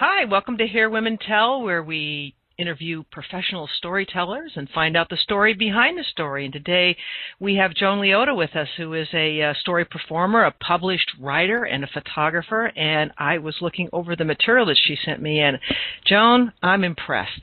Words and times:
Hi, 0.00 0.26
welcome 0.26 0.56
to 0.58 0.66
Hear 0.68 0.88
Women 0.88 1.18
Tell, 1.18 1.60
where 1.60 1.82
we 1.82 2.36
interview 2.56 3.02
professional 3.10 3.68
storytellers 3.78 4.52
and 4.54 4.70
find 4.70 4.96
out 4.96 5.08
the 5.08 5.16
story 5.16 5.54
behind 5.54 5.98
the 5.98 6.04
story. 6.04 6.44
And 6.44 6.52
today 6.52 6.96
we 7.40 7.56
have 7.56 7.74
Joan 7.74 7.98
Leotta 7.98 8.36
with 8.36 8.54
us, 8.54 8.68
who 8.76 8.94
is 8.94 9.08
a, 9.12 9.42
uh, 9.42 9.54
story 9.54 9.84
performer, 9.84 10.44
a 10.44 10.52
published 10.52 11.10
writer, 11.18 11.64
and 11.64 11.82
a 11.82 11.88
photographer. 11.88 12.70
And 12.76 13.10
I 13.18 13.38
was 13.38 13.56
looking 13.60 13.88
over 13.92 14.14
the 14.14 14.24
material 14.24 14.66
that 14.66 14.78
she 14.80 14.96
sent 15.04 15.20
me, 15.20 15.40
and 15.40 15.58
Joan, 16.06 16.52
I'm 16.62 16.84
impressed. 16.84 17.42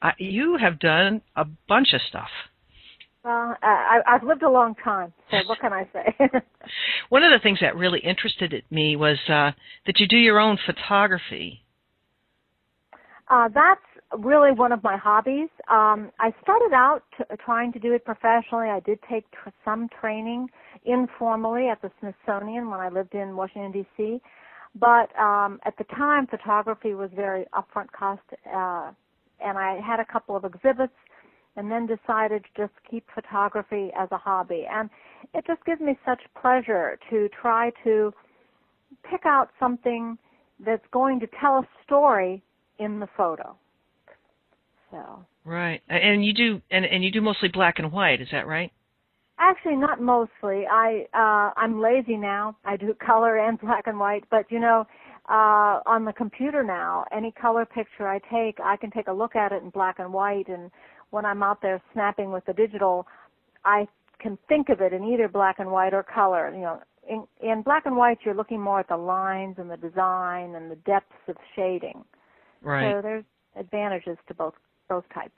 I, 0.00 0.12
you 0.16 0.58
have 0.58 0.78
done 0.78 1.22
a 1.34 1.44
bunch 1.66 1.92
of 1.92 2.02
stuff. 2.08 2.30
Well, 3.24 3.56
I, 3.64 3.98
I've 4.06 4.22
lived 4.22 4.44
a 4.44 4.48
long 4.48 4.76
time, 4.76 5.12
so 5.32 5.38
what 5.44 5.58
can 5.58 5.72
I 5.72 5.88
say? 5.92 6.14
One 7.08 7.24
of 7.24 7.32
the 7.32 7.42
things 7.42 7.58
that 7.62 7.74
really 7.74 7.98
interested 7.98 8.62
me 8.70 8.94
was 8.94 9.18
uh, 9.28 9.50
that 9.86 9.98
you 9.98 10.06
do 10.06 10.16
your 10.16 10.38
own 10.38 10.56
photography. 10.64 11.64
Uh, 13.30 13.48
that's 13.54 13.80
really 14.18 14.50
one 14.50 14.72
of 14.72 14.82
my 14.82 14.96
hobbies. 14.96 15.48
Um, 15.70 16.10
I 16.18 16.34
started 16.42 16.72
out 16.74 17.04
t- 17.16 17.24
trying 17.44 17.72
to 17.72 17.78
do 17.78 17.92
it 17.92 18.04
professionally. 18.04 18.68
I 18.68 18.80
did 18.80 18.98
take 19.08 19.24
tr- 19.30 19.50
some 19.64 19.88
training 20.00 20.48
informally 20.84 21.68
at 21.68 21.80
the 21.80 21.92
Smithsonian 22.00 22.68
when 22.68 22.80
I 22.80 22.88
lived 22.88 23.14
in 23.14 23.36
Washington 23.36 23.70
D.C. 23.70 24.20
But 24.74 25.16
um, 25.16 25.60
at 25.64 25.78
the 25.78 25.84
time, 25.84 26.26
photography 26.26 26.94
was 26.94 27.10
very 27.14 27.44
upfront 27.54 27.92
cost, 27.92 28.22
uh, 28.52 28.90
and 29.40 29.56
I 29.56 29.80
had 29.80 30.00
a 30.00 30.04
couple 30.04 30.34
of 30.34 30.44
exhibits, 30.44 30.92
and 31.54 31.70
then 31.70 31.86
decided 31.86 32.44
to 32.44 32.62
just 32.62 32.72
keep 32.90 33.06
photography 33.14 33.92
as 33.96 34.08
a 34.10 34.18
hobby. 34.18 34.66
And 34.68 34.90
it 35.34 35.46
just 35.46 35.64
gives 35.64 35.80
me 35.80 35.96
such 36.04 36.20
pleasure 36.40 36.98
to 37.10 37.28
try 37.40 37.70
to 37.84 38.12
pick 39.08 39.24
out 39.24 39.50
something 39.60 40.18
that's 40.64 40.84
going 40.92 41.20
to 41.20 41.28
tell 41.40 41.58
a 41.58 41.68
story 41.84 42.42
in 42.80 42.98
the 42.98 43.08
photo. 43.16 43.54
So. 44.90 45.24
Right, 45.44 45.80
and 45.88 46.24
you 46.24 46.34
do, 46.34 46.60
and 46.70 46.84
and 46.84 47.04
you 47.04 47.12
do 47.12 47.20
mostly 47.20 47.48
black 47.48 47.78
and 47.78 47.92
white. 47.92 48.20
Is 48.20 48.28
that 48.32 48.46
right? 48.46 48.72
Actually, 49.38 49.76
not 49.76 50.00
mostly. 50.02 50.66
I 50.70 51.06
uh, 51.14 51.52
I'm 51.58 51.80
lazy 51.80 52.16
now. 52.16 52.56
I 52.64 52.76
do 52.76 52.92
color 53.06 53.38
and 53.38 53.58
black 53.60 53.86
and 53.86 53.98
white, 53.98 54.24
but 54.30 54.50
you 54.50 54.58
know, 54.58 54.86
uh, 55.28 55.80
on 55.86 56.04
the 56.04 56.12
computer 56.12 56.64
now, 56.64 57.04
any 57.12 57.30
color 57.30 57.64
picture 57.64 58.08
I 58.08 58.18
take, 58.30 58.58
I 58.62 58.76
can 58.76 58.90
take 58.90 59.06
a 59.06 59.12
look 59.12 59.36
at 59.36 59.52
it 59.52 59.62
in 59.62 59.70
black 59.70 59.98
and 59.98 60.12
white, 60.12 60.48
and 60.48 60.70
when 61.10 61.24
I'm 61.24 61.42
out 61.42 61.62
there 61.62 61.80
snapping 61.92 62.32
with 62.32 62.44
the 62.46 62.52
digital, 62.52 63.06
I 63.64 63.86
can 64.18 64.38
think 64.48 64.68
of 64.68 64.80
it 64.80 64.92
in 64.92 65.04
either 65.04 65.28
black 65.28 65.58
and 65.58 65.70
white 65.70 65.94
or 65.94 66.02
color. 66.02 66.52
You 66.52 66.60
know, 66.60 66.80
in, 67.08 67.26
in 67.40 67.62
black 67.62 67.86
and 67.86 67.96
white, 67.96 68.18
you're 68.24 68.34
looking 68.34 68.60
more 68.60 68.80
at 68.80 68.88
the 68.88 68.96
lines 68.96 69.56
and 69.58 69.70
the 69.70 69.76
design 69.76 70.54
and 70.54 70.70
the 70.70 70.76
depths 70.76 71.28
of 71.28 71.36
shading. 71.56 72.04
Right. 72.62 72.94
So 72.94 73.02
there's 73.02 73.24
advantages 73.56 74.16
to 74.28 74.34
both 74.34 74.54
both 74.88 75.04
types. 75.14 75.32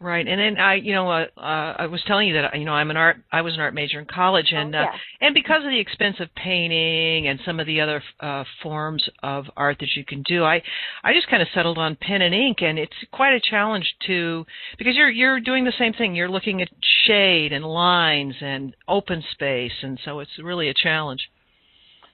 Right, 0.00 0.26
and 0.26 0.38
then 0.38 0.62
I, 0.62 0.74
you 0.74 0.92
know, 0.92 1.08
uh, 1.08 1.26
uh, 1.36 1.76
I 1.78 1.86
was 1.86 2.02
telling 2.06 2.28
you 2.28 2.34
that 2.34 2.58
you 2.58 2.64
know 2.64 2.72
I'm 2.72 2.90
an 2.90 2.96
art. 2.96 3.16
I 3.32 3.40
was 3.40 3.54
an 3.54 3.60
art 3.60 3.74
major 3.74 4.00
in 4.00 4.06
college, 4.06 4.52
and 4.52 4.74
oh, 4.74 4.80
yeah. 4.80 4.84
uh, 4.86 4.96
and 5.22 5.34
because 5.34 5.64
of 5.64 5.70
the 5.70 5.78
expense 5.78 6.16
of 6.18 6.28
painting 6.34 7.28
and 7.28 7.38
some 7.46 7.60
of 7.60 7.66
the 7.66 7.80
other 7.80 8.02
uh, 8.20 8.44
forms 8.62 9.08
of 9.22 9.46
art 9.56 9.78
that 9.80 9.88
you 9.94 10.04
can 10.04 10.22
do, 10.22 10.44
I 10.44 10.62
I 11.04 11.14
just 11.14 11.28
kind 11.28 11.40
of 11.40 11.48
settled 11.54 11.78
on 11.78 11.96
pen 11.96 12.22
and 12.22 12.34
ink, 12.34 12.58
and 12.60 12.78
it's 12.78 12.92
quite 13.12 13.34
a 13.34 13.40
challenge 13.40 13.94
to 14.06 14.44
because 14.78 14.96
you're 14.96 15.08
you're 15.08 15.40
doing 15.40 15.64
the 15.64 15.72
same 15.78 15.94
thing. 15.94 16.14
You're 16.14 16.28
looking 16.28 16.60
at 16.60 16.68
shade 17.06 17.52
and 17.52 17.64
lines 17.64 18.34
and 18.42 18.76
open 18.88 19.22
space, 19.30 19.72
and 19.82 19.98
so 20.04 20.18
it's 20.18 20.38
really 20.42 20.68
a 20.68 20.74
challenge. 20.74 21.30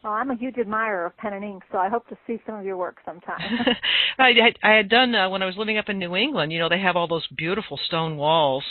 Well, 0.03 0.15
I'm 0.15 0.31
a 0.31 0.37
huge 0.37 0.57
admirer 0.59 1.07
of 1.07 1.17
pen 1.19 1.35
and 1.35 1.45
ink, 1.45 1.63
so 1.71 1.79
I 1.79 1.91
hope 1.91 2.09
to 2.09 2.17
see 2.27 2.41
some 2.47 2.55
of 2.55 2.65
your 2.65 2.79
work 2.79 2.97
sometime. 3.05 3.41
I, 4.19 4.55
I 4.63 4.71
had 4.71 4.89
done 4.89 5.15
uh, 5.15 5.29
when 5.29 5.43
I 5.43 5.47
was 5.47 5.59
living 5.59 5.77
up 5.77 5.91
in 5.91 5.99
New 5.99 6.17
England. 6.17 6.53
You 6.53 6.59
know, 6.59 6.71
they 6.71 6.81
have 6.81 6.97
all 6.97 7.07
those 7.07 7.27
beautiful 7.37 7.79
stone 7.87 8.17
walls. 8.17 8.65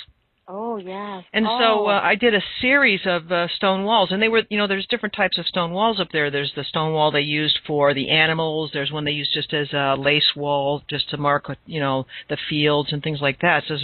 Oh 0.52 0.78
yes. 0.78 1.24
And 1.32 1.46
oh. 1.46 1.60
so 1.60 1.86
uh, 1.86 2.02
I 2.04 2.16
did 2.16 2.34
a 2.34 2.42
series 2.60 3.02
of 3.06 3.32
uh, 3.32 3.48
stone 3.56 3.84
walls, 3.84 4.12
and 4.12 4.20
they 4.20 4.30
were, 4.30 4.42
you 4.50 4.58
know, 4.58 4.66
there's 4.66 4.88
different 4.88 5.14
types 5.14 5.38
of 5.38 5.46
stone 5.46 5.72
walls 5.72 6.00
up 6.00 6.08
there. 6.12 6.32
There's 6.32 6.52
the 6.56 6.64
stone 6.64 6.92
wall 6.92 7.12
they 7.12 7.22
used 7.22 7.60
for 7.68 7.94
the 7.94 8.10
animals. 8.10 8.72
There's 8.74 8.92
one 8.92 9.06
they 9.06 9.12
used 9.12 9.32
just 9.32 9.54
as 9.54 9.72
a 9.74 9.96
lace 9.96 10.36
wall, 10.36 10.82
just 10.90 11.12
to 11.12 11.18
mark, 11.18 11.56
you 11.68 11.80
know, 11.80 12.08
the 12.30 12.38
fields 12.50 12.92
and 12.92 13.04
things 13.04 13.22
like 13.22 13.42
that. 13.42 13.66
So 13.68 13.76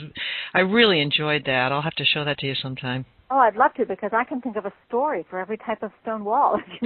I 0.55 0.61
really 0.61 1.01
enjoyed 1.01 1.45
that. 1.45 1.71
I'll 1.71 1.83
have 1.83 1.95
to 1.97 2.05
show 2.05 2.25
that 2.25 2.39
to 2.39 2.47
you 2.47 2.55
sometime. 2.55 3.05
Oh, 3.31 3.37
I'd 3.37 3.55
love 3.55 3.73
to 3.75 3.85
because 3.85 4.11
I 4.13 4.23
can 4.23 4.39
think 4.39 4.55
of 4.55 4.65
a 4.65 4.73
story 4.87 5.25
for 5.29 5.39
every 5.39 5.57
type 5.57 5.81
of 5.81 5.91
stone 6.03 6.23
wall. 6.23 6.59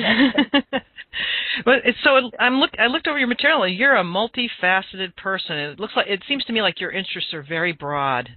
but 1.65 1.81
it's 1.83 1.97
so 2.03 2.31
I'm 2.39 2.59
look 2.59 2.71
I 2.79 2.87
looked 2.87 3.07
over 3.07 3.19
your 3.19 3.27
material. 3.27 3.63
and 3.63 3.75
You're 3.75 3.97
a 3.97 4.03
multifaceted 4.03 5.15
person. 5.17 5.57
It 5.57 5.79
looks 5.79 5.93
like 5.95 6.07
it 6.07 6.23
seems 6.27 6.45
to 6.45 6.53
me 6.53 6.61
like 6.61 6.79
your 6.79 6.91
interests 6.91 7.33
are 7.33 7.43
very 7.43 7.73
broad. 7.73 8.29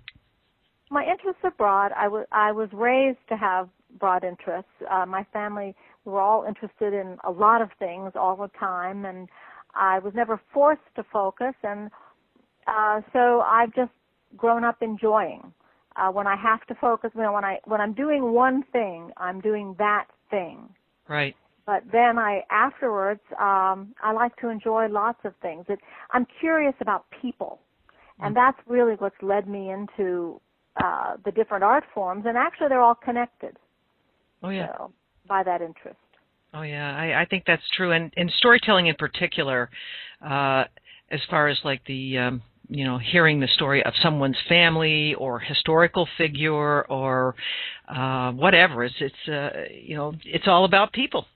My 0.90 1.04
interests 1.04 1.40
are 1.44 1.52
broad. 1.52 1.92
I 1.92 2.08
was 2.08 2.26
I 2.32 2.50
was 2.50 2.68
raised 2.72 3.18
to 3.28 3.36
have 3.36 3.68
broad 4.00 4.24
interests. 4.24 4.70
Uh, 4.90 5.06
my 5.06 5.24
family 5.32 5.76
were 6.04 6.20
all 6.20 6.44
interested 6.46 6.92
in 6.92 7.18
a 7.24 7.30
lot 7.30 7.62
of 7.62 7.70
things 7.78 8.12
all 8.16 8.36
the 8.36 8.50
time, 8.58 9.04
and 9.04 9.28
I 9.74 10.00
was 10.00 10.12
never 10.14 10.40
forced 10.52 10.82
to 10.96 11.04
focus. 11.12 11.54
And 11.62 11.88
uh, 12.66 13.00
so 13.12 13.42
I've 13.42 13.72
just 13.74 13.92
grown 14.36 14.64
up 14.64 14.82
enjoying 14.82 15.52
uh, 15.96 16.10
when 16.10 16.26
I 16.26 16.36
have 16.36 16.64
to 16.66 16.74
focus, 16.74 17.10
you 17.14 17.22
know, 17.22 17.32
when 17.32 17.44
I 17.44 17.58
when 17.64 17.80
I'm 17.80 17.92
doing 17.92 18.32
one 18.32 18.64
thing, 18.72 19.10
I'm 19.16 19.40
doing 19.40 19.74
that 19.78 20.06
thing. 20.30 20.68
Right. 21.08 21.34
But 21.66 21.84
then 21.92 22.18
I 22.18 22.42
afterwards, 22.50 23.20
um, 23.40 23.94
I 24.02 24.12
like 24.12 24.36
to 24.36 24.48
enjoy 24.48 24.88
lots 24.88 25.20
of 25.24 25.34
things. 25.40 25.64
It, 25.68 25.78
I'm 26.10 26.26
curious 26.40 26.74
about 26.80 27.06
people, 27.20 27.60
and 28.18 28.34
that's 28.36 28.58
really 28.66 28.94
what's 28.94 29.16
led 29.22 29.48
me 29.48 29.70
into 29.70 30.40
uh, 30.82 31.16
the 31.24 31.30
different 31.30 31.62
art 31.62 31.84
forms. 31.94 32.24
And 32.26 32.36
actually, 32.36 32.68
they're 32.68 32.82
all 32.82 32.96
connected. 32.96 33.56
Oh 34.42 34.48
yeah. 34.48 34.68
So, 34.76 34.92
by 35.28 35.42
that 35.44 35.62
interest. 35.62 35.96
Oh 36.54 36.62
yeah, 36.62 36.94
I, 36.94 37.22
I 37.22 37.24
think 37.24 37.44
that's 37.46 37.62
true, 37.76 37.92
and 37.92 38.12
and 38.16 38.30
storytelling 38.36 38.88
in 38.88 38.94
particular, 38.96 39.70
uh, 40.20 40.64
as 41.10 41.20
far 41.30 41.48
as 41.48 41.58
like 41.64 41.82
the 41.86 42.18
um, 42.18 42.42
you 42.72 42.84
know 42.84 42.98
hearing 42.98 43.38
the 43.38 43.48
story 43.48 43.84
of 43.84 43.92
someone's 44.02 44.36
family 44.48 45.14
or 45.14 45.38
historical 45.38 46.08
figure 46.16 46.82
or 46.88 47.34
uh, 47.88 48.32
whatever. 48.32 48.84
It's 48.84 48.94
it's 49.00 49.28
uh, 49.28 49.64
you 49.70 49.96
know 49.96 50.14
it's 50.24 50.48
all 50.48 50.64
about 50.64 50.92
people. 50.92 51.26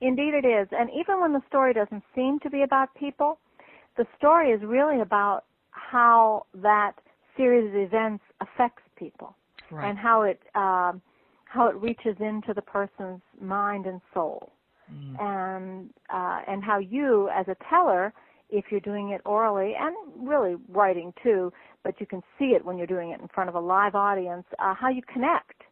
Indeed, 0.00 0.34
it 0.34 0.44
is. 0.44 0.68
And 0.72 0.90
even 0.90 1.20
when 1.20 1.32
the 1.32 1.42
story 1.48 1.72
doesn't 1.72 2.02
seem 2.14 2.38
to 2.40 2.50
be 2.50 2.62
about 2.62 2.94
people, 2.94 3.38
the 3.96 4.04
story 4.18 4.50
is 4.50 4.60
really 4.62 5.00
about 5.00 5.44
how 5.70 6.44
that 6.54 6.92
series 7.36 7.68
of 7.68 7.76
events 7.76 8.22
affects 8.40 8.82
people 8.96 9.34
right. 9.70 9.88
and 9.88 9.96
how 9.96 10.22
it 10.22 10.40
um, 10.54 11.00
how 11.44 11.68
it 11.68 11.76
reaches 11.76 12.16
into 12.20 12.52
the 12.52 12.62
person's 12.62 13.22
mind 13.40 13.86
and 13.86 14.00
soul, 14.12 14.50
mm. 14.92 15.20
and 15.20 15.90
uh, 16.12 16.40
and 16.46 16.62
how 16.62 16.78
you 16.78 17.30
as 17.34 17.46
a 17.48 17.56
teller 17.70 18.12
if 18.50 18.66
you're 18.70 18.80
doing 18.80 19.10
it 19.10 19.20
orally 19.24 19.74
and 19.78 19.94
really 20.16 20.56
writing 20.68 21.12
too, 21.22 21.52
but 21.84 22.00
you 22.00 22.06
can 22.06 22.22
see 22.38 22.46
it 22.46 22.64
when 22.64 22.78
you're 22.78 22.86
doing 22.86 23.10
it 23.10 23.20
in 23.20 23.28
front 23.28 23.48
of 23.48 23.54
a 23.54 23.60
live 23.60 23.94
audience, 23.94 24.44
uh, 24.58 24.74
how 24.74 24.88
you 24.88 25.02
connect 25.12 25.62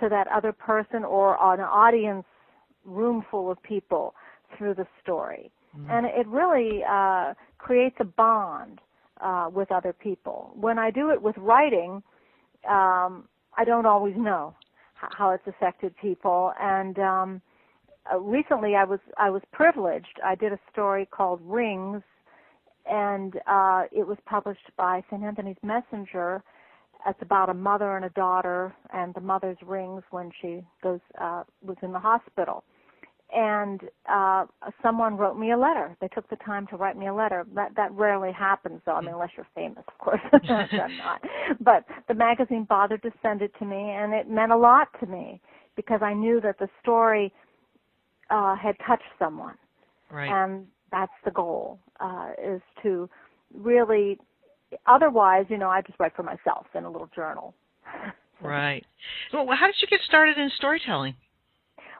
to 0.00 0.08
that 0.08 0.26
other 0.28 0.52
person 0.52 1.04
or 1.04 1.36
an 1.54 1.60
audience 1.60 2.24
room 2.84 3.24
full 3.30 3.50
of 3.50 3.62
people 3.62 4.14
through 4.56 4.74
the 4.74 4.86
story. 5.02 5.50
Mm-hmm. 5.76 5.90
And 5.90 6.06
it 6.06 6.26
really 6.26 6.82
uh, 6.88 7.34
creates 7.58 7.96
a 8.00 8.04
bond 8.04 8.80
uh, 9.20 9.48
with 9.52 9.72
other 9.72 9.92
people. 9.92 10.52
When 10.54 10.78
I 10.78 10.90
do 10.90 11.10
it 11.10 11.20
with 11.20 11.36
writing, 11.38 12.02
um, 12.68 13.28
I 13.56 13.64
don't 13.64 13.86
always 13.86 14.16
know 14.16 14.54
how 14.94 15.30
it's 15.30 15.46
affected 15.46 15.94
people. 15.96 16.52
And 16.60 16.98
um, 16.98 17.42
uh, 18.12 18.18
recently 18.18 18.74
I 18.74 18.84
was 18.84 19.00
I 19.16 19.30
was 19.30 19.42
privileged. 19.52 20.20
I 20.24 20.34
did 20.34 20.52
a 20.52 20.58
story 20.72 21.06
called 21.10 21.40
Rings, 21.44 22.02
and 22.90 23.36
uh, 23.46 23.84
it 23.92 24.06
was 24.06 24.18
published 24.26 24.70
by 24.76 25.02
St. 25.10 25.22
Anthony's 25.22 25.56
Messenger. 25.62 26.42
It's 27.06 27.20
about 27.20 27.50
a 27.50 27.54
mother 27.54 27.96
and 27.96 28.04
a 28.04 28.10
daughter, 28.10 28.74
and 28.92 29.14
the 29.14 29.20
mother's 29.20 29.58
rings 29.66 30.02
when 30.10 30.30
she 30.40 30.62
goes 30.82 31.00
uh, 31.20 31.44
was 31.62 31.76
in 31.82 31.92
the 31.92 31.98
hospital. 31.98 32.64
And 33.36 33.80
uh, 34.10 34.44
someone 34.82 35.16
wrote 35.16 35.36
me 35.36 35.50
a 35.50 35.56
letter. 35.56 35.96
They 36.00 36.08
took 36.08 36.28
the 36.30 36.36
time 36.36 36.66
to 36.68 36.76
write 36.76 36.96
me 36.96 37.08
a 37.08 37.14
letter. 37.14 37.44
That 37.54 37.74
that 37.76 37.90
rarely 37.92 38.32
happens, 38.32 38.80
though. 38.86 38.92
I 38.92 39.00
mean, 39.00 39.14
unless 39.14 39.30
you're 39.36 39.46
famous, 39.54 39.84
of 39.88 39.98
course. 39.98 40.20
I'm 40.32 40.40
not. 40.98 41.22
But 41.60 41.84
the 42.06 42.14
magazine 42.14 42.64
bothered 42.68 43.02
to 43.02 43.10
send 43.22 43.42
it 43.42 43.52
to 43.58 43.64
me, 43.64 43.90
and 43.90 44.12
it 44.12 44.28
meant 44.28 44.52
a 44.52 44.56
lot 44.56 44.88
to 45.00 45.06
me 45.06 45.40
because 45.76 46.00
I 46.02 46.14
knew 46.14 46.40
that 46.42 46.58
the 46.58 46.68
story 46.80 47.32
uh, 48.34 48.56
had 48.56 48.76
touched 48.86 49.04
someone. 49.18 49.54
Right. 50.10 50.28
And 50.28 50.66
that's 50.90 51.12
the 51.24 51.30
goal, 51.30 51.78
uh, 52.00 52.30
is 52.42 52.60
to 52.82 53.08
really, 53.54 54.18
otherwise, 54.86 55.46
you 55.48 55.56
know, 55.56 55.68
I 55.68 55.82
just 55.82 55.98
write 56.00 56.14
for 56.16 56.24
myself 56.24 56.66
in 56.74 56.84
a 56.84 56.90
little 56.90 57.08
journal. 57.14 57.54
right. 58.42 58.84
Well, 59.32 59.46
how 59.58 59.66
did 59.66 59.76
you 59.80 59.88
get 59.88 60.00
started 60.06 60.36
in 60.36 60.50
storytelling? 60.56 61.14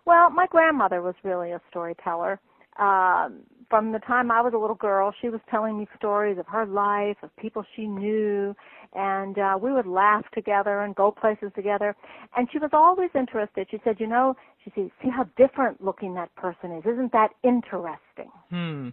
Well, 0.06 0.28
my 0.30 0.46
grandmother 0.46 1.02
was 1.02 1.14
really 1.22 1.52
a 1.52 1.60
storyteller. 1.70 2.40
Um, 2.78 3.40
from 3.74 3.90
the 3.90 3.98
time 3.98 4.30
I 4.30 4.40
was 4.40 4.52
a 4.54 4.56
little 4.56 4.76
girl, 4.76 5.12
she 5.20 5.28
was 5.28 5.40
telling 5.50 5.76
me 5.76 5.88
stories 5.96 6.38
of 6.38 6.46
her 6.46 6.64
life, 6.64 7.16
of 7.24 7.34
people 7.34 7.64
she 7.74 7.88
knew, 7.88 8.54
and 8.94 9.36
uh, 9.36 9.58
we 9.60 9.72
would 9.72 9.88
laugh 9.88 10.22
together 10.32 10.82
and 10.82 10.94
go 10.94 11.10
places 11.10 11.50
together. 11.56 11.96
And 12.36 12.46
she 12.52 12.60
was 12.60 12.70
always 12.72 13.10
interested. 13.16 13.66
She 13.68 13.80
said, 13.82 13.96
"You 13.98 14.06
know," 14.06 14.36
she 14.62 14.70
said, 14.76 14.92
"see 15.02 15.08
how 15.08 15.24
different 15.36 15.82
looking 15.82 16.14
that 16.14 16.32
person 16.36 16.70
is. 16.70 16.84
Isn't 16.86 17.10
that 17.10 17.30
interesting?" 17.42 18.30
Hmm. 18.48 18.90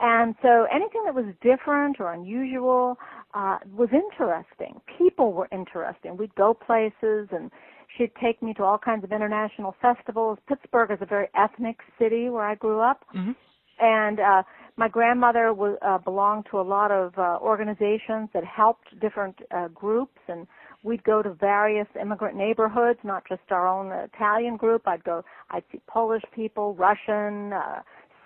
And 0.00 0.34
so 0.42 0.66
anything 0.74 1.04
that 1.04 1.14
was 1.14 1.26
different 1.40 2.00
or 2.00 2.12
unusual 2.12 2.98
uh, 3.32 3.58
was 3.76 3.90
interesting. 3.92 4.80
People 4.98 5.34
were 5.34 5.48
interesting. 5.52 6.16
We'd 6.16 6.34
go 6.34 6.52
places 6.52 7.28
and 7.30 7.52
she'd 7.96 8.10
take 8.20 8.42
me 8.42 8.54
to 8.54 8.64
all 8.64 8.76
kinds 8.76 9.04
of 9.04 9.12
international 9.12 9.76
festivals. 9.80 10.38
Pittsburgh 10.48 10.90
is 10.90 10.98
a 11.00 11.06
very 11.06 11.28
ethnic 11.36 11.78
city 11.96 12.28
where 12.28 12.42
I 12.42 12.56
grew 12.56 12.80
up. 12.80 13.04
Mm-hmm. 13.14 13.32
And 13.78 14.20
uh, 14.20 14.42
my 14.76 14.88
grandmother 14.88 15.52
was, 15.52 15.78
uh, 15.82 15.98
belonged 15.98 16.46
to 16.50 16.60
a 16.60 16.62
lot 16.62 16.90
of 16.90 17.18
uh, 17.18 17.38
organizations 17.40 18.28
that 18.34 18.44
helped 18.44 18.98
different 19.00 19.38
uh, 19.54 19.68
groups 19.68 20.18
and 20.28 20.46
we'd 20.82 21.02
go 21.04 21.22
to 21.22 21.32
various 21.34 21.88
immigrant 22.00 22.36
neighborhoods, 22.36 22.98
not 23.02 23.24
just 23.28 23.42
our 23.50 23.66
own 23.66 23.90
Italian 23.92 24.56
group. 24.56 24.86
I'd 24.86 25.02
go, 25.04 25.24
I'd 25.50 25.64
see 25.72 25.80
Polish 25.88 26.22
people, 26.34 26.74
Russian, 26.74 27.52
uh, 27.52 27.80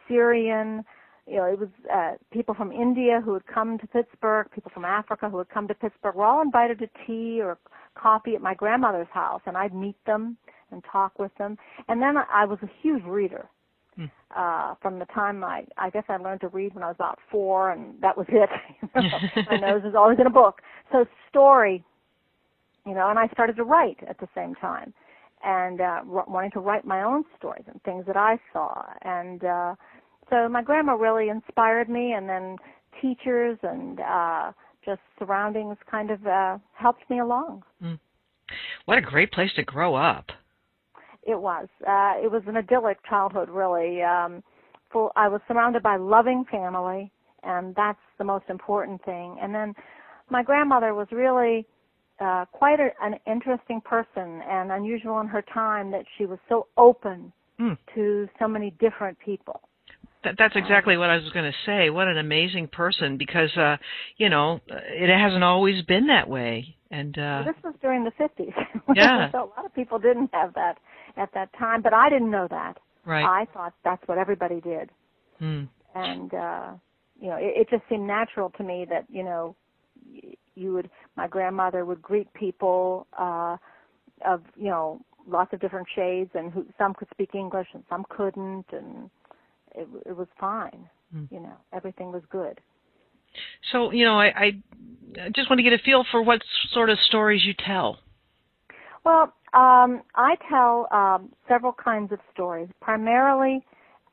Syrian, 0.06 0.85
you 1.26 1.37
know, 1.37 1.44
it 1.44 1.58
was 1.58 1.69
uh, 1.93 2.12
people 2.32 2.55
from 2.55 2.73
India 2.73 3.20
who 3.25 3.35
had 3.35 3.47
come 3.47 3.79
to 3.79 3.87
Pittsburgh, 3.87 4.49
people 4.52 4.70
from 4.75 4.85
Africa 4.85 5.29
who 5.31 5.38
had 5.38 5.49
come 5.49 5.69
to 5.69 5.75
Pittsburgh. 5.75 6.17
We're 6.17 6.25
all 6.25 6.43
invited 6.43 6.81
to 6.81 6.88
tea 7.06 7.41
or 7.41 7.58
coffee 7.94 8.35
at 8.35 8.43
my 8.43 8.55
grandmother's 8.55 9.06
house, 9.12 9.41
and 9.47 9.56
I'd 9.56 9.75
meet 9.75 9.97
them 10.06 10.37
and 10.73 10.82
talk 10.91 11.19
with 11.19 11.32
them. 11.38 11.56
And 11.88 12.02
then 12.02 12.17
I 12.17 12.44
was 12.44 12.58
a 12.62 12.70
huge 12.82 13.05
reader. 13.05 13.49
Hmm. 13.96 14.06
Uh, 14.37 14.75
from 14.81 14.98
the 14.98 15.06
time 15.06 15.42
I, 15.42 15.64
I 15.76 15.90
guess 15.90 16.04
I 16.08 16.16
learned 16.16 16.40
to 16.42 16.48
read 16.48 16.75
when 16.75 16.84
I 16.84 16.88
was 16.88 16.96
about 16.96 17.19
four, 17.31 17.70
and 17.70 18.00
that 18.00 18.16
was 18.16 18.26
it. 18.28 18.50
my 19.50 19.56
nose 19.60 19.82
was 19.82 19.94
always 19.96 20.19
in 20.20 20.26
a 20.26 20.31
book. 20.31 20.62
So 20.92 21.04
story, 21.28 21.84
you 22.87 22.94
know, 22.94 23.10
and 23.10 23.19
I 23.19 23.26
started 23.28 23.56
to 23.56 23.64
write 23.64 23.98
at 24.08 24.19
the 24.19 24.28
same 24.34 24.54
time, 24.54 24.94
and 25.44 25.81
uh, 25.81 26.00
wanting 26.04 26.52
to 26.52 26.60
write 26.60 26.84
my 26.84 27.02
own 27.02 27.25
stories 27.37 27.64
and 27.66 27.82
things 27.82 28.04
that 28.06 28.16
I 28.16 28.38
saw, 28.52 28.84
and 29.02 29.44
uh, 29.44 29.75
so 30.31 30.48
my 30.48 30.62
grandma 30.62 30.94
really 30.94 31.28
inspired 31.28 31.88
me, 31.88 32.12
and 32.12 32.28
then 32.28 32.56
teachers 33.00 33.58
and 33.62 34.00
uh, 34.00 34.52
just 34.84 35.00
surroundings 35.19 35.76
kind 35.90 36.10
of 36.10 36.26
uh, 36.26 36.58
helped 36.72 37.08
me 37.10 37.19
along. 37.19 37.62
Mm. 37.82 37.98
What 38.84 38.98
a 38.98 39.02
great 39.02 39.32
place 39.32 39.52
to 39.56 39.62
grow 39.62 39.94
up. 39.94 40.31
It 41.22 41.40
was. 41.40 41.69
Uh, 41.87 42.14
it 42.22 42.31
was 42.31 42.43
an 42.46 42.56
idyllic 42.56 42.99
childhood, 43.08 43.49
really. 43.50 44.02
Um, 44.02 44.43
full. 44.93 45.11
I 45.17 45.28
was 45.28 45.40
surrounded 45.46 45.82
by 45.82 45.96
loving 45.96 46.44
family, 46.50 47.12
and 47.43 47.75
that's 47.75 47.99
the 48.19 48.25
most 48.25 48.44
important 48.49 49.05
thing. 49.05 49.38
And 49.40 49.55
then 49.55 49.75
my 50.31 50.43
grandmother 50.43 50.94
was 50.94 51.08
really 51.12 51.67
uh, 52.20 52.44
quite 52.52 52.81
a, 52.81 52.90
an 53.02 53.14
interesting 53.26 53.81
person 53.81 54.43
and 54.49 54.70
unusual 54.70 55.20
in 55.20 55.26
her 55.26 55.43
time 55.43 55.90
that 55.90 56.05
she 56.17 56.26
was 56.26 56.38
so 56.49 56.67
open 56.76 57.32
mm. 57.58 57.76
to 57.94 58.28
so 58.38 58.46
many 58.46 58.70
different 58.78 59.19
people. 59.19 59.61
That, 60.23 60.34
that's 60.38 60.55
exactly 60.55 60.96
what 60.96 61.08
I 61.08 61.16
was 61.16 61.31
going 61.32 61.50
to 61.50 61.56
say. 61.64 61.88
What 61.88 62.08
an 62.08 62.19
amazing 62.19 62.69
person, 62.69 63.16
because 63.16 63.56
uh, 63.56 63.76
you 64.19 64.28
know 64.28 64.61
it 64.69 65.08
hasn't 65.08 65.43
always 65.43 65.82
been 65.84 66.08
that 66.08 66.28
way. 66.28 66.76
And 66.90 67.16
uh, 67.19 67.44
this 67.46 67.55
was 67.64 67.75
during 67.81 68.05
the 68.05 68.11
fifties. 68.12 68.52
Yeah, 68.94 69.31
so 69.31 69.38
a 69.38 69.50
lot 69.56 69.64
of 69.64 69.73
people 69.73 70.00
didn't 70.00 70.31
have 70.32 70.55
that 70.55 70.78
at 71.17 71.33
that 71.35 71.51
time, 71.59 71.83
but 71.83 71.93
I 71.93 72.09
didn't 72.09 72.31
know 72.31 72.47
that. 72.51 72.79
Right. 73.05 73.25
I 73.25 73.47
thought 73.53 73.75
that's 73.85 74.07
what 74.07 74.19
everybody 74.19 74.61
did. 74.61 74.91
Hmm. 75.39 75.65
And 75.95 76.35
uh, 76.35 76.73
you 77.21 77.29
know, 77.29 77.37
it, 77.37 77.62
it 77.62 77.71
just 77.71 77.83
seemed 77.89 78.07
natural 78.07 78.51
to 78.51 78.62
me 78.62 78.87
that 78.89 79.07
you 79.09 79.23
know 79.23 79.57
you 80.55 80.73
would 80.75 80.91
my 81.17 81.27
grandmother 81.27 81.85
would 81.85 82.03
greet 82.03 82.33
people 82.35 83.07
uh, 83.19 83.57
of 84.27 84.43
you 84.57 84.69
know 84.69 85.01
lots 85.27 85.53
of 85.53 85.61
different 85.61 85.87
shades, 85.95 86.31
and 86.35 86.53
who 86.53 86.67
some 86.79 86.95
could 86.95 87.09
speak 87.11 87.35
English 87.35 87.69
and 87.75 87.83
some 87.89 88.05
couldn't, 88.09 88.67
and 88.73 89.11
it, 89.75 89.89
it 90.07 90.17
was 90.17 90.29
fine. 90.39 90.89
Mm. 91.15 91.31
You 91.31 91.41
know, 91.41 91.57
everything 91.73 92.12
was 92.12 92.23
good. 92.31 92.61
So, 93.73 93.93
you 93.93 94.05
know, 94.05 94.19
I, 94.19 94.27
I 94.27 95.29
just 95.35 95.49
want 95.49 95.59
to 95.59 95.62
get 95.62 95.73
a 95.73 95.79
feel 95.79 96.05
for 96.11 96.23
what 96.23 96.41
sort 96.73 96.91
of 96.91 96.99
stories 97.01 97.45
you 97.45 97.55
tell. 97.67 97.99
Well, 99.05 99.33
um, 99.52 100.02
I 100.14 100.37
tell 100.49 100.87
um, 100.93 101.31
several 101.49 101.73
kinds 101.73 102.12
of 102.12 102.20
stories. 102.32 102.69
Primarily, 102.81 103.64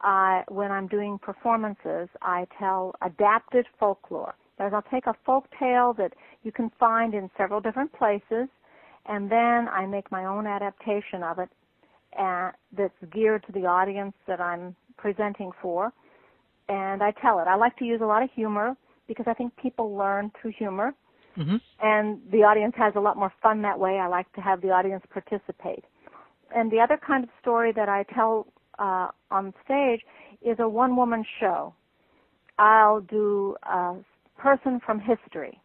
uh, 0.01 0.41
when 0.47 0.71
I'm 0.71 0.87
doing 0.87 1.19
performances, 1.19 2.09
I 2.21 2.47
tell 2.57 2.95
adapted 3.01 3.65
folklore. 3.79 4.35
That 4.57 4.67
is, 4.67 4.73
I'll 4.73 4.83
take 4.91 5.05
a 5.05 5.15
folk 5.25 5.45
tale 5.59 5.93
that 5.97 6.13
you 6.43 6.51
can 6.51 6.71
find 6.79 7.13
in 7.13 7.29
several 7.37 7.61
different 7.61 7.93
places, 7.93 8.47
and 9.05 9.31
then 9.31 9.67
I 9.69 9.85
make 9.85 10.11
my 10.11 10.25
own 10.25 10.47
adaptation 10.47 11.21
of 11.23 11.39
it 11.39 11.49
uh, 12.19 12.51
that's 12.75 12.93
geared 13.13 13.45
to 13.45 13.51
the 13.51 13.65
audience 13.65 14.13
that 14.27 14.41
I'm 14.41 14.75
presenting 14.97 15.51
for, 15.61 15.93
and 16.69 17.03
I 17.03 17.11
tell 17.11 17.39
it. 17.39 17.47
I 17.47 17.55
like 17.55 17.77
to 17.77 17.85
use 17.85 18.01
a 18.01 18.05
lot 18.05 18.23
of 18.23 18.29
humor 18.31 18.75
because 19.07 19.25
I 19.27 19.33
think 19.33 19.55
people 19.55 19.95
learn 19.95 20.31
through 20.41 20.53
humor, 20.57 20.93
mm-hmm. 21.37 21.57
and 21.81 22.19
the 22.31 22.39
audience 22.39 22.73
has 22.77 22.93
a 22.95 22.99
lot 22.99 23.17
more 23.17 23.31
fun 23.41 23.61
that 23.61 23.79
way. 23.79 23.99
I 23.99 24.07
like 24.07 24.31
to 24.33 24.41
have 24.41 24.61
the 24.61 24.69
audience 24.69 25.03
participate. 25.11 25.85
And 26.55 26.71
the 26.71 26.79
other 26.79 26.97
kind 26.97 27.23
of 27.23 27.29
story 27.41 27.71
that 27.73 27.89
I 27.89 28.03
tell 28.13 28.47
uh, 28.79 29.09
on 29.31 29.53
stage 29.65 30.01
is 30.41 30.57
a 30.59 30.69
one-woman 30.69 31.25
show. 31.39 31.73
I'll 32.57 33.01
do 33.01 33.55
a 33.63 33.95
person 34.37 34.79
from 34.85 34.99
history. 34.99 35.59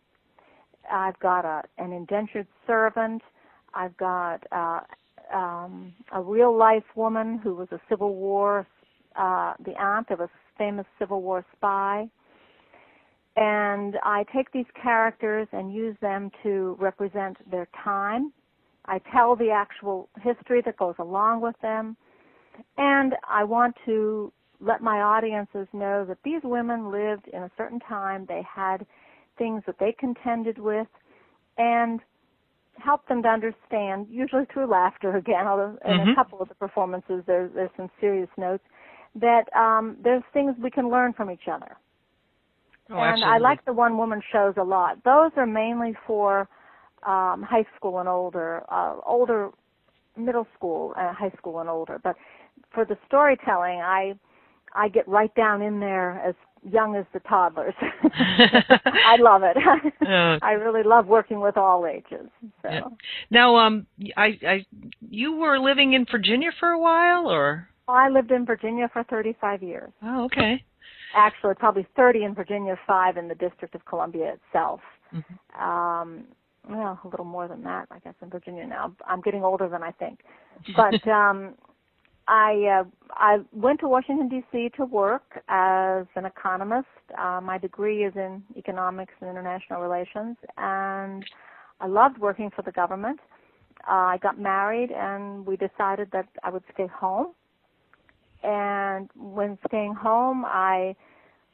I've 0.91 1.19
got 1.21 1.45
a, 1.45 1.63
an 1.79 1.93
indentured 1.93 2.49
servant. 2.67 3.23
I've 3.75 3.97
got 3.97 4.45
uh, 4.51 4.81
um, 5.33 5.95
a 6.13 6.21
real 6.21 6.57
life 6.57 6.85
woman 6.97 7.39
who 7.39 7.55
was 7.55 7.69
a 7.71 7.81
Civil 7.89 8.15
War 8.15 8.67
uh, 9.17 9.55
the 9.65 9.73
aunt 9.81 10.11
of 10.11 10.21
a 10.21 10.29
famous 10.59 10.87
Civil 10.99 11.23
War 11.23 11.45
spy. 11.57 12.09
And 13.37 13.97
I 14.03 14.25
take 14.35 14.53
these 14.53 14.67
characters 14.81 15.49
and 15.53 15.73
use 15.73 15.97
them 16.01 16.31
to 16.43 16.77
represent 16.79 17.39
their 17.51 17.67
time. 17.83 18.33
I 18.85 19.01
tell 19.13 19.37
the 19.37 19.51
actual 19.51 20.09
history 20.21 20.61
that 20.67 20.77
goes 20.77 20.97
along 20.99 21.41
with 21.41 21.57
them. 21.63 21.97
And 22.77 23.15
I 23.29 23.45
want 23.45 23.77
to 23.87 24.33
let 24.61 24.83
my 24.83 25.01
audiences 25.01 25.67
know 25.73 26.05
that 26.05 26.19
these 26.25 26.43
women 26.45 26.91
lived 26.91 27.29
in 27.33 27.43
a 27.43 27.51
certain 27.57 27.81
time. 27.81 28.27
They 28.29 28.43
had 28.43 28.87
things 29.39 29.63
that 29.67 29.79
they 29.79 29.95
contended 29.99 30.59
with 30.59 30.87
and 31.57 32.01
help 32.79 33.07
them 33.09 33.23
to 33.23 33.29
understand, 33.29 34.07
usually 34.11 34.45
through 34.53 34.67
laughter 34.67 35.17
again, 35.17 35.47
although 35.47 35.79
in 35.85 35.93
mm-hmm. 35.93 36.11
a 36.11 36.15
couple 36.15 36.41
of 36.41 36.49
the 36.49 36.55
performances 36.55 37.23
there's, 37.27 37.51
there's 37.55 37.71
some 37.77 37.91
serious 38.01 38.29
notes 38.37 38.65
that 39.15 39.45
um, 39.55 39.97
there's 40.03 40.23
things 40.33 40.55
we 40.63 40.71
can 40.71 40.91
learn 40.91 41.13
from 41.13 41.31
each 41.31 41.49
other. 41.51 41.77
Oh, 42.91 42.95
and 42.95 43.13
absolutely. 43.13 43.35
I 43.35 43.39
like 43.39 43.65
the 43.65 43.73
one 43.73 43.97
woman 43.97 44.21
shows 44.33 44.55
a 44.57 44.65
lot. 44.65 45.03
Those 45.05 45.31
are 45.37 45.47
mainly 45.47 45.95
for 46.07 46.49
um, 47.07 47.43
high 47.43 47.67
school 47.77 47.99
and 47.99 48.09
older, 48.09 48.65
uh, 48.69 48.97
older 49.07 49.51
middle 50.17 50.47
school, 50.57 50.95
uh, 50.97 51.13
high 51.13 51.33
school 51.39 51.61
and 51.61 51.69
older. 51.69 52.01
But 52.03 52.17
for 52.73 52.85
the 52.85 52.97
storytelling, 53.07 53.81
I 53.81 54.15
I 54.75 54.89
get 54.89 55.07
right 55.09 55.35
down 55.35 55.63
in 55.63 55.81
there 55.81 56.21
as 56.27 56.35
young 56.69 56.97
as 56.97 57.05
the 57.13 57.21
toddlers. 57.21 57.75
I 58.15 59.17
love 59.19 59.43
it. 59.43 59.57
Uh, 60.03 60.39
I 60.43 60.53
really 60.53 60.83
love 60.83 61.07
working 61.07 61.41
with 61.41 61.57
all 61.57 61.87
ages. 61.87 62.29
So. 62.63 62.69
Yeah. 62.69 62.81
Now, 63.31 63.57
um, 63.57 63.87
I, 64.17 64.39
I, 64.47 64.67
you 65.09 65.37
were 65.37 65.59
living 65.59 65.95
in 65.95 66.07
Virginia 66.11 66.51
for 66.59 66.71
a 66.71 66.79
while, 66.79 67.31
or? 67.31 67.69
I 67.89 68.09
lived 68.09 68.31
in 68.31 68.45
Virginia 68.45 68.91
for 68.93 69.05
35 69.05 69.63
years. 69.63 69.91
Oh, 70.03 70.25
okay. 70.25 70.65
Actually, 71.15 71.55
probably 71.55 71.87
30 71.97 72.25
in 72.25 72.35
Virginia, 72.35 72.79
five 72.87 73.17
in 73.17 73.29
the 73.29 73.35
District 73.35 73.75
of 73.75 73.85
Columbia 73.85 74.35
itself. 74.35 74.81
Mm-hmm. 75.15 75.63
Um, 75.63 76.25
well, 76.69 76.99
a 77.03 77.09
little 77.09 77.25
more 77.25 77.49
than 77.49 77.63
that, 77.65 77.89
I 77.91 77.99
guess, 77.99 78.15
in 78.23 78.31
Virginia 78.31 78.67
now. 78.67 78.95
I'm 79.07 79.21
getting 79.21 79.43
older 79.43 79.69
than 79.69 79.83
I 79.83 79.91
think. 79.93 80.21
But 80.77 81.07
um, 81.09 81.55
I 82.29 82.81
uh, 82.81 82.85
I 83.11 83.39
went 83.53 83.81
to 83.81 83.89
Washington 83.89 84.29
D.C. 84.29 84.71
to 84.77 84.85
work 84.85 85.43
as 85.49 86.07
an 86.15 86.25
economist. 86.25 86.87
Uh, 87.19 87.41
my 87.43 87.59
degree 87.59 88.05
is 88.05 88.13
in 88.15 88.43
economics 88.57 89.15
and 89.21 89.29
international 89.29 89.81
relations, 89.81 90.37
and 90.57 91.25
I 91.81 91.87
loved 91.87 92.19
working 92.19 92.51
for 92.55 92.63
the 92.63 92.71
government. 92.71 93.19
Uh, 93.89 94.15
I 94.15 94.19
got 94.23 94.39
married, 94.39 94.93
and 94.93 95.45
we 95.45 95.57
decided 95.57 96.11
that 96.13 96.29
I 96.45 96.51
would 96.51 96.63
stay 96.75 96.87
home 96.87 97.35
and 98.43 99.11
when 99.17 99.59
staying 99.69 99.95
home, 99.95 100.45
I 100.45 100.95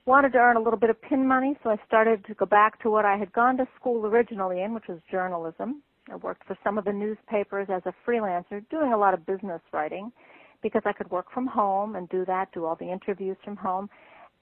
wanted 0.07 0.33
to 0.33 0.39
earn 0.39 0.57
a 0.57 0.61
little 0.61 0.79
bit 0.79 0.91
of 0.91 1.01
pin 1.03 1.27
money, 1.27 1.57
so 1.63 1.71
I 1.71 1.77
started 1.87 2.25
to 2.27 2.35
go 2.35 2.47
back 2.47 2.81
to 2.83 2.91
what 2.91 3.05
I 3.05 3.17
had 3.17 3.33
gone 3.33 3.57
to 3.59 3.69
school 3.79 4.07
originally 4.07 4.63
in, 4.63 4.73
which 4.75 4.89
was 4.89 4.99
journalism. 5.11 5.83
I 6.11 6.17
worked 6.17 6.47
for 6.47 6.57
some 6.65 6.79
of 6.79 6.85
the 6.85 6.93
newspapers 6.93 7.69
as 7.71 7.83
a 7.85 7.93
freelancer, 8.09 8.65
doing 8.71 8.93
a 8.93 8.97
lot 8.97 9.13
of 9.13 9.27
business 9.27 9.61
writing 9.73 10.11
because 10.63 10.83
I 10.87 10.93
could 10.93 11.11
work 11.11 11.27
from 11.33 11.47
home 11.47 11.95
and 11.95 12.09
do 12.09 12.25
that, 12.25 12.53
do 12.53 12.65
all 12.65 12.77
the 12.77 12.91
interviews 12.91 13.37
from 13.45 13.57
home. 13.57 13.91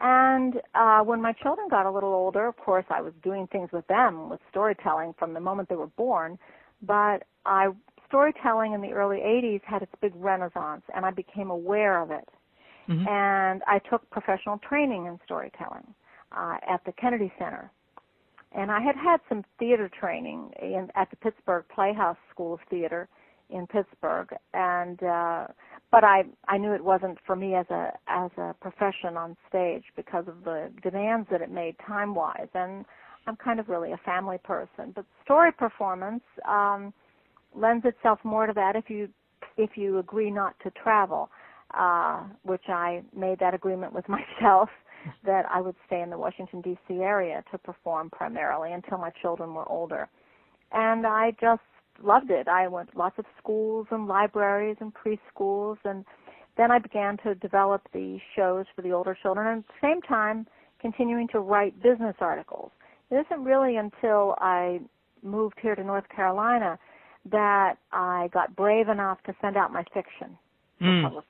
And 0.00 0.60
uh, 0.74 1.00
when 1.00 1.20
my 1.20 1.32
children 1.32 1.68
got 1.68 1.86
a 1.86 1.90
little 1.90 2.12
older, 2.12 2.46
of 2.46 2.56
course, 2.56 2.84
I 2.90 3.00
was 3.00 3.12
doing 3.22 3.46
things 3.50 3.70
with 3.72 3.86
them 3.86 4.28
with 4.28 4.40
storytelling 4.50 5.14
from 5.18 5.34
the 5.34 5.40
moment 5.40 5.68
they 5.68 5.74
were 5.74 5.86
born. 5.86 6.38
But 6.82 7.24
I 7.44 7.68
storytelling 8.06 8.72
in 8.72 8.80
the 8.80 8.92
early 8.92 9.18
80s 9.18 9.62
had 9.64 9.82
its 9.82 9.92
big 10.00 10.12
renaissance, 10.14 10.82
and 10.94 11.04
I 11.04 11.10
became 11.10 11.50
aware 11.50 12.00
of 12.00 12.10
it. 12.10 12.28
Mm-hmm. 12.88 13.08
And 13.08 13.62
I 13.66 13.80
took 13.90 14.08
professional 14.10 14.58
training 14.58 15.06
in 15.06 15.18
storytelling 15.24 15.86
uh, 16.36 16.56
at 16.68 16.84
the 16.84 16.92
Kennedy 16.92 17.32
Center. 17.38 17.70
And 18.52 18.70
I 18.70 18.80
had 18.80 18.96
had 18.96 19.20
some 19.28 19.44
theater 19.58 19.90
training 20.00 20.50
in, 20.62 20.88
at 20.94 21.10
the 21.10 21.16
Pittsburgh 21.16 21.64
Playhouse 21.74 22.16
School 22.32 22.54
of 22.54 22.60
Theater 22.70 23.08
in 23.50 23.66
Pittsburgh, 23.66 24.28
and 24.54 25.02
uh, 25.02 25.46
but 25.90 26.04
I 26.04 26.24
I 26.48 26.58
knew 26.58 26.72
it 26.72 26.82
wasn't 26.82 27.18
for 27.26 27.36
me 27.36 27.54
as 27.54 27.66
a 27.70 27.92
as 28.08 28.30
a 28.38 28.54
profession 28.60 29.16
on 29.16 29.36
stage 29.48 29.84
because 29.94 30.24
of 30.26 30.44
the 30.44 30.70
demands 30.82 31.28
that 31.30 31.42
it 31.42 31.50
made 31.50 31.76
time 31.86 32.14
wise, 32.14 32.48
and 32.54 32.84
I'm 33.26 33.36
kind 33.36 33.60
of 33.60 33.68
really 33.68 33.92
a 33.92 33.98
family 33.98 34.38
person. 34.42 34.92
But 34.94 35.04
story 35.24 35.52
performance 35.52 36.24
um, 36.48 36.92
lends 37.54 37.84
itself 37.84 38.18
more 38.24 38.46
to 38.46 38.52
that 38.54 38.74
if 38.74 38.90
you 38.90 39.08
if 39.56 39.76
you 39.76 39.98
agree 39.98 40.30
not 40.30 40.54
to 40.64 40.70
travel, 40.70 41.30
uh, 41.74 42.24
which 42.42 42.68
I 42.68 43.02
made 43.14 43.38
that 43.40 43.54
agreement 43.54 43.92
with 43.92 44.06
myself 44.40 44.68
that 45.24 45.44
I 45.50 45.60
would 45.60 45.76
stay 45.86 46.00
in 46.00 46.10
the 46.10 46.18
Washington 46.18 46.60
D.C. 46.60 46.94
area 46.94 47.44
to 47.52 47.58
perform 47.58 48.10
primarily 48.10 48.72
until 48.72 48.98
my 48.98 49.10
children 49.22 49.54
were 49.54 49.68
older, 49.68 50.08
and 50.72 51.06
I 51.06 51.32
just 51.40 51.62
loved 52.02 52.30
it. 52.30 52.48
I 52.48 52.68
went 52.68 52.96
lots 52.96 53.18
of 53.18 53.24
schools 53.38 53.86
and 53.90 54.06
libraries 54.06 54.76
and 54.80 54.92
preschools, 54.92 55.78
and 55.84 56.04
then 56.56 56.70
I 56.70 56.78
began 56.78 57.18
to 57.18 57.34
develop 57.36 57.82
the 57.92 58.18
shows 58.34 58.66
for 58.74 58.82
the 58.82 58.92
older 58.92 59.16
children, 59.22 59.46
and 59.46 59.58
at 59.58 59.68
the 59.68 59.86
same 59.86 60.02
time 60.02 60.46
continuing 60.80 61.28
to 61.28 61.40
write 61.40 61.80
business 61.82 62.16
articles. 62.20 62.70
It 63.10 63.24
isn't 63.26 63.44
really 63.44 63.76
until 63.76 64.34
I 64.38 64.80
moved 65.22 65.56
here 65.60 65.74
to 65.74 65.84
North 65.84 66.08
Carolina 66.14 66.78
that 67.30 67.74
I 67.92 68.28
got 68.32 68.54
brave 68.54 68.88
enough 68.88 69.18
to 69.26 69.34
send 69.40 69.56
out 69.56 69.72
my 69.72 69.84
fiction 69.94 70.36
mm. 70.80 71.10
for. 71.10 71.22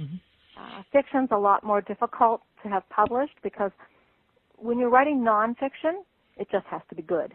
Mm-hmm. 0.00 0.16
Uh, 0.60 0.82
fiction's 0.92 1.28
a 1.30 1.38
lot 1.38 1.64
more 1.64 1.80
difficult 1.80 2.42
to 2.62 2.68
have 2.68 2.88
published 2.90 3.34
because 3.42 3.70
when 4.56 4.78
you're 4.78 4.90
writing 4.90 5.20
nonfiction, 5.20 6.02
it 6.36 6.48
just 6.50 6.66
has 6.66 6.82
to 6.88 6.94
be 6.94 7.02
good. 7.02 7.32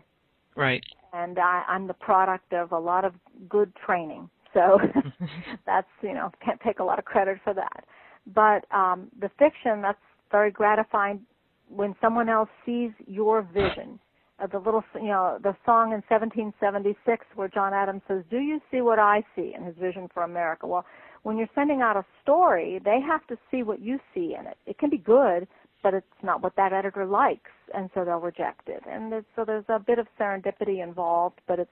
Right. 0.56 0.84
And 1.14 1.40
I, 1.40 1.64
I'm 1.68 1.88
the 1.88 1.94
product 1.94 2.54
of 2.54 2.72
a 2.72 2.80
lot 2.80 3.06
of 3.06 3.14
good 3.50 3.74
training. 3.86 4.30
So 4.54 4.80
that's, 5.66 5.88
you 6.02 6.14
know, 6.14 6.32
can't 6.44 6.60
take 6.62 6.80
a 6.80 6.84
lot 6.84 7.00
of 7.00 7.06
credit 7.06 7.40
for 7.44 7.54
that. 7.54 7.86
But 8.34 8.66
um, 8.76 9.10
the 9.20 9.30
fiction, 9.38 9.82
that's 9.82 10.00
very 10.32 10.52
gratifying 10.52 11.22
when 11.70 11.96
someone 12.02 12.30
else 12.30 12.50
sees 12.66 12.92
your 13.08 13.42
vision. 13.42 14.00
Uh, 14.42 14.48
the 14.48 14.58
little, 14.58 14.84
you 14.96 15.08
know, 15.08 15.38
the 15.42 15.56
song 15.66 15.94
in 15.94 16.02
1776 16.10 17.26
where 17.36 17.48
John 17.48 17.74
Adams 17.74 18.02
says, 18.08 18.24
"Do 18.30 18.40
you 18.40 18.60
see 18.70 18.82
what 18.82 19.00
I 19.00 19.24
see?" 19.36 19.54
in 19.56 19.64
his 19.64 19.76
vision 19.78 20.10
for 20.14 20.24
America. 20.24 20.68
Well, 20.68 20.86
when 21.26 21.38
you're 21.38 21.50
sending 21.56 21.82
out 21.82 21.98
a 21.98 22.06
story, 22.22 22.80
they 22.86 23.00
have 23.02 23.26
to 23.26 23.36
see 23.50 23.64
what 23.64 23.82
you 23.82 24.00
see 24.14 24.36
in 24.40 24.46
it. 24.46 24.58
It 24.68 24.78
can 24.78 24.92
be 24.92 25.00
good, 25.00 25.48
but 25.82 25.96
it's 25.96 26.06
not 26.22 26.44
what 26.44 26.56
that 26.56 26.72
editor 26.72 27.04
likes, 27.04 27.50
and 27.74 27.90
so 27.96 28.06
they'll 28.06 28.20
reject 28.20 28.70
it. 28.70 28.84
And 28.88 29.12
it's, 29.12 29.26
so 29.36 29.44
there's 29.44 29.66
a 29.68 29.80
bit 29.80 29.98
of 29.98 30.06
serendipity 30.20 30.84
involved, 30.84 31.42
but 31.48 31.58
it's 31.58 31.72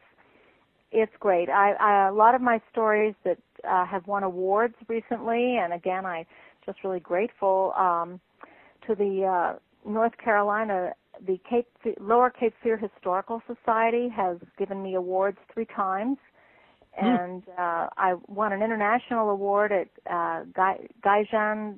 it's 0.91 1.11
great. 1.19 1.49
I, 1.49 1.73
I 1.73 2.07
a 2.07 2.13
lot 2.13 2.33
of 2.33 2.41
my 2.41 2.61
stories 2.71 3.13
that 3.25 3.37
uh, 3.63 3.85
have 3.85 4.07
won 4.07 4.23
awards 4.23 4.73
recently, 4.87 5.57
and 5.57 5.71
again, 5.71 6.03
I 6.03 6.25
just 6.65 6.83
really 6.83 6.99
grateful 6.99 7.73
um, 7.77 8.19
to 8.87 8.95
the 8.95 9.23
uh, 9.23 9.59
North 9.87 10.17
Carolina, 10.17 10.93
the 11.27 11.39
Cape 11.47 11.67
Lower 11.99 12.31
Cape 12.31 12.55
Fear 12.63 12.77
Historical 12.77 13.39
Society 13.45 14.09
has 14.09 14.37
given 14.57 14.81
me 14.81 14.95
awards 14.95 15.37
three 15.53 15.67
times. 15.75 16.17
And 16.97 17.43
uh, 17.57 17.87
I 17.97 18.15
won 18.27 18.53
an 18.53 18.61
international 18.61 19.29
award 19.29 19.71
at 19.71 19.87
uh, 20.09 20.43
Gaijin.au, 21.03 21.77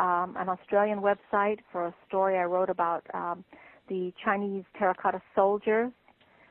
um, 0.00 0.36
an 0.36 0.48
Australian 0.48 1.00
website, 1.00 1.58
for 1.72 1.86
a 1.86 1.94
story 2.06 2.38
I 2.38 2.44
wrote 2.44 2.70
about 2.70 3.04
um, 3.14 3.44
the 3.88 4.12
Chinese 4.24 4.62
terracotta 4.78 5.20
soldiers, 5.34 5.90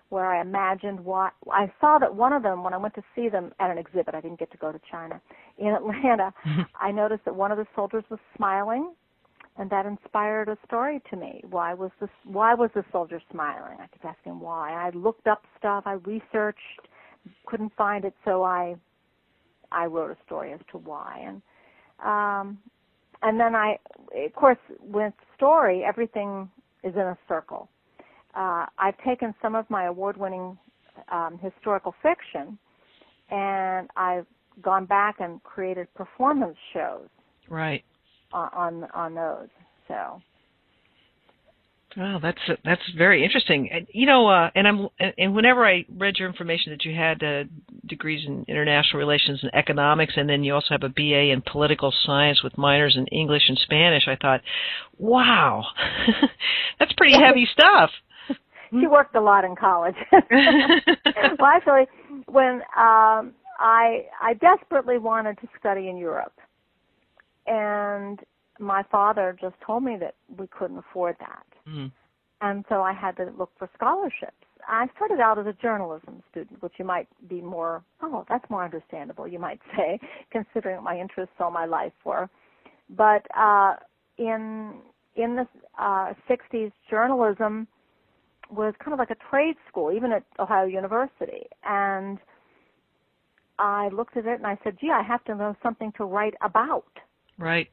where 0.09 0.25
I 0.25 0.41
imagined 0.41 0.99
what 0.99 1.33
I 1.51 1.71
saw 1.79 1.97
that 1.97 2.13
one 2.13 2.33
of 2.33 2.43
them, 2.43 2.63
when 2.63 2.73
I 2.73 2.77
went 2.77 2.93
to 2.95 3.03
see 3.15 3.29
them 3.29 3.53
at 3.59 3.71
an 3.71 3.77
exhibit, 3.77 4.13
I 4.13 4.21
didn't 4.21 4.39
get 4.39 4.51
to 4.51 4.57
go 4.57 4.71
to 4.71 4.79
China 4.91 5.21
in 5.57 5.67
Atlanta. 5.67 6.33
I 6.79 6.91
noticed 6.91 7.23
that 7.25 7.35
one 7.35 7.51
of 7.51 7.57
the 7.57 7.65
soldiers 7.73 8.03
was 8.09 8.19
smiling, 8.35 8.93
and 9.57 9.69
that 9.69 9.85
inspired 9.85 10.49
a 10.49 10.57
story 10.67 11.01
to 11.09 11.15
me. 11.15 11.41
Why 11.49 11.73
was 11.73 11.91
this? 12.01 12.09
Why 12.25 12.53
was 12.53 12.69
the 12.75 12.83
soldier 12.91 13.21
smiling? 13.31 13.77
I 13.79 13.87
kept 13.87 14.03
asking 14.03 14.39
why. 14.41 14.73
I 14.73 14.89
looked 14.89 15.25
up 15.25 15.45
stuff. 15.57 15.83
I 15.85 15.93
researched 15.93 16.89
couldn't 17.45 17.73
find 17.75 18.05
it, 18.05 18.13
so 18.25 18.43
I 18.43 18.75
I 19.71 19.85
wrote 19.85 20.11
a 20.11 20.17
story 20.25 20.53
as 20.53 20.59
to 20.71 20.77
why. 20.77 21.23
And 21.25 21.41
um, 22.03 22.57
and 23.21 23.39
then 23.39 23.55
I, 23.55 23.77
of 24.25 24.33
course, 24.33 24.57
with 24.81 25.13
story, 25.35 25.83
everything 25.83 26.49
is 26.83 26.93
in 26.95 27.01
a 27.01 27.17
circle. 27.27 27.69
Uh, 28.35 28.65
I've 28.77 28.97
taken 29.05 29.33
some 29.41 29.55
of 29.55 29.69
my 29.69 29.85
award-winning 29.85 30.57
um, 31.11 31.39
historical 31.41 31.93
fiction, 32.01 32.57
and 33.29 33.89
I've 33.95 34.25
gone 34.61 34.85
back 34.85 35.15
and 35.19 35.41
created 35.43 35.87
performance 35.93 36.57
shows. 36.73 37.07
Right. 37.49 37.83
On 38.31 38.49
on, 38.53 38.89
on 38.93 39.13
those. 39.15 39.49
So 39.87 40.21
Wow, 41.95 42.19
that's 42.21 42.39
that's 42.65 42.81
very 42.97 43.23
interesting. 43.23 43.69
And, 43.71 43.85
you 43.91 44.07
know, 44.07 44.27
uh, 44.27 44.49
and 44.55 44.67
I'm 44.67 44.87
and 45.17 45.35
whenever 45.35 45.65
I 45.65 45.85
read 45.95 46.15
your 46.17 46.27
information 46.27 46.71
that 46.71 46.85
you 46.85 46.95
had 46.95 47.21
uh, 47.21 47.43
degrees 47.85 48.25
in 48.25 48.45
international 48.47 48.99
relations 48.99 49.41
and 49.43 49.53
economics, 49.53 50.13
and 50.15 50.27
then 50.27 50.43
you 50.43 50.55
also 50.55 50.69
have 50.71 50.83
a 50.83 50.89
BA 50.89 51.31
in 51.31 51.43
political 51.43 51.93
science 52.05 52.41
with 52.41 52.57
minors 52.57 52.95
in 52.95 53.05
English 53.07 53.43
and 53.47 53.59
Spanish, 53.59 54.07
I 54.07 54.15
thought, 54.15 54.41
wow, 54.97 55.65
that's 56.79 56.93
pretty 56.93 57.17
heavy 57.17 57.47
stuff. 57.51 57.91
She 58.71 58.87
worked 58.87 59.15
a 59.15 59.21
lot 59.21 59.45
in 59.45 59.55
college. 59.55 59.93
well, 60.11 61.45
actually, 61.45 61.85
when 62.25 62.55
um, 62.75 63.33
I 63.59 64.05
I 64.19 64.33
desperately 64.41 64.97
wanted 64.97 65.37
to 65.41 65.47
study 65.59 65.89
in 65.89 65.97
Europe, 65.97 66.33
and 67.45 68.19
my 68.59 68.83
father 68.91 69.35
just 69.39 69.55
told 69.65 69.83
me 69.83 69.97
that 69.99 70.15
we 70.37 70.47
couldn't 70.47 70.77
afford 70.77 71.15
that. 71.19 71.45
Mm. 71.67 71.91
And 72.41 72.65
so 72.69 72.81
I 72.81 72.93
had 72.93 73.15
to 73.17 73.31
look 73.37 73.51
for 73.57 73.69
scholarships. 73.75 74.33
I 74.67 74.87
started 74.95 75.19
out 75.19 75.39
as 75.39 75.45
a 75.45 75.53
journalism 75.53 76.23
student, 76.31 76.61
which 76.61 76.73
you 76.77 76.85
might 76.85 77.07
be 77.27 77.41
more, 77.41 77.83
oh, 78.01 78.25
that's 78.29 78.49
more 78.49 78.63
understandable, 78.63 79.27
you 79.27 79.39
might 79.39 79.59
say, 79.75 79.99
considering 80.31 80.75
what 80.77 80.83
my 80.83 80.99
interests 80.99 81.35
all 81.39 81.51
my 81.51 81.65
life 81.65 81.93
were. 82.05 82.29
But 82.89 83.25
uh, 83.35 83.75
in 84.17 84.75
in 85.15 85.35
the 85.35 85.47
uh, 85.77 86.13
60s, 86.27 86.71
journalism 86.89 87.67
was 88.49 88.73
kind 88.79 88.93
of 88.93 88.99
like 88.99 89.11
a 89.11 89.29
trade 89.29 89.55
school, 89.69 89.91
even 89.91 90.11
at 90.11 90.23
Ohio 90.39 90.65
University. 90.65 91.45
And 91.63 92.17
I 93.59 93.89
looked 93.89 94.17
at 94.17 94.25
it 94.25 94.37
and 94.37 94.47
I 94.47 94.57
said, 94.63 94.77
gee, 94.79 94.89
I 94.89 95.03
have 95.03 95.23
to 95.25 95.35
know 95.35 95.55
something 95.61 95.91
to 95.97 96.03
write 96.03 96.33
about. 96.41 96.91
Right. 97.37 97.69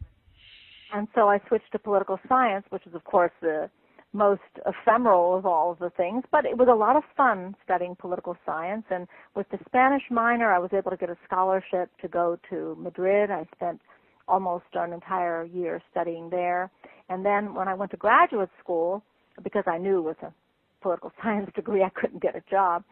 And 0.93 1.09
so 1.15 1.29
I 1.29 1.41
switched 1.49 1.73
to 1.73 1.79
political 1.79 2.19
science, 2.29 2.67
which 2.71 2.87
is, 2.87 2.95
of 2.95 3.05
course, 3.05 3.33
the 3.41 3.71
most 4.13 4.41
ephemeral 4.67 5.37
of 5.37 5.47
all 5.47 5.71
of 5.71 5.79
the 5.79 5.91
things, 5.91 6.25
but 6.33 6.45
it 6.45 6.59
was 6.59 6.67
a 6.69 6.75
lot 6.75 6.97
of 6.97 7.05
fun 7.17 7.55
studying 7.65 7.95
political 7.95 8.37
science. 8.45 8.85
And 8.91 9.07
with 9.37 9.49
the 9.51 9.59
Spanish 9.67 10.03
minor, 10.11 10.53
I 10.53 10.59
was 10.59 10.71
able 10.73 10.91
to 10.91 10.97
get 10.97 11.11
a 11.11 11.17
scholarship 11.25 11.91
to 12.03 12.09
go 12.09 12.39
to 12.51 12.77
Madrid. 12.81 13.31
I 13.31 13.47
spent 13.55 13.81
almost 14.27 14.65
an 14.75 14.93
entire 14.93 15.45
year 15.45 15.81
studying 15.91 16.31
there. 16.31 16.71
And 17.09 17.25
then 17.25 17.55
when 17.55 17.69
I 17.69 17.75
went 17.75 17.93
to 17.93 17.97
graduate 17.97 18.51
school, 18.59 19.03
because 19.43 19.65
I 19.67 19.79
knew 19.79 20.03
with 20.03 20.21
a 20.23 20.33
political 20.83 21.13
science 21.23 21.51
degree 21.55 21.83
I 21.83 21.91
couldn't 21.91 22.21
get 22.21 22.35
a 22.35 22.43
job, 22.51 22.83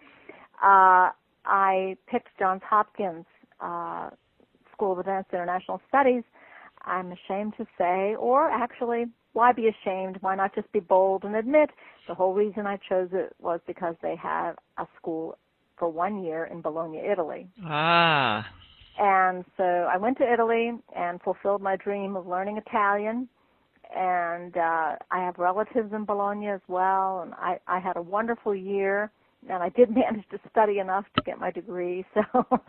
uh, 0.63 1.11
I 1.45 1.97
picked 2.07 2.29
Johns 2.39 2.63
Hopkins 2.69 3.25
uh, 3.61 4.11
School 4.73 4.93
of 4.93 4.99
Advanced 4.99 5.31
International 5.33 5.81
Studies 5.89 6.23
I'm 6.85 7.13
ashamed 7.13 7.55
to 7.59 7.67
say, 7.77 8.15
or 8.17 8.49
actually, 8.51 9.07
why 9.33 9.53
be 9.53 9.69
ashamed? 9.69 10.19
Why 10.21 10.35
not 10.35 10.55
just 10.55 10.71
be 10.73 10.81
bold 10.81 11.25
and 11.25 11.37
admit 11.37 11.71
the 12.09 12.15
whole 12.15 12.35
reason 12.35 12.67
I 12.67 12.79
chose 12.89 13.11
it 13.13 13.35
was 13.39 13.61
because 13.67 13.95
they 14.03 14.17
have 14.17 14.57
a 14.79 14.87
school 14.97 15.37
for 15.79 15.89
one 15.89 16.25
year 16.25 16.45
in 16.47 16.61
Bologna, 16.61 16.99
Italy. 16.99 17.47
Ah. 17.65 18.49
And 18.99 19.45
so 19.57 19.63
I 19.63 19.97
went 19.97 20.19
to 20.19 20.33
Italy 20.33 20.73
and 20.97 21.23
fulfilled 21.23 21.63
my 21.63 21.77
dream 21.77 22.17
of 22.17 22.27
learning 22.27 22.57
Italian. 22.57 23.29
And 23.95 24.57
uh, 24.57 24.97
I 25.11 25.25
have 25.25 25.39
relatives 25.39 25.93
in 25.93 26.05
Bologna 26.05 26.49
as 26.49 26.61
well. 26.67 27.21
And 27.23 27.33
I, 27.35 27.61
I 27.69 27.79
had 27.79 27.97
a 27.97 28.03
wonderful 28.03 28.55
year. 28.55 29.11
And 29.49 29.63
I 29.63 29.69
did 29.69 29.91
manage 29.95 30.29
to 30.31 30.41
study 30.51 30.79
enough 30.81 31.05
to 31.17 31.23
get 31.23 31.39
my 31.39 31.51
degree. 31.51 32.05
So 32.15 32.61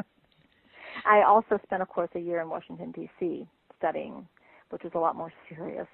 I 1.06 1.22
also 1.22 1.60
spent, 1.64 1.82
of 1.82 1.88
course, 1.88 2.10
a 2.14 2.20
year 2.20 2.42
in 2.42 2.50
Washington, 2.50 2.92
D.C 2.92 3.48
studying 3.80 4.28
which 4.70 4.86
is 4.86 4.92
a 4.96 5.00
lot 5.00 5.16
more 5.16 5.32
serious 5.50 5.88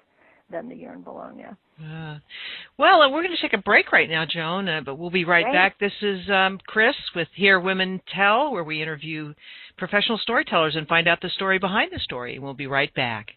than 0.50 0.68
the 0.68 0.76
year 0.76 0.92
in 0.92 1.02
Bologna. 1.02 1.44
Uh, 1.82 2.18
well, 2.78 3.00
we're 3.10 3.22
going 3.22 3.34
to 3.34 3.42
take 3.42 3.52
a 3.52 3.62
break 3.62 3.90
right 3.90 4.08
now, 4.08 4.24
Joan, 4.24 4.68
uh, 4.68 4.80
but 4.84 4.96
we'll 4.96 5.10
be 5.10 5.24
right 5.24 5.44
Great. 5.44 5.54
back. 5.54 5.78
This 5.78 5.92
is 6.02 6.20
um, 6.30 6.58
Chris 6.66 6.94
with 7.14 7.28
Hear 7.34 7.58
Women 7.58 8.00
Tell, 8.14 8.52
where 8.52 8.64
we 8.64 8.80
interview 8.80 9.34
professional 9.76 10.18
storytellers 10.18 10.76
and 10.76 10.86
find 10.86 11.08
out 11.08 11.20
the 11.20 11.30
story 11.30 11.58
behind 11.58 11.90
the 11.92 11.98
story. 11.98 12.38
We'll 12.38 12.54
be 12.54 12.68
right 12.68 12.94
back. 12.94 13.32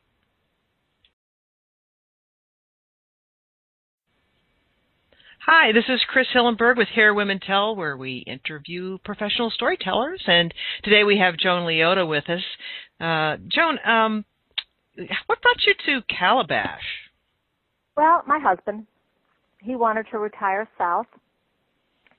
Hi, 5.48 5.72
this 5.72 5.86
is 5.90 6.00
Chris 6.08 6.28
Hillenberg 6.36 6.78
with 6.78 6.90
Hear 6.94 7.12
Women 7.16 7.40
Tell, 7.40 7.76
where 7.76 7.98
we 7.98 8.20
interview 8.28 9.00
professional 9.04 9.50
storytellers. 9.50 10.22
And 10.28 10.54
today 10.84 11.04
we 11.04 11.18
have 11.18 11.38
Joan 11.38 11.66
Leotta 11.66 12.08
with 12.08 12.30
us. 12.30 12.44
Uh, 13.02 13.38
Joan, 13.52 13.80
um, 13.84 14.26
what 15.28 15.42
brought 15.42 15.66
you 15.66 15.74
to 15.86 16.02
Calabash? 16.14 16.84
Well, 17.96 18.24
my 18.28 18.40
husband, 18.40 18.86
he 19.62 19.76
wanted 19.76 20.06
to 20.12 20.20
retire 20.20 20.68
south, 20.78 21.08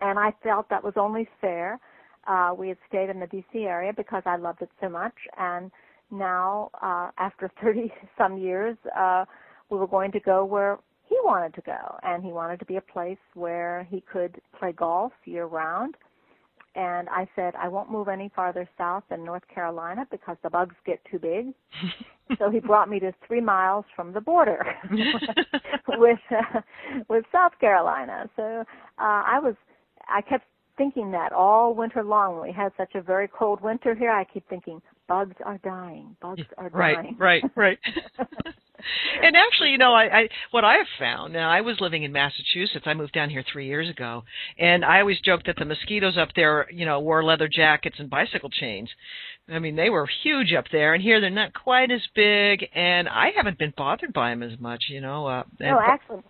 and 0.01 0.19
I 0.19 0.33
felt 0.43 0.69
that 0.69 0.85
was 0.85 0.95
only 0.97 1.29
fair. 1.41 1.79
Uh, 2.27 2.53
we 2.57 2.69
had 2.69 2.79
stayed 2.89 3.09
in 3.09 3.19
the 3.21 3.27
D.C. 3.27 3.61
area 3.61 3.93
because 3.97 4.23
I 4.27 4.37
loved 4.37 4.63
it 4.63 4.71
so 4.81 4.89
much, 4.89 5.15
and 5.39 5.71
now, 6.11 6.71
uh, 6.83 7.11
after 7.19 7.51
30 7.63 7.93
some 8.19 8.39
years, 8.39 8.77
uh, 8.97 9.25
we 9.71 9.79
were 9.79 9.87
going 9.87 10.13
to 10.13 10.21
go 10.21 10.45
where 10.45 10.79
he 11.09 11.17
wanted 11.25 11.55
to 11.55 11.61
go, 11.63 11.99
and 12.03 12.25
he 12.25 12.31
wanted 12.31 12.59
to 12.61 12.65
be 12.65 12.77
a 12.77 12.81
place 12.81 13.19
where 13.35 13.87
he 13.91 14.01
could 14.01 14.41
play 14.59 14.73
golf 14.73 15.13
year 15.25 15.47
round. 15.47 15.97
And 16.77 17.09
I 17.09 17.29
said, 17.35 17.55
I 17.57 17.69
won't 17.69 17.91
move 17.91 18.09
any 18.09 18.31
farther 18.35 18.69
south 18.79 19.03
than 19.11 19.25
North 19.25 19.43
Carolina 19.53 20.07
because 20.11 20.37
the 20.43 20.51
bugs 20.51 20.77
get 20.87 21.01
too 21.11 21.19
big. 21.19 21.49
so 22.39 22.49
he 22.49 22.61
brought 22.61 22.89
me 22.89 23.01
to 23.01 23.13
three 23.27 23.41
miles 23.41 23.85
from 23.97 24.13
the 24.13 24.21
border 24.21 24.65
with 25.89 26.19
uh, 26.31 26.61
with 27.09 27.25
South 27.33 27.53
Carolina. 27.61 28.31
So 28.37 28.43
uh, 28.43 28.65
I 28.99 29.41
was, 29.43 29.55
I 30.09 30.21
kept 30.21 30.45
thinking 30.77 31.11
that 31.11 31.33
all 31.33 31.75
winter 31.75 32.05
long 32.05 32.35
when 32.35 32.49
we 32.49 32.53
had 32.53 32.73
such 32.77 32.95
a 32.95 33.03
very 33.03 33.29
cold 33.29 33.61
winter 33.61 33.95
here. 33.95 34.11
I 34.11 34.25
keep 34.25 34.49
thinking 34.49 34.81
bugs 35.11 35.35
are 35.45 35.59
dying, 35.59 36.17
bugs 36.23 36.43
are 36.57 36.71
dying. 36.71 37.17
Right, 37.19 37.43
right, 37.43 37.53
right. 37.57 37.79
and 39.23 39.37
actually, 39.37 39.71
you 39.71 39.79
know, 39.79 39.93
I, 39.93 40.05
I 40.05 40.29
what 40.53 40.65
I 40.65 40.75
have 40.75 40.87
found. 41.01 41.33
Now, 41.33 41.51
I 41.51 41.61
was 41.63 41.81
living 41.81 42.05
in 42.05 42.13
Massachusetts. 42.13 42.85
I 42.87 42.95
moved 42.95 43.13
down 43.13 43.29
here 43.29 43.43
three 43.53 43.67
years 43.67 43.91
ago, 43.91 44.23
and 44.57 44.85
I 44.85 45.01
always 45.01 45.21
joked 45.21 45.47
that 45.47 45.57
the 45.59 45.65
mosquitoes 45.65 46.17
up 46.17 46.29
there, 46.37 46.69
you 46.71 46.87
know, 46.87 47.01
wore 47.01 47.25
leather 47.25 47.49
jackets 47.49 47.97
and 47.99 48.09
bicycle 48.09 48.51
chains. 48.51 48.89
I 49.49 49.59
mean, 49.59 49.75
they 49.75 49.91
were 49.91 50.09
huge 50.23 50.53
up 50.53 50.67
there, 50.71 50.95
and 50.95 51.03
here 51.03 51.21
they're 51.21 51.29
not 51.29 51.55
quite 51.55 51.91
as 51.91 52.03
big, 52.15 52.67
and 52.73 53.09
I 53.09 53.31
haven't 53.37 53.59
been 53.59 53.75
bothered 53.77 54.13
by 54.13 54.31
them 54.31 54.45
as 54.45 54.61
much. 54.61 54.85
You 54.89 55.01
know. 55.01 55.27
Uh, 55.27 55.43
no, 55.59 55.81
actually. 55.85 56.23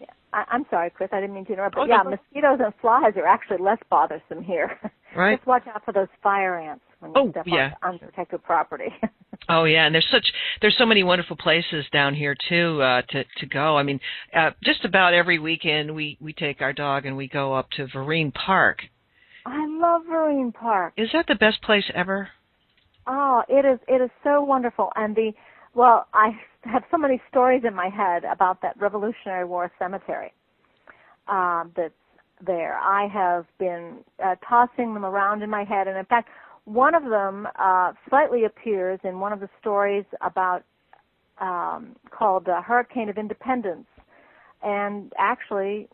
yeah, 0.00 0.06
I, 0.32 0.44
I'm 0.50 0.64
sorry, 0.70 0.88
Chris. 0.88 1.10
I 1.12 1.20
didn't 1.20 1.34
mean 1.34 1.44
to 1.44 1.52
interrupt. 1.52 1.74
But 1.74 1.82
Oh, 1.82 1.84
yeah, 1.84 2.00
no. 2.02 2.10
mosquitoes 2.10 2.60
and 2.64 2.72
flies 2.80 3.12
are 3.16 3.26
actually 3.26 3.58
less 3.58 3.78
bothersome 3.90 4.42
here. 4.42 4.80
Right. 5.14 5.36
Just 5.38 5.46
watch 5.46 5.66
out 5.66 5.84
for 5.84 5.92
those 5.92 6.08
fire 6.22 6.58
ants 6.58 6.82
when 7.10 7.24
you 7.24 7.28
Oh, 7.28 7.30
step 7.30 7.44
yeah. 7.46 7.72
on 7.82 7.94
unprotected 7.94 8.42
property. 8.42 8.92
Oh 9.48 9.64
yeah, 9.64 9.84
and 9.84 9.94
there's 9.94 10.08
such 10.10 10.26
there's 10.60 10.76
so 10.78 10.86
many 10.86 11.02
wonderful 11.02 11.36
places 11.36 11.84
down 11.92 12.14
here 12.14 12.34
too 12.48 12.80
uh, 12.80 13.02
to 13.10 13.24
to 13.38 13.46
go. 13.46 13.76
I 13.76 13.82
mean, 13.82 14.00
uh, 14.34 14.52
just 14.62 14.84
about 14.84 15.12
every 15.12 15.38
weekend 15.38 15.94
we 15.94 16.16
we 16.20 16.32
take 16.32 16.62
our 16.62 16.72
dog 16.72 17.04
and 17.04 17.16
we 17.16 17.28
go 17.28 17.52
up 17.52 17.70
to 17.72 17.86
Vereen 17.88 18.32
Park. 18.32 18.78
I 19.44 19.66
love 19.66 20.02
Vereen 20.08 20.54
Park. 20.54 20.94
Is 20.96 21.10
that 21.12 21.26
the 21.26 21.34
best 21.34 21.60
place 21.62 21.84
ever? 21.94 22.28
Oh, 23.06 23.42
it 23.48 23.66
is 23.66 23.78
it 23.86 24.00
is 24.00 24.10
so 24.22 24.42
wonderful. 24.42 24.90
And 24.96 25.14
the 25.14 25.32
well, 25.74 26.06
I 26.14 26.30
have 26.62 26.84
so 26.90 26.96
many 26.96 27.20
stories 27.30 27.64
in 27.66 27.74
my 27.74 27.88
head 27.88 28.24
about 28.24 28.62
that 28.62 28.80
Revolutionary 28.80 29.44
War 29.44 29.70
cemetery 29.78 30.32
um, 31.28 31.72
that's 31.76 31.92
there. 32.44 32.78
I 32.78 33.08
have 33.08 33.46
been 33.58 33.98
uh, 34.24 34.36
tossing 34.48 34.94
them 34.94 35.04
around 35.04 35.42
in 35.42 35.50
my 35.50 35.64
head, 35.64 35.86
and 35.86 35.98
in 35.98 36.04
fact, 36.06 36.28
one 36.64 36.94
of 36.94 37.04
them 37.04 37.46
uh, 37.58 37.92
slightly 38.08 38.44
appears 38.44 39.00
in 39.04 39.20
one 39.20 39.32
of 39.32 39.40
the 39.40 39.48
stories 39.60 40.04
about 40.20 40.64
um, 41.38 41.96
called 42.10 42.48
uh, 42.48 42.62
Hurricane 42.62 43.08
of 43.08 43.18
Independence, 43.18 43.86
and 44.62 45.12
actually. 45.18 45.88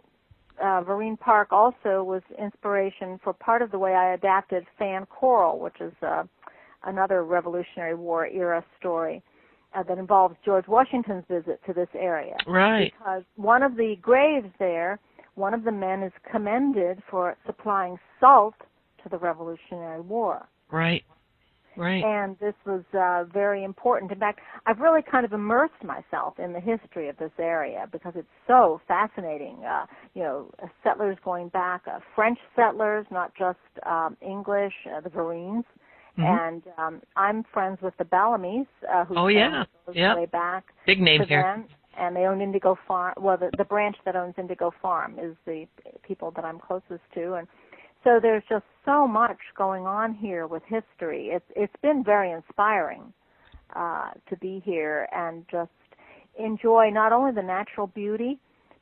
Uh, 0.62 0.82
Vereen 0.82 1.18
Park 1.18 1.52
also 1.52 2.04
was 2.04 2.20
inspiration 2.38 3.18
for 3.24 3.32
part 3.32 3.62
of 3.62 3.70
the 3.70 3.78
way 3.78 3.94
I 3.94 4.12
adapted 4.12 4.66
Fan 4.78 5.06
Coral, 5.06 5.58
which 5.58 5.80
is 5.80 5.94
uh, 6.02 6.24
another 6.84 7.24
Revolutionary 7.24 7.94
War 7.94 8.26
era 8.26 8.62
story 8.78 9.22
uh, 9.74 9.82
that 9.84 9.98
involves 9.98 10.36
George 10.44 10.66
Washington's 10.68 11.24
visit 11.28 11.60
to 11.66 11.72
this 11.72 11.88
area. 11.94 12.36
Right. 12.46 12.92
Because 12.98 13.22
one 13.36 13.62
of 13.62 13.76
the 13.76 13.96
graves 14.00 14.48
there, 14.58 14.98
one 15.34 15.54
of 15.54 15.64
the 15.64 15.72
men 15.72 16.02
is 16.02 16.12
commended 16.30 17.02
for 17.10 17.36
supplying 17.46 17.98
salt 18.18 18.54
to 19.02 19.08
the 19.08 19.18
Revolutionary 19.18 20.00
War. 20.00 20.46
Right. 20.70 21.04
Right. 21.76 22.04
And 22.04 22.36
this 22.40 22.54
was 22.66 22.82
uh, 22.92 23.24
very 23.32 23.64
important. 23.64 24.10
In 24.12 24.18
fact, 24.18 24.40
I've 24.66 24.80
really 24.80 25.02
kind 25.02 25.24
of 25.24 25.32
immersed 25.32 25.82
myself 25.84 26.38
in 26.38 26.52
the 26.52 26.60
history 26.60 27.08
of 27.08 27.16
this 27.16 27.30
area 27.38 27.86
because 27.90 28.12
it's 28.16 28.28
so 28.46 28.80
fascinating. 28.88 29.64
Uh, 29.64 29.86
you 30.14 30.22
know, 30.22 30.50
settlers 30.82 31.16
going 31.24 31.48
back, 31.48 31.82
uh, 31.86 32.00
French 32.14 32.38
settlers, 32.56 33.06
not 33.10 33.32
just 33.38 33.58
um, 33.86 34.16
English, 34.20 34.74
uh, 34.94 35.00
the 35.00 35.08
Vereens. 35.08 35.64
Mhm. 36.18 36.24
And 36.24 36.62
um, 36.76 37.02
I'm 37.16 37.44
friends 37.44 37.78
with 37.80 37.96
the 37.96 38.04
Bellamys, 38.04 38.66
uh, 38.92 39.04
who 39.04 39.14
Oh, 39.16 39.28
yeah. 39.28 39.64
Yep. 39.92 40.16
way 40.16 40.26
back 40.26 40.64
Big 40.86 41.00
name 41.00 41.22
here. 41.22 41.42
them, 41.42 41.66
and 41.96 42.14
they 42.16 42.26
own 42.26 42.40
Indigo 42.40 42.76
Farm. 42.86 43.14
Well, 43.16 43.36
the, 43.36 43.50
the 43.56 43.64
branch 43.64 43.96
that 44.04 44.16
owns 44.16 44.34
Indigo 44.36 44.72
Farm 44.82 45.18
is 45.20 45.36
the 45.46 45.66
people 46.02 46.32
that 46.32 46.44
I'm 46.44 46.58
closest 46.58 47.02
to, 47.14 47.34
and 47.34 47.48
so 48.02 48.18
there's 48.20 48.42
just 48.48 48.64
so 48.84 49.06
much 49.06 49.38
going 49.56 49.86
on 49.86 50.14
here 50.14 50.46
with 50.46 50.62
history. 50.64 51.28
It's 51.28 51.44
it's 51.56 51.74
been 51.82 52.02
very 52.04 52.30
inspiring 52.30 53.12
uh, 53.74 54.10
to 54.28 54.36
be 54.36 54.62
here 54.64 55.08
and 55.12 55.44
just 55.50 55.70
enjoy 56.38 56.90
not 56.90 57.12
only 57.12 57.32
the 57.32 57.42
natural 57.42 57.86
beauty, 57.86 58.38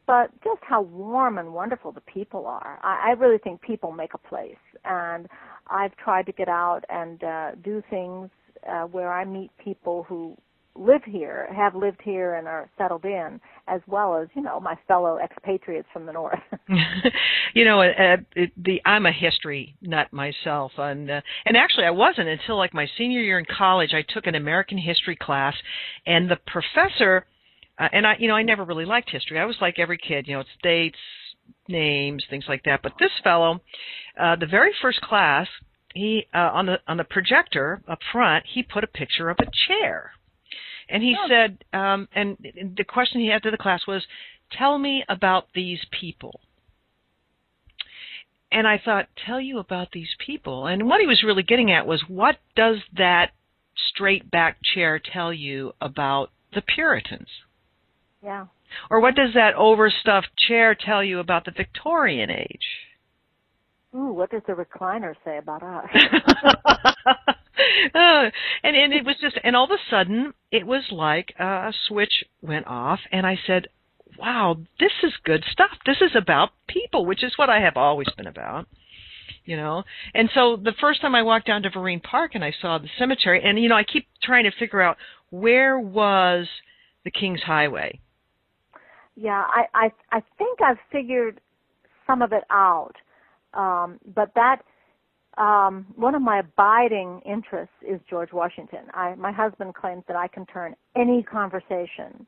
but 0.06 0.30
just 0.42 0.60
how 0.62 0.82
warm 0.82 1.38
and 1.38 1.52
wonderful 1.52 1.92
the 1.92 2.00
people 2.00 2.46
are. 2.46 2.78
I, 2.82 3.10
I 3.10 3.12
really 3.12 3.38
think 3.38 3.60
people 3.60 3.92
make 3.92 4.14
a 4.14 4.18
place, 4.18 4.56
and 4.84 5.28
I've 5.68 5.96
tried 5.96 6.26
to 6.26 6.32
get 6.32 6.48
out 6.48 6.84
and 6.88 7.22
uh, 7.22 7.50
do 7.62 7.82
things 7.90 8.30
uh, 8.68 8.82
where 8.84 9.12
I 9.12 9.24
meet 9.24 9.50
people 9.62 10.04
who 10.08 10.36
live 10.78 11.02
here, 11.04 11.48
have 11.54 11.74
lived 11.74 12.00
here, 12.02 12.34
and 12.34 12.46
are 12.46 12.70
settled 12.78 13.04
in, 13.04 13.40
as 13.66 13.80
well 13.86 14.16
as 14.16 14.28
you 14.34 14.42
know 14.42 14.60
my 14.60 14.76
fellow 14.86 15.18
expatriates 15.18 15.88
from 15.92 16.06
the 16.06 16.12
north. 16.12 16.38
you 17.54 17.64
know, 17.64 17.82
uh, 17.82 18.16
it, 18.36 18.52
the 18.56 18.80
I'm 18.84 19.06
a 19.06 19.12
history 19.12 19.76
nut 19.82 20.12
myself, 20.12 20.72
and 20.78 21.10
uh, 21.10 21.20
and 21.46 21.56
actually 21.56 21.84
I 21.84 21.90
wasn't 21.90 22.28
until 22.28 22.56
like 22.56 22.74
my 22.74 22.86
senior 22.96 23.20
year 23.20 23.38
in 23.38 23.46
college. 23.46 23.92
I 23.92 24.04
took 24.08 24.26
an 24.26 24.34
American 24.34 24.78
history 24.78 25.16
class, 25.16 25.54
and 26.06 26.30
the 26.30 26.38
professor, 26.46 27.26
uh, 27.78 27.88
and 27.92 28.06
I, 28.06 28.16
you 28.18 28.28
know, 28.28 28.34
I 28.34 28.42
never 28.42 28.64
really 28.64 28.84
liked 28.84 29.10
history. 29.10 29.38
I 29.38 29.44
was 29.44 29.56
like 29.60 29.78
every 29.78 29.98
kid, 29.98 30.26
you 30.28 30.34
know, 30.34 30.40
it's 30.40 30.50
dates, 30.62 30.98
names, 31.68 32.24
things 32.30 32.44
like 32.48 32.62
that. 32.64 32.80
But 32.82 32.92
this 32.98 33.10
fellow, 33.22 33.60
uh, 34.20 34.36
the 34.36 34.46
very 34.46 34.72
first 34.80 35.00
class, 35.00 35.46
he 35.94 36.26
uh, 36.34 36.50
on 36.52 36.66
the 36.66 36.78
on 36.86 36.96
the 36.96 37.04
projector 37.04 37.82
up 37.88 37.98
front, 38.12 38.44
he 38.52 38.62
put 38.62 38.84
a 38.84 38.88
picture 38.88 39.30
of 39.30 39.38
a 39.40 39.46
chair, 39.66 40.12
and 40.88 41.02
he 41.02 41.16
Oh. 41.18 41.28
said, 41.28 41.64
um, 41.72 42.08
and 42.14 42.36
the 42.76 42.84
question 42.84 43.20
he 43.20 43.28
had 43.28 43.42
to 43.42 43.50
the 43.50 43.58
class 43.58 43.86
was, 43.86 44.06
"Tell 44.50 44.78
me 44.78 45.04
about 45.08 45.52
these 45.52 45.84
people." 45.90 46.40
And 48.50 48.66
I 48.66 48.78
thought, 48.78 49.08
tell 49.26 49.40
you 49.40 49.58
about 49.58 49.90
these 49.92 50.14
people. 50.18 50.66
And 50.66 50.88
what 50.88 51.00
he 51.02 51.06
was 51.06 51.22
really 51.22 51.42
getting 51.42 51.70
at 51.70 51.86
was, 51.86 52.08
what 52.08 52.38
does 52.56 52.78
that 52.96 53.32
straight 53.76 54.30
back 54.30 54.56
chair 54.62 54.98
tell 54.98 55.32
you 55.34 55.74
about 55.80 56.30
the 56.54 56.62
Puritans? 56.62 57.28
yeah. 58.22 58.46
Or 58.90 59.00
what 59.00 59.14
does 59.14 59.32
that 59.34 59.54
overstuffed 59.54 60.34
chair 60.36 60.74
tell 60.74 61.02
you 61.02 61.20
about 61.20 61.44
the 61.46 61.50
Victorian 61.50 62.30
age? 62.30 62.66
Ooh, 63.94 64.12
what 64.12 64.30
does 64.30 64.42
the 64.46 64.52
recliner 64.52 65.14
say 65.24 65.38
about 65.38 65.62
us? 65.62 65.88
Uh, 67.94 68.30
and 68.62 68.76
and 68.76 68.92
it 68.92 69.04
was 69.04 69.16
just 69.20 69.38
and 69.42 69.56
all 69.56 69.64
of 69.64 69.70
a 69.70 69.90
sudden 69.90 70.32
it 70.50 70.66
was 70.66 70.84
like 70.90 71.34
uh, 71.38 71.44
a 71.44 71.72
switch 71.86 72.24
went 72.42 72.66
off 72.66 73.00
and 73.12 73.26
I 73.26 73.38
said, 73.46 73.68
"Wow, 74.18 74.56
this 74.78 74.92
is 75.02 75.12
good 75.24 75.44
stuff. 75.50 75.78
This 75.86 75.98
is 76.00 76.12
about 76.16 76.50
people, 76.68 77.06
which 77.06 77.24
is 77.24 77.32
what 77.36 77.50
I 77.50 77.60
have 77.60 77.76
always 77.76 78.08
been 78.16 78.26
about." 78.26 78.66
You 79.44 79.56
know, 79.56 79.84
and 80.14 80.28
so 80.34 80.56
the 80.56 80.74
first 80.80 81.00
time 81.00 81.14
I 81.14 81.22
walked 81.22 81.46
down 81.46 81.62
to 81.62 81.70
Vereen 81.70 82.02
Park 82.02 82.32
and 82.34 82.44
I 82.44 82.52
saw 82.60 82.78
the 82.78 82.88
cemetery, 82.98 83.42
and 83.42 83.58
you 83.58 83.68
know, 83.68 83.76
I 83.76 83.84
keep 83.84 84.06
trying 84.22 84.44
to 84.44 84.50
figure 84.58 84.82
out 84.82 84.98
where 85.30 85.78
was 85.78 86.46
the 87.04 87.10
King's 87.10 87.42
Highway. 87.42 87.98
Yeah, 89.16 89.42
I, 89.48 89.64
I 89.74 89.92
I 90.12 90.22
think 90.36 90.60
I've 90.60 90.78
figured 90.92 91.40
some 92.06 92.22
of 92.22 92.32
it 92.32 92.44
out, 92.50 92.94
um, 93.54 93.98
but 94.14 94.32
that 94.34 94.62
um, 95.38 95.86
one 95.96 96.14
of 96.14 96.22
my 96.22 96.40
abiding 96.40 97.22
interests 97.24 97.74
is 97.86 98.00
George 98.10 98.32
Washington. 98.32 98.80
I, 98.92 99.14
my 99.14 99.32
husband 99.32 99.74
claims 99.74 100.02
that 100.08 100.16
I 100.16 100.26
can 100.28 100.44
turn 100.46 100.74
any 100.96 101.22
conversation 101.22 102.26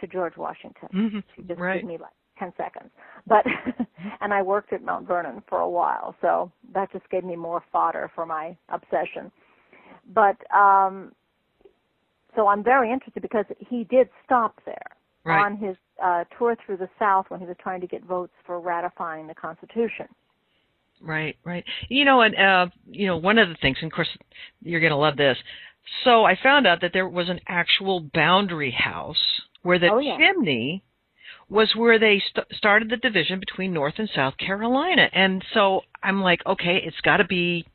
to 0.00 0.06
George 0.06 0.36
Washington. 0.36 0.88
Mm-hmm. 0.94 1.18
She 1.34 1.42
just 1.42 1.60
right. 1.60 1.80
gave 1.80 1.88
me 1.88 1.98
like 1.98 2.12
10 2.38 2.52
seconds. 2.56 2.90
But, 3.26 3.44
and 4.20 4.32
I 4.32 4.42
worked 4.42 4.72
at 4.72 4.84
Mount 4.84 5.06
Vernon 5.06 5.42
for 5.48 5.58
a 5.60 5.68
while, 5.68 6.14
so 6.20 6.52
that 6.72 6.92
just 6.92 7.08
gave 7.10 7.24
me 7.24 7.36
more 7.36 7.62
fodder 7.72 8.10
for 8.14 8.26
my 8.26 8.56
obsession. 8.68 9.32
But, 10.14 10.36
um, 10.54 11.12
so 12.36 12.48
I'm 12.48 12.62
very 12.62 12.92
interested 12.92 13.22
because 13.22 13.44
he 13.58 13.84
did 13.84 14.08
stop 14.24 14.60
there 14.64 14.96
right. 15.24 15.44
on 15.44 15.56
his 15.56 15.76
uh, 16.02 16.24
tour 16.38 16.56
through 16.64 16.78
the 16.78 16.88
South 16.98 17.26
when 17.28 17.40
he 17.40 17.46
was 17.46 17.56
trying 17.60 17.80
to 17.80 17.86
get 17.86 18.04
votes 18.04 18.32
for 18.46 18.60
ratifying 18.60 19.26
the 19.26 19.34
Constitution. 19.34 20.06
Right, 21.02 21.36
right. 21.44 21.64
You 21.88 22.04
know, 22.04 22.20
and 22.20 22.36
uh, 22.36 22.66
you 22.90 23.06
know, 23.06 23.16
one 23.16 23.38
of 23.38 23.48
the 23.48 23.56
things, 23.56 23.78
and 23.82 23.90
of 23.90 23.94
course, 23.94 24.08
you're 24.62 24.80
going 24.80 24.92
to 24.92 24.96
love 24.96 25.16
this. 25.16 25.36
So 26.04 26.24
I 26.24 26.38
found 26.40 26.66
out 26.66 26.80
that 26.82 26.92
there 26.92 27.08
was 27.08 27.28
an 27.28 27.40
actual 27.48 28.00
boundary 28.00 28.70
house 28.70 29.16
where 29.62 29.78
the 29.78 29.88
Oh, 29.88 29.98
yeah. 29.98 30.16
chimney 30.16 30.84
was 31.48 31.74
where 31.76 31.98
they 31.98 32.22
st- 32.30 32.46
started 32.52 32.88
the 32.88 32.96
division 32.96 33.40
between 33.40 33.72
North 33.72 33.94
and 33.98 34.08
South 34.14 34.36
Carolina. 34.38 35.08
And 35.12 35.44
so 35.52 35.82
I'm 36.02 36.22
like, 36.22 36.40
okay, 36.46 36.80
it's 36.84 37.00
got 37.02 37.18
to 37.18 37.24
be 37.24 37.66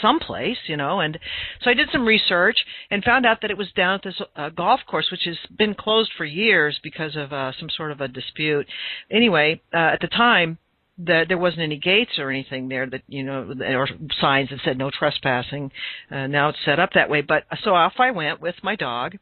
someplace, 0.00 0.58
you 0.66 0.76
know. 0.76 1.00
And 1.00 1.18
so 1.62 1.70
I 1.70 1.74
did 1.74 1.88
some 1.90 2.06
research 2.06 2.56
and 2.90 3.02
found 3.02 3.26
out 3.26 3.40
that 3.40 3.50
it 3.50 3.58
was 3.58 3.72
down 3.74 3.94
at 3.94 4.02
this 4.04 4.20
uh, 4.36 4.50
golf 4.50 4.80
course, 4.86 5.10
which 5.10 5.24
has 5.24 5.38
been 5.56 5.74
closed 5.74 6.10
for 6.16 6.24
years 6.24 6.78
because 6.82 7.16
of 7.16 7.32
uh, 7.32 7.52
some 7.58 7.70
sort 7.70 7.90
of 7.90 8.00
a 8.00 8.08
dispute. 8.08 8.66
Anyway, 9.10 9.60
uh, 9.74 9.78
at 9.94 10.00
the 10.00 10.08
time, 10.08 10.58
the, 10.98 11.24
there 11.28 11.38
wasn't 11.38 11.62
any 11.62 11.76
gates 11.76 12.18
or 12.18 12.30
anything 12.30 12.68
there 12.68 12.86
that 12.88 13.02
you 13.06 13.22
know 13.22 13.54
or 13.60 13.88
signs 14.20 14.50
that 14.50 14.60
said 14.64 14.78
no 14.78 14.90
trespassing. 14.90 15.70
Uh, 16.10 16.26
now 16.26 16.48
it's 16.48 16.58
set 16.64 16.78
up 16.78 16.90
that 16.94 17.10
way. 17.10 17.20
But 17.20 17.44
so 17.62 17.74
off 17.74 17.94
I 17.98 18.10
went 18.10 18.40
with 18.40 18.54
my 18.62 18.76
dog 18.76 19.16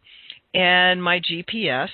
and 0.54 1.02
my 1.02 1.20
GPS 1.20 1.88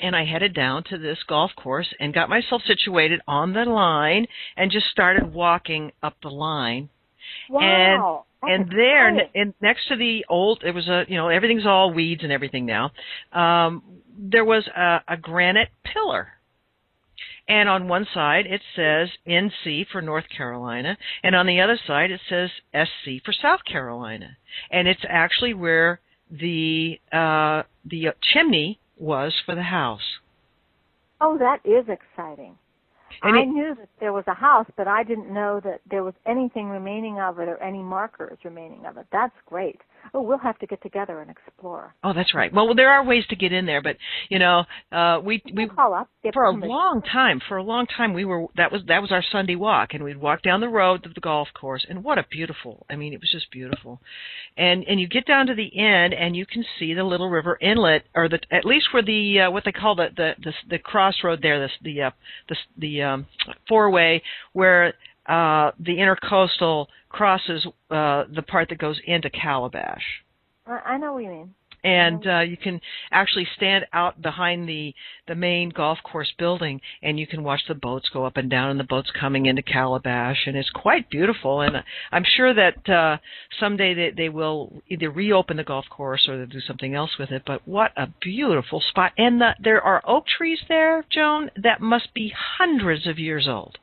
and 0.00 0.16
I 0.16 0.24
headed 0.24 0.54
down 0.54 0.84
to 0.90 0.98
this 0.98 1.18
golf 1.28 1.52
course 1.56 1.88
and 2.00 2.12
got 2.12 2.28
myself 2.28 2.62
situated 2.66 3.20
on 3.28 3.52
the 3.52 3.64
line 3.64 4.26
and 4.56 4.70
just 4.70 4.86
started 4.86 5.32
walking 5.32 5.92
up 6.02 6.16
the 6.22 6.28
line. 6.30 6.88
Wow. 7.48 8.24
And 8.42 8.64
That's 8.64 8.74
there, 8.74 9.08
exciting. 9.10 9.30
and 9.40 9.54
next 9.60 9.86
to 9.88 9.96
the 9.96 10.26
old, 10.28 10.64
it 10.64 10.74
was 10.74 10.88
a, 10.88 11.04
you 11.06 11.16
know, 11.16 11.28
everything's 11.28 11.64
all 11.64 11.92
weeds 11.92 12.24
and 12.24 12.32
everything 12.32 12.66
now. 12.66 12.90
Um, 13.32 13.82
there 14.18 14.44
was 14.44 14.66
a, 14.66 15.00
a 15.06 15.16
granite 15.16 15.68
pillar. 15.84 16.31
And 17.48 17.68
on 17.68 17.88
one 17.88 18.06
side 18.14 18.46
it 18.46 18.62
says 18.76 19.08
NC 19.26 19.86
for 19.90 20.00
North 20.00 20.24
Carolina, 20.34 20.96
and 21.22 21.34
on 21.34 21.46
the 21.46 21.60
other 21.60 21.78
side 21.86 22.10
it 22.10 22.20
says 22.28 22.50
SC 22.72 23.22
for 23.24 23.32
South 23.32 23.64
Carolina. 23.64 24.36
And 24.70 24.86
it's 24.86 25.04
actually 25.08 25.54
where 25.54 26.00
the 26.30 26.98
uh, 27.12 27.62
the 27.84 28.14
chimney 28.32 28.78
was 28.96 29.34
for 29.44 29.54
the 29.54 29.62
house. 29.62 30.00
Oh, 31.20 31.36
that 31.38 31.60
is 31.64 31.84
exciting. 31.88 32.56
And 33.22 33.36
I 33.36 33.42
it- 33.42 33.46
knew 33.46 33.74
that 33.74 33.88
there 34.00 34.12
was 34.12 34.24
a 34.26 34.34
house, 34.34 34.66
but 34.76 34.88
I 34.88 35.02
didn't 35.02 35.32
know 35.32 35.60
that 35.64 35.80
there 35.90 36.02
was 36.02 36.14
anything 36.26 36.68
remaining 36.68 37.20
of 37.20 37.38
it 37.38 37.48
or 37.48 37.62
any 37.62 37.82
markers 37.82 38.38
remaining 38.44 38.86
of 38.86 38.96
it. 38.96 39.06
That's 39.12 39.34
great. 39.46 39.80
Oh, 40.14 40.22
we'll 40.22 40.38
have 40.38 40.58
to 40.58 40.66
get 40.66 40.82
together 40.82 41.20
and 41.20 41.30
explore. 41.30 41.94
Oh, 42.04 42.12
that's 42.12 42.34
right. 42.34 42.52
Well, 42.52 42.74
there 42.74 42.90
are 42.90 43.04
ways 43.04 43.24
to 43.30 43.36
get 43.36 43.52
in 43.52 43.66
there, 43.66 43.82
but 43.82 43.96
you 44.28 44.38
know, 44.38 44.64
uh, 44.90 45.20
we 45.24 45.42
we 45.54 45.68
call 45.68 45.94
up. 45.94 46.08
For 46.32 46.44
a 46.44 46.52
long 46.52 47.02
time 47.02 47.40
for 47.48 47.56
a 47.56 47.62
long 47.62 47.86
time 47.86 48.12
we 48.14 48.24
were 48.24 48.46
that 48.56 48.70
was 48.70 48.82
that 48.86 49.02
was 49.02 49.10
our 49.10 49.24
sunday 49.32 49.56
walk 49.56 49.92
and 49.92 50.04
we'd 50.04 50.16
walk 50.16 50.42
down 50.42 50.60
the 50.60 50.68
road 50.68 51.02
to 51.02 51.08
the 51.08 51.20
golf 51.20 51.48
course 51.52 51.84
and 51.88 52.04
what 52.04 52.16
a 52.16 52.24
beautiful 52.30 52.86
i 52.88 52.96
mean 52.96 53.12
it 53.12 53.20
was 53.20 53.30
just 53.30 53.50
beautiful 53.50 54.00
and 54.56 54.84
and 54.86 55.00
you 55.00 55.08
get 55.08 55.26
down 55.26 55.46
to 55.46 55.54
the 55.54 55.76
end 55.76 56.14
and 56.14 56.36
you 56.36 56.46
can 56.46 56.64
see 56.78 56.94
the 56.94 57.02
little 57.02 57.28
river 57.28 57.58
inlet 57.60 58.04
or 58.14 58.28
the 58.28 58.38
at 58.50 58.64
least 58.64 58.92
where 58.92 59.02
the 59.02 59.40
uh, 59.40 59.50
what 59.50 59.64
they 59.64 59.72
call 59.72 59.94
the 59.94 60.08
the 60.16 60.32
the, 60.42 60.52
the 60.70 60.78
crossroad 60.78 61.40
there 61.42 61.58
the 61.58 61.68
the 61.82 62.02
uh, 62.02 62.10
the 62.48 62.56
the 62.78 63.02
um 63.02 63.26
four 63.68 63.90
way 63.90 64.22
where 64.52 64.94
uh 65.26 65.70
the 65.78 65.96
intercoastal 65.96 66.86
crosses 67.08 67.66
uh 67.90 68.24
the 68.34 68.42
part 68.42 68.68
that 68.68 68.78
goes 68.78 69.00
into 69.06 69.30
calabash. 69.30 70.02
I, 70.66 70.78
I 70.92 70.98
know 70.98 71.14
what 71.14 71.22
you 71.24 71.30
mean. 71.30 71.54
and 71.84 72.26
uh, 72.26 72.40
you 72.40 72.56
can 72.56 72.80
actually 73.10 73.46
stand 73.56 73.86
out 73.92 74.22
behind 74.22 74.68
the 74.68 74.94
the 75.26 75.34
main 75.34 75.68
golf 75.70 75.98
course 76.04 76.32
building 76.38 76.80
and 77.02 77.18
you 77.18 77.26
can 77.26 77.42
watch 77.42 77.60
the 77.66 77.74
boats 77.74 78.08
go 78.12 78.24
up 78.24 78.36
and 78.36 78.48
down 78.50 78.70
and 78.70 78.78
the 78.78 78.84
boats 78.84 79.10
coming 79.18 79.46
into 79.46 79.62
Calabash 79.62 80.46
and 80.46 80.56
it's 80.56 80.70
quite 80.70 81.10
beautiful. 81.10 81.60
And 81.60 81.76
I'm 82.10 82.24
sure 82.24 82.54
that 82.54 82.88
uh, 82.88 83.18
someday 83.58 83.94
they, 83.94 84.10
they 84.16 84.28
will 84.28 84.82
either 84.88 85.10
reopen 85.10 85.56
the 85.56 85.64
golf 85.64 85.86
course 85.90 86.28
or 86.28 86.36
they'll 86.36 86.46
do 86.46 86.60
something 86.60 86.94
else 86.94 87.18
with 87.18 87.30
it. 87.30 87.42
But 87.46 87.66
what 87.66 87.92
a 87.96 88.08
beautiful 88.20 88.80
spot. 88.80 89.12
And 89.18 89.40
the, 89.40 89.54
there 89.62 89.80
are 89.82 90.02
oak 90.06 90.26
trees 90.26 90.60
there 90.68 91.04
Joan 91.10 91.50
that 91.56 91.80
must 91.80 92.14
be 92.14 92.32
hundreds 92.58 93.06
of 93.06 93.18
years 93.18 93.48
old 93.48 93.78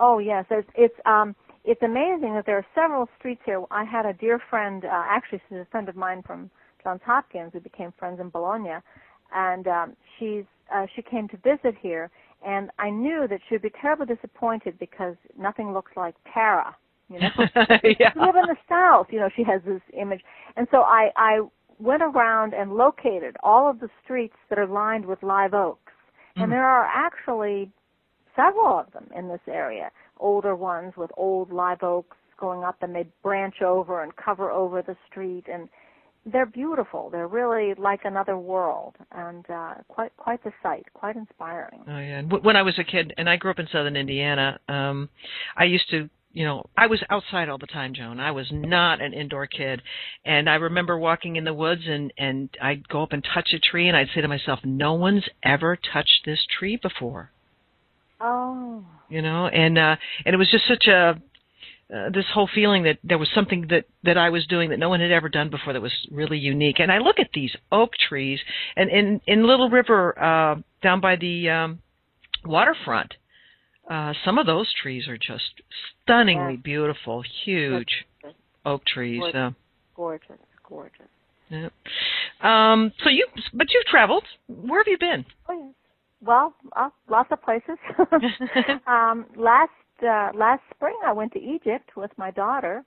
Oh 0.00 0.18
yes, 0.18 0.46
it's 0.50 0.68
it's 0.74 0.94
um 1.06 1.36
it's 1.64 1.82
amazing 1.82 2.34
that 2.34 2.46
there 2.46 2.56
are 2.56 2.66
several 2.74 3.08
streets 3.18 3.42
here. 3.44 3.62
I 3.70 3.84
had 3.84 4.06
a 4.06 4.14
dear 4.14 4.40
friend, 4.50 4.84
uh, 4.84 4.88
actually 5.08 5.40
she's 5.48 5.58
a 5.58 5.66
friend 5.70 5.88
of 5.90 5.94
mine 5.96 6.22
from 6.26 6.50
Johns 6.82 7.02
Hopkins. 7.04 7.52
We 7.52 7.60
became 7.60 7.92
friends 7.98 8.18
in 8.18 8.30
Bologna, 8.30 8.76
and 9.34 9.68
um, 9.68 9.96
she's 10.18 10.44
uh, 10.74 10.86
she 10.96 11.02
came 11.02 11.28
to 11.28 11.36
visit 11.38 11.74
here, 11.80 12.10
and 12.44 12.70
I 12.78 12.88
knew 12.90 13.26
that 13.28 13.40
she 13.46 13.54
would 13.54 13.62
be 13.62 13.72
terribly 13.80 14.06
disappointed 14.06 14.78
because 14.78 15.16
nothing 15.38 15.72
looks 15.74 15.92
like 15.96 16.14
Tara. 16.32 16.74
You 17.10 17.20
know, 17.20 17.28
yeah. 18.00 18.12
we 18.16 18.22
live 18.22 18.36
in 18.36 18.46
the 18.46 18.56
South. 18.68 19.08
You 19.10 19.18
know, 19.20 19.28
she 19.36 19.42
has 19.44 19.60
this 19.66 19.82
image, 20.00 20.22
and 20.56 20.66
so 20.70 20.78
I 20.78 21.10
I 21.16 21.40
went 21.78 22.02
around 22.02 22.54
and 22.54 22.72
located 22.72 23.36
all 23.42 23.68
of 23.68 23.80
the 23.80 23.90
streets 24.02 24.36
that 24.48 24.58
are 24.58 24.66
lined 24.66 25.04
with 25.04 25.22
live 25.22 25.52
oaks, 25.54 25.92
Mm. 26.36 26.44
and 26.44 26.52
there 26.52 26.64
are 26.64 26.84
actually 26.86 27.72
several 28.40 28.78
of 28.78 28.92
them 28.92 29.06
in 29.16 29.28
this 29.28 29.40
area. 29.48 29.90
Older 30.18 30.56
ones 30.56 30.94
with 30.96 31.10
old 31.16 31.52
live 31.52 31.82
oaks 31.82 32.16
going 32.38 32.64
up, 32.64 32.82
and 32.82 32.94
they 32.94 33.06
branch 33.22 33.62
over 33.62 34.02
and 34.02 34.14
cover 34.16 34.50
over 34.50 34.82
the 34.82 34.96
street, 35.08 35.44
and 35.52 35.68
they're 36.26 36.46
beautiful. 36.46 37.10
They're 37.10 37.28
really 37.28 37.74
like 37.74 38.00
another 38.04 38.36
world, 38.36 38.94
and 39.12 39.44
uh, 39.50 39.74
quite 39.88 40.14
quite 40.16 40.42
the 40.44 40.52
sight, 40.62 40.86
quite 40.94 41.16
inspiring. 41.16 41.80
Oh 41.86 41.98
yeah. 41.98 42.18
And 42.18 42.30
when 42.30 42.56
I 42.56 42.62
was 42.62 42.78
a 42.78 42.84
kid, 42.84 43.14
and 43.16 43.28
I 43.28 43.36
grew 43.36 43.50
up 43.50 43.58
in 43.58 43.68
southern 43.72 43.96
Indiana, 43.96 44.58
um, 44.68 45.08
I 45.56 45.64
used 45.64 45.88
to, 45.90 46.08
you 46.32 46.44
know, 46.44 46.64
I 46.76 46.86
was 46.86 47.02
outside 47.10 47.48
all 47.48 47.58
the 47.58 47.66
time, 47.66 47.94
Joan. 47.94 48.20
I 48.20 48.30
was 48.30 48.46
not 48.50 49.00
an 49.00 49.14
indoor 49.14 49.46
kid, 49.46 49.82
and 50.24 50.48
I 50.48 50.56
remember 50.56 50.98
walking 50.98 51.36
in 51.36 51.44
the 51.44 51.54
woods, 51.54 51.82
and 51.86 52.12
and 52.18 52.50
I'd 52.62 52.88
go 52.88 53.02
up 53.02 53.12
and 53.12 53.26
touch 53.34 53.50
a 53.54 53.58
tree, 53.58 53.88
and 53.88 53.96
I'd 53.96 54.08
say 54.14 54.20
to 54.20 54.28
myself, 54.28 54.60
"No 54.64 54.94
one's 54.94 55.28
ever 55.42 55.76
touched 55.76 56.22
this 56.26 56.46
tree 56.58 56.76
before," 56.76 57.32
Oh, 58.20 58.84
you 59.08 59.22
know, 59.22 59.46
and 59.48 59.78
uh, 59.78 59.96
and 60.24 60.34
it 60.34 60.38
was 60.38 60.50
just 60.50 60.66
such 60.68 60.86
a 60.86 61.20
uh, 61.94 62.10
this 62.10 62.26
whole 62.32 62.48
feeling 62.54 62.84
that 62.84 62.98
there 63.02 63.18
was 63.18 63.28
something 63.34 63.66
that 63.68 63.84
that 64.04 64.16
I 64.16 64.30
was 64.30 64.46
doing 64.46 64.70
that 64.70 64.78
no 64.78 64.88
one 64.88 65.00
had 65.00 65.10
ever 65.10 65.28
done 65.28 65.50
before 65.50 65.72
that 65.72 65.82
was 65.82 65.92
really 66.10 66.38
unique. 66.38 66.78
And 66.78 66.92
I 66.92 66.98
look 66.98 67.18
at 67.18 67.30
these 67.34 67.54
oak 67.72 67.92
trees, 68.08 68.38
and 68.76 68.90
in 68.90 69.20
in 69.26 69.46
Little 69.46 69.70
River 69.70 70.16
uh, 70.22 70.56
down 70.82 71.00
by 71.00 71.16
the 71.16 71.50
um, 71.50 71.78
waterfront, 72.44 73.14
uh, 73.90 74.12
some 74.24 74.38
of 74.38 74.46
those 74.46 74.72
trees 74.82 75.08
are 75.08 75.18
just 75.18 75.62
stunningly 76.02 76.54
Yeah. 76.54 76.60
beautiful, 76.62 77.24
huge 77.44 78.06
That's 78.22 78.36
oak 78.64 78.84
trees. 78.84 79.18
Gorgeous. 79.20 79.36
Uh, 79.36 79.50
gorgeous, 79.96 80.38
gorgeous. 80.68 81.08
yeah. 81.48 81.68
Um, 82.40 82.92
so 83.02 83.10
you, 83.10 83.26
but 83.52 83.66
you've 83.72 83.84
traveled. 83.86 84.24
Where 84.46 84.80
have 84.80 84.86
you 84.88 84.98
been? 84.98 85.24
Oh 85.48 85.54
yes. 85.66 85.74
Well, 86.22 86.54
uh, 86.76 86.90
lots 87.08 87.30
of 87.32 87.42
places. 87.42 87.78
um, 88.86 89.26
last 89.36 89.70
uh, 90.02 90.30
last 90.34 90.62
spring, 90.74 90.96
I 91.04 91.12
went 91.12 91.32
to 91.32 91.40
Egypt 91.40 91.90
with 91.96 92.10
my 92.16 92.30
daughter, 92.30 92.84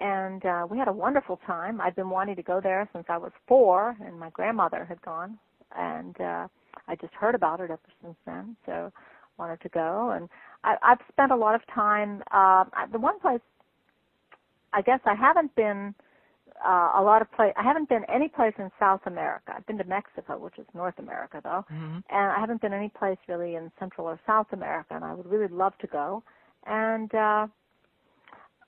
and 0.00 0.44
uh, 0.44 0.66
we 0.68 0.78
had 0.78 0.88
a 0.88 0.92
wonderful 0.92 1.38
time. 1.46 1.80
I've 1.80 1.96
been 1.96 2.10
wanting 2.10 2.36
to 2.36 2.42
go 2.42 2.60
there 2.60 2.88
since 2.92 3.04
I 3.08 3.18
was 3.18 3.32
four, 3.46 3.96
and 4.04 4.18
my 4.18 4.30
grandmother 4.30 4.84
had 4.84 5.00
gone, 5.02 5.38
and 5.76 6.18
uh, 6.20 6.48
I 6.88 6.96
just 6.96 7.14
heard 7.14 7.34
about 7.34 7.60
it 7.60 7.70
ever 7.70 7.80
since 8.02 8.16
then. 8.26 8.56
So 8.66 8.90
wanted 9.38 9.60
to 9.62 9.68
go, 9.68 10.10
and 10.10 10.28
I, 10.64 10.76
I've 10.82 11.00
spent 11.10 11.32
a 11.32 11.36
lot 11.36 11.54
of 11.54 11.62
time. 11.74 12.22
Uh, 12.30 12.64
the 12.90 12.98
one 12.98 13.18
place, 13.20 13.40
I 14.72 14.82
guess, 14.82 15.00
I 15.04 15.14
haven't 15.14 15.54
been 15.54 15.94
uh, 16.64 16.92
a 16.96 17.02
lot 17.02 17.22
of 17.22 17.30
place. 17.32 17.52
I 17.56 17.62
haven't 17.62 17.88
been 17.88 18.04
any 18.12 18.28
place 18.28 18.54
in 18.58 18.70
South 18.78 19.00
America. 19.06 19.52
I've 19.56 19.66
been 19.66 19.78
to 19.78 19.84
Mexico, 19.84 20.38
which 20.38 20.58
is 20.58 20.66
North 20.74 20.98
America, 20.98 21.40
though, 21.42 21.64
hmm 21.68 21.98
and 22.10 22.32
I 22.32 22.38
haven't 22.40 22.60
been 22.60 22.72
any 22.72 22.88
place 22.90 23.18
really 23.28 23.54
in 23.54 23.70
Central 23.78 24.06
or 24.06 24.18
South 24.26 24.48
America, 24.52 24.94
and 24.94 25.04
I 25.04 25.14
would 25.14 25.26
really 25.26 25.48
love 25.48 25.72
to 25.78 25.86
go. 25.86 26.22
And 26.66 27.12
uh, 27.14 27.46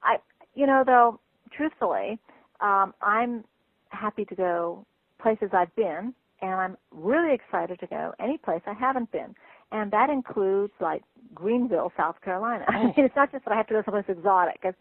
I, 0.02 0.16
you 0.54 0.66
know, 0.66 0.82
though, 0.84 1.20
truthfully, 1.56 2.18
um, 2.60 2.94
I'm 3.02 3.44
happy 3.90 4.24
to 4.26 4.34
go 4.34 4.86
places 5.20 5.50
I've 5.52 5.74
been, 5.76 6.14
and 6.42 6.54
I'm 6.54 6.76
really 6.92 7.34
excited 7.34 7.80
to 7.80 7.86
go 7.86 8.12
any 8.20 8.38
place 8.38 8.62
I 8.66 8.72
haven't 8.74 9.10
been, 9.12 9.34
and 9.72 9.90
that 9.92 10.10
includes 10.10 10.72
like 10.80 11.02
Greenville, 11.34 11.92
South 11.96 12.16
Carolina. 12.22 12.64
I 12.68 12.78
Oh. 12.78 12.84
mean, 12.84 12.94
it's 13.06 13.16
not 13.16 13.32
just 13.32 13.44
that 13.44 13.52
I 13.52 13.56
have 13.56 13.66
to 13.68 13.74
go 13.74 13.82
someplace 13.84 14.04
exotic. 14.08 14.60
It's, 14.62 14.78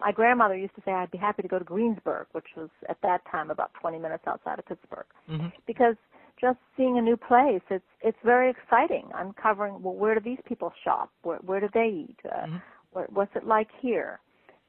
my 0.00 0.12
grandmother 0.12 0.56
used 0.56 0.74
to 0.76 0.82
say 0.84 0.92
I'd 0.92 1.10
be 1.10 1.18
happy 1.18 1.42
to 1.42 1.48
go 1.48 1.58
to 1.58 1.64
Greensburg, 1.64 2.26
which 2.32 2.46
was 2.56 2.68
at 2.88 2.98
that 3.02 3.22
time 3.30 3.50
about 3.50 3.72
20 3.80 3.98
minutes 3.98 4.24
outside 4.26 4.58
of 4.58 4.66
Pittsburgh, 4.66 5.06
mm-hmm. 5.30 5.48
because 5.66 5.96
just 6.40 6.58
seeing 6.76 6.98
a 6.98 7.02
new 7.02 7.16
place, 7.16 7.62
it's 7.70 7.84
it's 8.00 8.18
very 8.24 8.50
exciting. 8.50 9.08
Uncovering 9.14 9.82
well, 9.82 9.94
where 9.94 10.14
do 10.14 10.20
these 10.20 10.38
people 10.46 10.72
shop? 10.84 11.10
Where 11.22 11.38
where 11.38 11.60
do 11.60 11.68
they 11.72 12.06
eat? 12.08 12.16
Uh, 12.24 12.46
mm-hmm. 12.46 12.56
what, 12.92 13.12
what's 13.12 13.36
it 13.36 13.46
like 13.46 13.68
here? 13.80 14.20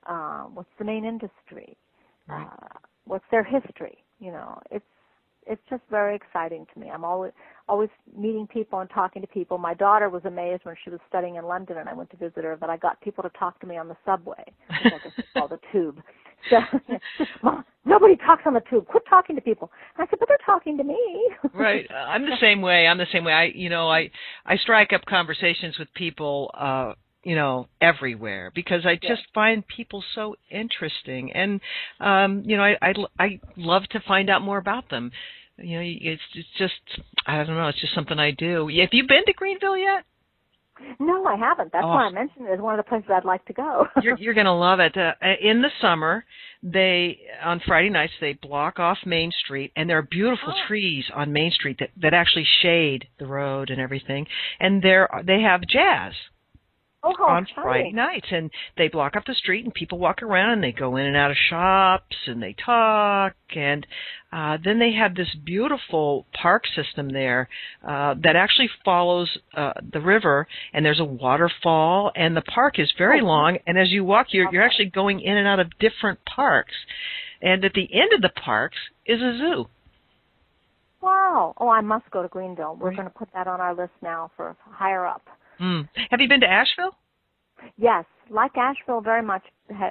Uh, 0.07 0.43
what's 0.45 0.69
the 0.79 0.85
main 0.85 1.05
industry? 1.05 1.77
Right. 2.27 2.47
Uh, 2.47 2.79
what's 3.05 3.25
their 3.31 3.43
history? 3.43 3.97
You 4.19 4.31
know, 4.31 4.59
it's 4.71 4.85
it's 5.49 5.61
just 5.69 5.81
very 5.89 6.15
exciting 6.15 6.65
to 6.73 6.79
me. 6.79 6.89
I'm 6.89 7.03
always 7.03 7.31
always 7.67 7.89
meeting 8.17 8.47
people 8.47 8.79
and 8.79 8.89
talking 8.89 9.21
to 9.21 9.27
people. 9.27 9.57
My 9.57 9.73
daughter 9.73 10.09
was 10.09 10.23
amazed 10.25 10.63
when 10.63 10.75
she 10.83 10.89
was 10.89 10.99
studying 11.07 11.35
in 11.35 11.45
London 11.45 11.77
and 11.77 11.89
I 11.89 11.93
went 11.93 12.09
to 12.11 12.17
visit 12.17 12.43
her 12.43 12.57
that 12.61 12.69
I 12.69 12.77
got 12.77 12.99
people 13.01 13.23
to 13.23 13.29
talk 13.37 13.59
to 13.61 13.67
me 13.67 13.77
on 13.77 13.87
the 13.87 13.97
subway. 14.05 14.43
which 14.45 14.93
I 14.93 14.97
guess 14.97 15.11
it's 15.17 15.27
called 15.33 15.51
the 15.51 15.59
tube. 15.71 16.01
So 16.49 16.59
Mom, 17.43 17.65
nobody 17.85 18.15
talks 18.15 18.43
on 18.45 18.53
the 18.53 18.61
tube. 18.69 18.87
Quit 18.87 19.03
talking 19.09 19.35
to 19.35 19.41
people. 19.41 19.71
And 19.97 20.07
I 20.07 20.09
said, 20.09 20.19
but 20.19 20.27
they're 20.29 20.37
talking 20.45 20.77
to 20.77 20.83
me. 20.83 21.29
right. 21.53 21.85
Uh, 21.91 21.95
I'm 21.95 22.23
the 22.25 22.37
same 22.39 22.61
way. 22.61 22.87
I'm 22.87 22.97
the 22.97 23.07
same 23.11 23.23
way. 23.23 23.33
I 23.33 23.45
you 23.53 23.69
know, 23.69 23.89
I 23.89 24.09
I 24.45 24.57
strike 24.57 24.93
up 24.93 25.05
conversations 25.05 25.77
with 25.77 25.93
people 25.93 26.51
uh 26.53 26.93
you 27.23 27.35
know 27.35 27.67
everywhere 27.81 28.51
because 28.55 28.85
I 28.85 28.95
just 28.95 29.23
find 29.33 29.67
people 29.67 30.03
so 30.15 30.35
interesting 30.49 31.31
and 31.33 31.59
um 31.99 32.43
you 32.45 32.55
know 32.55 32.63
I 32.63 32.77
I 32.81 32.93
I 33.19 33.39
love 33.57 33.83
to 33.91 33.99
find 34.07 34.29
out 34.29 34.41
more 34.41 34.57
about 34.57 34.89
them. 34.89 35.11
You 35.61 35.77
know, 35.77 35.83
it's 35.85 36.21
it's 36.35 36.49
just 36.57 37.03
I 37.25 37.43
don't 37.43 37.55
know, 37.55 37.67
it's 37.67 37.81
just 37.81 37.95
something 37.95 38.19
I 38.19 38.31
do. 38.31 38.67
Have 38.79 38.89
you 38.93 39.07
been 39.07 39.25
to 39.25 39.33
Greenville 39.33 39.77
yet? 39.77 40.05
No, 40.99 41.25
I 41.25 41.35
haven't. 41.35 41.71
That's 41.71 41.83
oh. 41.83 41.89
why 41.89 42.05
I 42.05 42.11
mentioned 42.11 42.47
it 42.47 42.53
as 42.53 42.59
one 42.59 42.77
of 42.77 42.85
the 42.85 42.87
places 42.87 43.09
I'd 43.13 43.25
like 43.25 43.43
to 43.45 43.53
go. 43.53 43.87
you're 44.01 44.17
you're 44.17 44.33
going 44.33 44.45
to 44.45 44.53
love 44.53 44.79
it. 44.79 44.95
Uh, 44.95 45.11
in 45.41 45.61
the 45.61 45.69
summer, 45.81 46.25
they 46.63 47.19
on 47.43 47.61
Friday 47.65 47.89
nights 47.89 48.13
they 48.21 48.33
block 48.33 48.79
off 48.79 48.97
Main 49.05 49.31
Street, 49.43 49.71
and 49.75 49.89
there 49.89 49.97
are 49.97 50.03
beautiful 50.03 50.53
oh. 50.55 50.67
trees 50.67 51.05
on 51.13 51.33
Main 51.33 51.51
Street 51.51 51.77
that 51.79 51.89
that 52.01 52.13
actually 52.13 52.47
shade 52.61 53.07
the 53.19 53.25
road 53.25 53.69
and 53.69 53.81
everything. 53.81 54.25
And 54.59 54.81
there 54.81 55.09
they 55.25 55.41
have 55.41 55.61
jazz 55.67 56.13
oh, 57.03 57.23
on. 57.23 57.47
Friday 57.55 57.91
nights, 57.91 58.27
and 58.31 58.51
they 58.77 58.87
block 58.87 59.15
up 59.15 59.25
the 59.25 59.33
street, 59.33 59.65
and 59.65 59.73
people 59.73 59.97
walk 59.97 60.21
around, 60.21 60.51
and 60.51 60.63
they 60.63 60.71
go 60.71 60.95
in 60.97 61.05
and 61.05 61.15
out 61.15 61.31
of 61.31 61.37
shops, 61.49 62.15
and 62.27 62.41
they 62.41 62.55
talk, 62.65 63.33
and 63.55 63.85
uh, 64.31 64.57
then 64.63 64.79
they 64.79 64.93
have 64.93 65.15
this 65.15 65.33
beautiful 65.45 66.25
park 66.33 66.63
system 66.75 67.09
there 67.09 67.49
uh, 67.87 68.15
that 68.21 68.35
actually 68.35 68.69
follows 68.83 69.29
uh, 69.55 69.73
the 69.91 70.01
river, 70.01 70.47
and 70.73 70.85
there's 70.85 70.99
a 70.99 71.05
waterfall, 71.05 72.11
and 72.15 72.35
the 72.35 72.41
park 72.41 72.79
is 72.79 72.91
very 72.97 73.21
oh. 73.21 73.25
long, 73.25 73.57
and 73.65 73.77
as 73.77 73.89
you 73.89 74.03
walk, 74.03 74.27
you're 74.31 74.51
you're 74.51 74.63
actually 74.63 74.89
going 74.89 75.19
in 75.19 75.37
and 75.37 75.47
out 75.47 75.59
of 75.59 75.67
different 75.79 76.19
parks, 76.25 76.73
and 77.41 77.63
at 77.63 77.73
the 77.73 77.89
end 77.93 78.13
of 78.13 78.21
the 78.21 78.29
parks 78.29 78.77
is 79.05 79.21
a 79.21 79.37
zoo. 79.37 79.67
Wow! 81.01 81.53
Oh, 81.57 81.69
I 81.69 81.79
must 81.79 82.11
go 82.11 82.21
to 82.21 82.27
Greenville. 82.27 82.77
We're 82.79 82.91
going 82.93 83.05
to 83.05 83.09
put 83.09 83.29
that 83.33 83.47
on 83.47 83.61
our 83.61 83.73
list 83.73 83.93
now 84.01 84.31
for 84.35 84.57
higher 84.69 85.05
up. 85.05 85.25
Mm. 85.59 85.89
Have 86.09 86.21
you 86.21 86.27
been 86.27 86.41
to 86.41 86.49
Asheville? 86.49 86.95
Yes, 87.77 88.05
like 88.29 88.57
Asheville 88.57 89.01
very 89.01 89.21
much. 89.21 89.43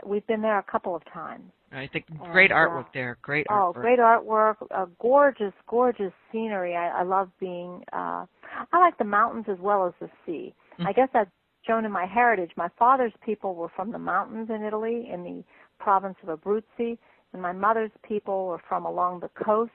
We've 0.05 0.27
been 0.27 0.43
there 0.43 0.59
a 0.59 0.63
couple 0.63 0.95
of 0.97 1.03
times. 1.13 1.51
I 1.71 1.89
think 1.93 2.07
great 2.33 2.51
and, 2.51 2.59
artwork 2.59 2.87
uh, 2.87 2.91
there. 2.95 3.19
Great 3.21 3.47
oh, 3.51 3.53
artwork. 3.53 3.77
Oh, 3.77 3.81
great 3.81 3.99
artwork. 3.99 4.57
Uh, 4.71 4.87
gorgeous, 5.01 5.53
gorgeous 5.69 6.13
scenery. 6.33 6.75
I, 6.75 6.89
I 6.89 7.03
love 7.03 7.29
being. 7.39 7.85
Uh, 7.93 8.25
I 8.73 8.79
like 8.79 8.97
the 8.97 9.05
mountains 9.05 9.45
as 9.49 9.59
well 9.61 9.87
as 9.87 9.93
the 10.01 10.09
sea. 10.25 10.55
Mm. 10.81 10.87
I 10.87 10.93
guess 10.93 11.09
that's 11.13 11.31
shown 11.67 11.85
in 11.85 11.93
my 11.93 12.07
heritage. 12.07 12.51
My 12.57 12.69
father's 12.79 13.13
people 13.25 13.55
were 13.55 13.69
from 13.77 13.93
the 13.93 13.99
mountains 13.99 14.49
in 14.49 14.63
Italy, 14.63 15.09
in 15.13 15.23
the 15.23 15.45
province 15.79 16.17
of 16.27 16.39
Abruzzi, 16.39 16.97
and 17.35 17.43
my 17.43 17.53
mother's 17.53 17.91
people 18.03 18.47
were 18.47 18.61
from 18.67 18.87
along 18.87 19.21
the 19.21 19.45
coast 19.45 19.73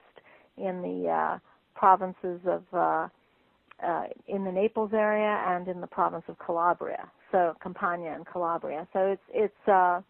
in 0.58 0.82
the 0.82 1.10
uh, 1.10 1.40
provinces 1.76 2.40
of. 2.48 2.64
Uh, 2.74 3.08
uh, 3.86 4.04
in 4.28 4.44
the 4.44 4.52
Naples 4.52 4.92
area 4.94 5.44
and 5.48 5.68
in 5.68 5.82
the 5.82 5.88
province 5.88 6.24
of 6.28 6.38
Calabria, 6.40 7.10
so 7.32 7.56
Campania 7.62 8.14
and 8.14 8.26
Calabria. 8.26 8.88
So 8.94 9.00
it's 9.00 9.22
it's 9.34 9.68
uh, 9.68 10.02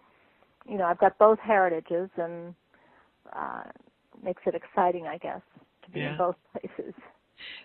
you 0.70 0.78
know 0.78 0.86
I've 0.86 1.00
got 1.00 1.18
both 1.18 1.40
heritages 1.40 2.10
and 2.18 2.54
uh, 3.36 3.64
makes 4.24 4.42
it 4.46 4.56
exciting, 4.56 5.08
I 5.08 5.18
guess, 5.18 5.42
to 5.86 5.92
be 5.92 6.02
yeah. 6.02 6.12
in 6.12 6.18
both 6.18 6.36
places. 6.52 6.94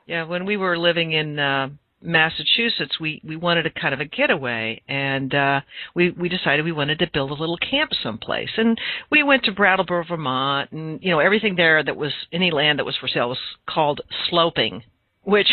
Yeah, 0.07 0.25
when 0.25 0.45
we 0.45 0.57
were 0.57 0.79
living 0.79 1.13
in 1.13 1.39
uh, 1.39 1.69
Massachusetts, 2.01 2.99
we 3.01 3.21
we 3.25 3.37
wanted 3.37 3.67
a 3.67 3.71
kind 3.71 3.93
of 3.93 4.01
a 4.01 4.05
getaway, 4.05 4.83
and 4.89 5.35
uh, 5.35 5.61
we 5.95 6.11
we 6.11 6.29
decided 6.29 6.65
we 6.65 6.73
wanted 6.73 6.99
to 7.01 7.11
build 7.13 7.31
a 7.31 7.35
little 7.35 7.59
camp 7.59 7.91
someplace, 8.03 8.51
and 8.57 8.79
we 9.11 9.23
went 9.23 9.45
to 9.45 9.53
Brattleboro, 9.53 10.05
Vermont, 10.09 10.73
and 10.73 11.03
you 11.03 11.11
know 11.11 11.19
everything 11.19 11.57
there 11.57 11.83
that 11.83 11.97
was 11.97 12.13
any 12.33 12.51
land 12.51 12.79
that 12.79 12.87
was 12.87 12.97
for 12.97 13.09
sale 13.09 13.29
was 13.29 13.39
called 13.67 14.01
sloping 14.29 14.83
which 15.29 15.49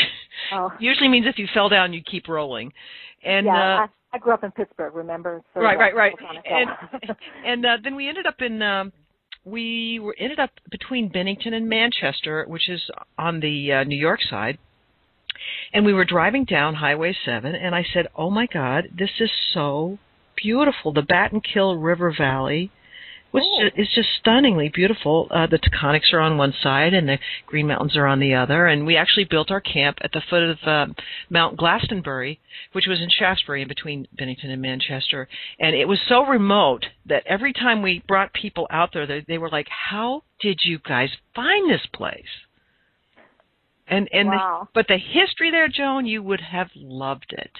oh. 0.53 0.71
usually 0.79 1.09
means 1.09 1.25
if 1.27 1.37
you 1.37 1.47
fell 1.53 1.69
down, 1.69 1.93
you 1.93 2.01
keep 2.01 2.27
rolling. 2.27 2.71
And 3.23 3.45
yeah, 3.45 3.53
uh, 3.53 3.57
I, 3.81 3.87
I 4.13 4.17
grew 4.17 4.33
up 4.33 4.43
in 4.43 4.51
Pittsburgh. 4.51 4.95
Remember? 4.95 5.43
So 5.53 5.59
right, 5.59 5.77
right, 5.77 5.95
right. 5.95 6.13
And 6.45 6.69
and 7.45 7.65
uh, 7.65 7.77
then 7.83 7.95
we 7.95 8.07
ended 8.07 8.25
up 8.25 8.41
in. 8.41 8.61
Um, 8.61 8.93
we 9.43 9.99
were 9.99 10.15
ended 10.17 10.39
up 10.39 10.49
between 10.71 11.09
Bennington 11.09 11.53
and 11.53 11.69
Manchester, 11.69 12.45
which 12.47 12.67
is 12.67 12.81
on 13.19 13.41
the 13.41 13.73
uh, 13.73 13.83
New 13.83 13.97
York 13.97 14.21
side. 14.27 14.57
And 15.71 15.85
we 15.85 15.93
were 15.93 16.05
driving 16.05 16.45
down 16.45 16.75
Highway 16.75 17.15
7, 17.25 17.53
and 17.53 17.75
I 17.75 17.85
said, 17.93 18.07
"Oh 18.15 18.31
my 18.31 18.47
God, 18.47 18.85
this 18.97 19.11
is 19.19 19.29
so 19.53 19.99
beautiful! 20.35 20.93
The 20.93 21.01
Battenkill 21.01 21.83
River 21.83 22.13
Valley 22.17 22.71
which 23.35 23.43
oh. 23.45 23.67
is 23.75 23.89
just 23.93 24.07
stunningly 24.17 24.69
beautiful. 24.69 25.27
Uh, 25.29 25.45
the 25.45 25.59
Taconics 25.59 26.13
are 26.13 26.21
on 26.21 26.37
one 26.37 26.53
side 26.63 26.93
and 26.93 27.09
the 27.09 27.19
Green 27.45 27.67
Mountains 27.67 27.97
are 27.97 28.07
on 28.07 28.21
the 28.21 28.33
other. 28.33 28.65
And 28.67 28.85
we 28.85 28.95
actually 28.95 29.25
built 29.25 29.51
our 29.51 29.59
camp 29.59 29.97
at 30.01 30.13
the 30.13 30.21
foot 30.29 30.41
of 30.41 30.57
uh, 30.65 30.93
Mount 31.29 31.57
Glastonbury, 31.57 32.39
which 32.71 32.87
was 32.87 33.01
in 33.01 33.09
Shaftesbury, 33.09 33.63
in 33.63 33.67
between 33.67 34.07
Bennington 34.17 34.51
and 34.51 34.61
Manchester. 34.61 35.27
And 35.59 35.75
it 35.75 35.85
was 35.85 35.99
so 36.07 36.25
remote 36.25 36.85
that 37.07 37.27
every 37.27 37.51
time 37.51 37.81
we 37.81 38.01
brought 38.07 38.31
people 38.31 38.67
out 38.69 38.91
there, 38.93 39.05
they, 39.05 39.25
they 39.27 39.37
were 39.37 39.49
like, 39.49 39.67
"How 39.67 40.23
did 40.39 40.61
you 40.63 40.79
guys 40.79 41.09
find 41.35 41.69
this 41.69 41.85
place?" 41.93 42.23
And 43.87 44.09
and 44.11 44.29
wow. 44.29 44.61
the, 44.63 44.69
but 44.73 44.87
the 44.87 44.97
history 44.97 45.51
there, 45.51 45.67
Joan, 45.67 46.05
you 46.05 46.23
would 46.23 46.41
have 46.41 46.69
loved 46.75 47.33
it. 47.37 47.51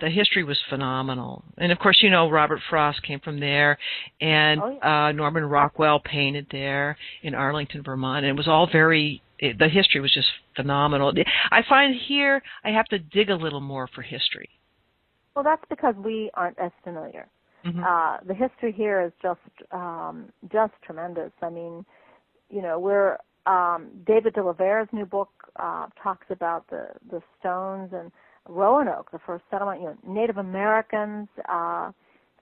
The 0.00 0.08
history 0.08 0.44
was 0.44 0.58
phenomenal, 0.70 1.44
and 1.58 1.70
of 1.70 1.78
course, 1.78 1.98
you 2.02 2.08
know 2.08 2.30
Robert 2.30 2.60
Frost 2.70 3.02
came 3.02 3.20
from 3.20 3.38
there, 3.38 3.76
and 4.18 4.62
oh, 4.62 4.78
yeah. 4.82 5.08
uh, 5.08 5.12
Norman 5.12 5.44
Rockwell 5.44 6.00
painted 6.00 6.46
there 6.50 6.96
in 7.22 7.34
Arlington, 7.34 7.82
Vermont. 7.82 8.24
And 8.24 8.30
it 8.30 8.36
was 8.36 8.48
all 8.48 8.66
very. 8.70 9.22
It, 9.38 9.58
the 9.58 9.68
history 9.68 10.00
was 10.00 10.12
just 10.12 10.26
phenomenal. 10.56 11.12
I 11.52 11.62
find 11.68 11.94
here 12.08 12.42
I 12.64 12.70
have 12.70 12.86
to 12.86 12.98
dig 12.98 13.30
a 13.30 13.36
little 13.36 13.60
more 13.60 13.88
for 13.94 14.02
history. 14.02 14.48
Well, 15.36 15.44
that's 15.44 15.62
because 15.68 15.94
we 16.02 16.30
aren't 16.34 16.58
as 16.58 16.72
familiar. 16.82 17.28
Mm-hmm. 17.64 17.84
Uh, 17.84 18.16
the 18.26 18.34
history 18.34 18.72
here 18.72 19.02
is 19.02 19.12
just 19.22 19.38
um, 19.72 20.32
just 20.50 20.72
tremendous. 20.84 21.30
I 21.42 21.50
mean, 21.50 21.84
you 22.50 22.62
know, 22.62 22.78
we're 22.78 23.18
um, 23.46 23.88
David 24.06 24.34
de 24.34 24.42
Laverre's 24.42 24.88
new 24.92 25.06
book 25.06 25.30
uh, 25.56 25.86
talks 26.02 26.26
about 26.30 26.68
the 26.68 26.88
the 27.10 27.22
stones 27.38 27.90
and 27.92 28.10
Roanoke, 28.48 29.10
the 29.10 29.18
first 29.26 29.44
settlement. 29.50 29.80
You 29.80 29.86
know, 29.88 29.96
Native 30.06 30.38
Americans 30.38 31.28
uh, 31.48 31.92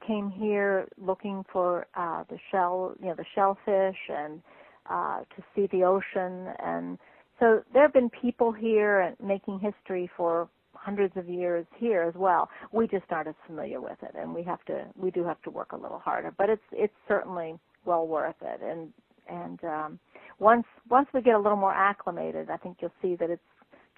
came 0.06 0.30
here 0.30 0.88
looking 0.98 1.44
for 1.52 1.86
uh, 1.94 2.24
the 2.28 2.38
shell, 2.50 2.94
you 3.00 3.06
know, 3.08 3.14
the 3.14 3.24
shellfish, 3.34 3.96
and 4.08 4.40
uh, 4.88 5.20
to 5.20 5.42
see 5.54 5.68
the 5.72 5.84
ocean. 5.84 6.54
And 6.62 6.98
so 7.40 7.62
there 7.72 7.82
have 7.82 7.92
been 7.92 8.10
people 8.10 8.52
here 8.52 9.00
and 9.00 9.16
making 9.20 9.60
history 9.60 10.08
for 10.16 10.48
hundreds 10.74 11.16
of 11.16 11.28
years 11.28 11.66
here 11.76 12.02
as 12.02 12.14
well. 12.14 12.48
We 12.72 12.86
just 12.86 13.04
aren't 13.10 13.28
as 13.28 13.34
familiar 13.46 13.80
with 13.80 13.98
it, 14.02 14.14
and 14.16 14.32
we 14.34 14.42
have 14.44 14.64
to, 14.66 14.86
we 14.96 15.10
do 15.10 15.24
have 15.24 15.42
to 15.42 15.50
work 15.50 15.72
a 15.72 15.76
little 15.76 15.98
harder. 15.98 16.32
But 16.36 16.50
it's 16.50 16.62
it's 16.72 16.94
certainly 17.08 17.58
well 17.84 18.06
worth 18.06 18.36
it. 18.42 18.60
And 18.62 18.92
and 19.28 19.62
um, 19.64 19.98
once 20.38 20.66
once 20.88 21.08
we 21.12 21.22
get 21.22 21.34
a 21.34 21.38
little 21.38 21.58
more 21.58 21.74
acclimated, 21.74 22.50
I 22.50 22.56
think 22.56 22.78
you'll 22.80 22.92
see 23.02 23.16
that 23.16 23.30
it's 23.30 23.42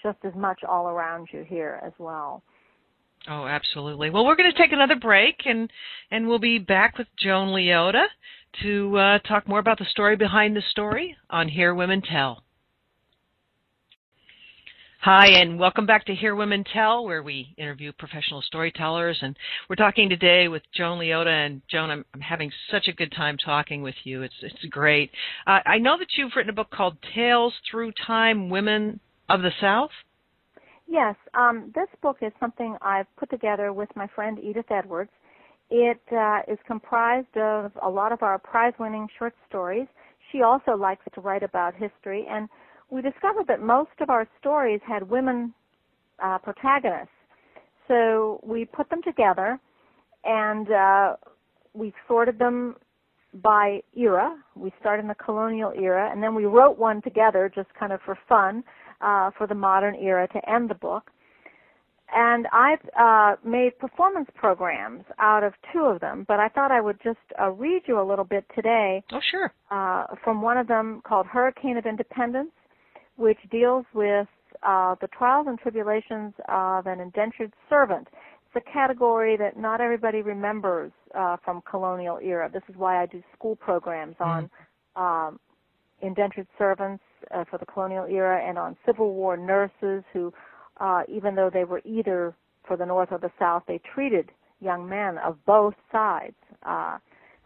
just 0.02 0.18
as 0.24 0.34
much 0.34 0.62
all 0.64 0.88
around 0.88 1.28
you 1.32 1.44
here 1.44 1.80
as 1.84 1.92
well. 1.98 2.42
Oh, 3.28 3.46
absolutely. 3.46 4.10
Well, 4.10 4.24
we're 4.24 4.36
going 4.36 4.50
to 4.50 4.58
take 4.58 4.72
another 4.72 4.96
break, 4.96 5.40
and 5.44 5.70
and 6.10 6.28
we'll 6.28 6.38
be 6.38 6.58
back 6.58 6.98
with 6.98 7.08
Joan 7.18 7.48
Leotta 7.48 8.04
to 8.62 8.96
uh, 8.96 9.18
talk 9.20 9.48
more 9.48 9.58
about 9.58 9.78
the 9.78 9.86
story 9.90 10.16
behind 10.16 10.56
the 10.56 10.62
story 10.70 11.16
on 11.28 11.48
Hear 11.48 11.74
Women 11.74 12.02
Tell. 12.02 12.42
Hi, 15.00 15.28
and 15.28 15.60
welcome 15.60 15.86
back 15.86 16.06
to 16.06 16.14
Hear 16.14 16.34
Women 16.34 16.64
Tell, 16.74 17.04
where 17.04 17.22
we 17.22 17.54
interview 17.56 17.92
professional 17.92 18.42
storytellers. 18.42 19.16
And 19.22 19.36
we're 19.68 19.76
talking 19.76 20.08
today 20.08 20.48
with 20.48 20.62
Joan 20.74 20.98
Leotta. 20.98 21.28
And 21.28 21.62
Joan, 21.70 21.90
I'm, 21.90 22.04
I'm 22.12 22.20
having 22.20 22.50
such 22.68 22.88
a 22.88 22.92
good 22.92 23.12
time 23.12 23.36
talking 23.38 23.80
with 23.80 23.94
you. 24.02 24.22
It's 24.22 24.34
it's 24.42 24.64
great. 24.70 25.12
Uh, 25.46 25.60
I 25.64 25.78
know 25.78 25.96
that 25.98 26.08
you've 26.16 26.32
written 26.34 26.50
a 26.50 26.52
book 26.52 26.70
called 26.72 26.96
Tales 27.14 27.54
Through 27.70 27.92
Time: 28.04 28.50
Women 28.50 28.98
of 29.28 29.42
the 29.42 29.52
South. 29.60 29.90
Yes, 30.88 31.14
um, 31.32 31.70
this 31.76 31.88
book 32.02 32.16
is 32.20 32.32
something 32.40 32.76
I've 32.82 33.06
put 33.16 33.30
together 33.30 33.72
with 33.72 33.90
my 33.94 34.08
friend 34.08 34.36
Edith 34.42 34.70
Edwards, 34.70 35.12
It 35.70 36.00
uh, 36.10 36.40
is 36.48 36.58
comprised 36.66 37.36
of 37.36 37.72
a 37.82 37.88
lot 37.88 38.10
of 38.10 38.22
our 38.22 38.38
prize-winning 38.38 39.06
short 39.18 39.34
stories. 39.48 39.86
She 40.32 40.42
also 40.42 40.72
likes 40.72 41.04
to 41.14 41.20
write 41.20 41.42
about 41.42 41.74
history, 41.74 42.26
and 42.28 42.48
we 42.90 43.02
discovered 43.02 43.46
that 43.48 43.60
most 43.60 43.90
of 44.00 44.10
our 44.10 44.26
stories 44.40 44.80
had 44.86 45.08
women 45.08 45.52
uh, 46.22 46.38
protagonists. 46.38 47.10
So 47.86 48.40
we 48.42 48.64
put 48.64 48.90
them 48.90 49.02
together, 49.02 49.58
and 50.24 50.70
uh, 50.70 51.16
we 51.74 51.92
sorted 52.06 52.38
them 52.38 52.76
by 53.34 53.82
era. 53.96 54.36
We 54.54 54.72
started 54.80 55.02
in 55.02 55.08
the 55.08 55.14
colonial 55.14 55.72
era, 55.72 56.10
and 56.10 56.22
then 56.22 56.34
we 56.34 56.44
wrote 56.44 56.78
one 56.78 57.02
together 57.02 57.50
just 57.54 57.68
kind 57.78 57.92
of 57.92 58.00
for 58.04 58.18
fun 58.28 58.64
uh, 59.00 59.30
for 59.36 59.46
the 59.46 59.54
modern 59.54 59.94
era 59.94 60.28
to 60.28 60.50
end 60.50 60.70
the 60.70 60.74
book. 60.74 61.10
And 62.14 62.46
I've 62.52 62.78
uh, 62.98 63.36
made 63.44 63.78
performance 63.78 64.28
programs 64.34 65.04
out 65.18 65.44
of 65.44 65.52
two 65.72 65.80
of 65.80 66.00
them, 66.00 66.24
but 66.26 66.40
I 66.40 66.48
thought 66.48 66.70
I 66.70 66.80
would 66.80 66.98
just 67.04 67.18
uh, 67.38 67.50
read 67.50 67.82
you 67.86 68.00
a 68.00 68.06
little 68.06 68.24
bit 68.24 68.46
today. 68.54 69.02
Oh, 69.12 69.20
sure. 69.30 69.52
Uh, 69.70 70.06
from 70.24 70.40
one 70.40 70.56
of 70.56 70.68
them 70.68 71.02
called 71.06 71.26
Hurricane 71.26 71.76
of 71.76 71.84
Independence, 71.84 72.50
which 73.18 73.38
deals 73.50 73.84
with 73.92 74.28
uh, 74.62 74.94
the 75.00 75.08
trials 75.08 75.46
and 75.48 75.58
tribulations 75.58 76.32
of 76.48 76.86
an 76.86 77.00
indentured 77.00 77.52
servant. 77.68 78.08
It's 78.46 78.64
a 78.66 78.72
category 78.72 79.36
that 79.36 79.58
not 79.58 79.80
everybody 79.80 80.22
remembers 80.22 80.92
uh, 81.14 81.36
from 81.44 81.62
colonial 81.68 82.18
era. 82.22 82.48
This 82.52 82.62
is 82.68 82.76
why 82.76 83.02
I 83.02 83.06
do 83.06 83.22
school 83.36 83.56
programs 83.56 84.16
on 84.20 84.48
mm. 84.96 85.00
um, 85.00 85.40
indentured 86.00 86.46
servants 86.56 87.04
uh, 87.34 87.44
for 87.50 87.58
the 87.58 87.66
colonial 87.66 88.06
era 88.06 88.40
and 88.42 88.56
on 88.56 88.76
Civil 88.86 89.12
War 89.12 89.36
nurses 89.36 90.02
who 90.12 90.32
uh, 90.80 91.02
even 91.08 91.34
though 91.34 91.50
they 91.52 91.64
were 91.64 91.82
either 91.84 92.34
for 92.66 92.76
the 92.76 92.86
North 92.86 93.08
or 93.10 93.18
the 93.18 93.30
South, 93.38 93.64
they 93.66 93.80
treated 93.94 94.30
young 94.60 94.88
men 94.88 95.18
of 95.18 95.36
both 95.44 95.74
sides. 95.90 96.36
Uh, 96.62 96.98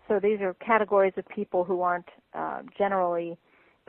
so 0.08 0.18
these 0.22 0.40
are 0.40 0.54
categories 0.54 1.14
of 1.16 1.26
people 1.28 1.64
who 1.64 1.80
aren't 1.80 2.08
uh, 2.34 2.60
generally 2.76 3.38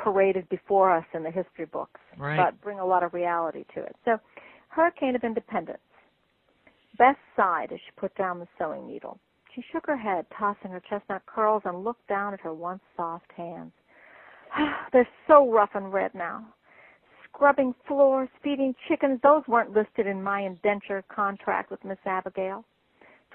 paraded 0.03 0.47
before 0.49 0.95
us 0.95 1.05
in 1.13 1.23
the 1.23 1.31
history 1.31 1.65
books, 1.65 1.99
right. 2.17 2.37
but 2.37 2.61
bring 2.61 2.79
a 2.79 2.85
lot 2.85 3.03
of 3.03 3.13
reality 3.13 3.65
to 3.75 3.81
it. 3.81 3.95
So, 4.05 4.17
Hurricane 4.69 5.15
of 5.15 5.23
Independence. 5.23 5.79
Bess 6.97 7.15
sighed 7.35 7.71
as 7.71 7.79
she 7.79 7.91
put 7.99 8.15
down 8.15 8.39
the 8.39 8.47
sewing 8.57 8.87
needle. 8.87 9.19
She 9.55 9.63
shook 9.71 9.85
her 9.87 9.97
head, 9.97 10.25
tossing 10.37 10.71
her 10.71 10.81
chestnut 10.89 11.23
curls, 11.25 11.63
and 11.65 11.83
looked 11.83 12.07
down 12.07 12.33
at 12.33 12.41
her 12.41 12.53
once 12.53 12.81
soft 12.97 13.31
hands. 13.35 13.71
They're 14.93 15.07
so 15.27 15.51
rough 15.51 15.71
and 15.73 15.93
red 15.93 16.13
now 16.13 16.45
scrubbing 17.33 17.73
floors, 17.87 18.29
feeding 18.43 18.75
chickens, 18.87 19.19
those 19.23 19.43
weren't 19.47 19.71
listed 19.71 20.07
in 20.07 20.21
my 20.21 20.41
indenture 20.41 21.03
contract 21.13 21.71
with 21.71 21.83
Miss 21.83 21.97
Abigail. 22.05 22.63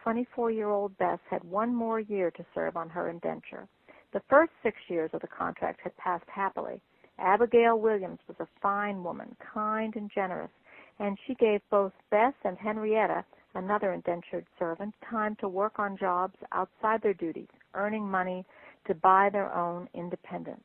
24-year-old 0.04 0.96
Bess 0.98 1.18
had 1.28 1.42
one 1.44 1.74
more 1.74 2.00
year 2.00 2.30
to 2.30 2.46
serve 2.54 2.76
on 2.76 2.88
her 2.88 3.10
indenture. 3.10 3.68
The 4.12 4.22
first 4.28 4.52
six 4.62 4.76
years 4.88 5.10
of 5.12 5.20
the 5.20 5.28
contract 5.28 5.80
had 5.82 5.96
passed 5.98 6.28
happily. 6.28 6.80
Abigail 7.18 7.78
Williams 7.78 8.20
was 8.26 8.36
a 8.40 8.48
fine 8.62 9.02
woman, 9.04 9.36
kind 9.38 9.94
and 9.96 10.10
generous, 10.10 10.50
and 10.98 11.18
she 11.26 11.34
gave 11.34 11.60
both 11.68 11.92
Bess 12.10 12.32
and 12.44 12.56
Henrietta, 12.56 13.24
another 13.54 13.92
indentured 13.92 14.46
servant, 14.58 14.94
time 15.10 15.36
to 15.36 15.48
work 15.48 15.78
on 15.78 15.96
jobs 15.96 16.36
outside 16.52 17.02
their 17.02 17.14
duties, 17.14 17.48
earning 17.74 18.08
money 18.08 18.46
to 18.86 18.94
buy 18.94 19.28
their 19.30 19.54
own 19.54 19.88
independence. 19.94 20.64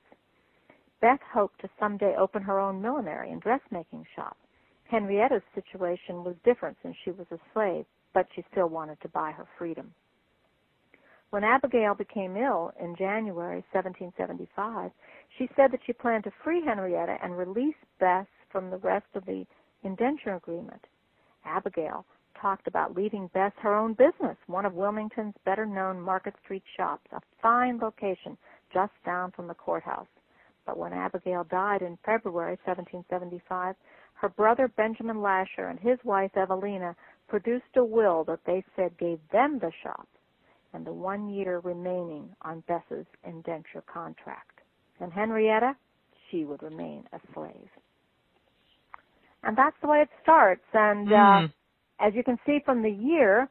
Bess 1.02 1.20
hoped 1.34 1.60
to 1.60 1.70
someday 1.80 2.16
open 2.16 2.44
her 2.44 2.60
own 2.60 2.82
millinery 2.82 3.32
and 3.32 3.42
dressmaking 3.42 4.06
shop. 4.16 4.38
Henrietta's 4.86 5.44
situation 5.54 6.24
was 6.24 6.36
different 6.46 6.78
since 6.82 6.96
she 7.04 7.12
was 7.12 7.28
a 7.32 7.40
slave, 7.52 7.86
but 8.14 8.28
she 8.34 8.46
still 8.52 8.70
wanted 8.70 9.02
to 9.02 9.10
buy 9.10 9.32
her 9.32 9.48
freedom. 9.58 9.94
When 11.34 11.44
Abigail 11.44 11.96
became 11.96 12.38
ill 12.38 12.72
in 12.80 12.96
January 12.96 13.66
1775, 13.72 14.92
she 15.36 15.50
said 15.56 15.72
that 15.72 15.80
she 15.84 15.92
planned 15.92 16.26
to 16.26 16.32
free 16.44 16.62
Henrietta 16.64 17.18
and 17.24 17.36
release 17.36 17.74
Bess 18.00 18.28
from 18.52 18.70
the 18.70 18.78
rest 18.78 19.08
of 19.16 19.26
the 19.26 19.44
indenture 19.82 20.36
agreement. 20.36 20.86
Abigail 21.44 22.06
talked 22.40 22.68
about 22.68 22.94
leaving 22.94 23.32
Bess 23.34 23.52
her 23.64 23.74
own 23.74 23.94
business, 23.96 24.38
one 24.46 24.64
of 24.64 24.76
Wilmington's 24.76 25.34
better 25.44 25.66
known 25.66 26.00
Market 26.00 26.36
Street 26.44 26.62
shops, 26.78 27.08
a 27.12 27.20
fine 27.42 27.80
location 27.80 28.38
just 28.72 28.94
down 29.04 29.32
from 29.32 29.48
the 29.48 29.56
courthouse. 29.56 30.06
But 30.68 30.78
when 30.78 30.94
Abigail 30.94 31.46
died 31.46 31.82
in 31.82 31.98
February 32.06 32.60
1775, 32.64 33.76
her 34.14 34.30
brother 34.30 34.68
Benjamin 34.68 35.20
Lasher 35.24 35.68
and 35.68 35.80
his 35.80 35.98
wife 36.04 36.38
Evelina 36.38 36.96
produced 37.28 37.76
a 37.76 37.84
will 37.84 38.24
that 38.26 38.46
they 38.46 38.64
said 38.76 38.96
gave 39.00 39.20
them 39.32 39.58
the 39.58 39.72
shop 39.82 40.08
and 40.74 40.86
the 40.86 40.94
one 40.94 41.30
year 41.30 41.60
remaining 41.60 42.30
on 42.42 42.64
Bess's 42.68 43.06
indenture 43.24 43.84
contract. 43.92 44.60
And 45.00 45.12
Henrietta, 45.12 45.76
she 46.30 46.46
would 46.46 46.64
remain 46.64 47.04
a 47.14 47.20
slave. 47.34 47.70
And 49.44 49.58
that's 49.58 49.76
the 49.82 49.88
way 49.88 50.00
it 50.00 50.10
starts. 50.22 50.64
And 50.74 51.08
mm. 51.08 51.46
uh, 51.46 51.48
as 52.00 52.14
you 52.16 52.24
can 52.24 52.38
see 52.46 52.60
from 52.66 52.82
the 52.82 52.90
year, 52.90 53.50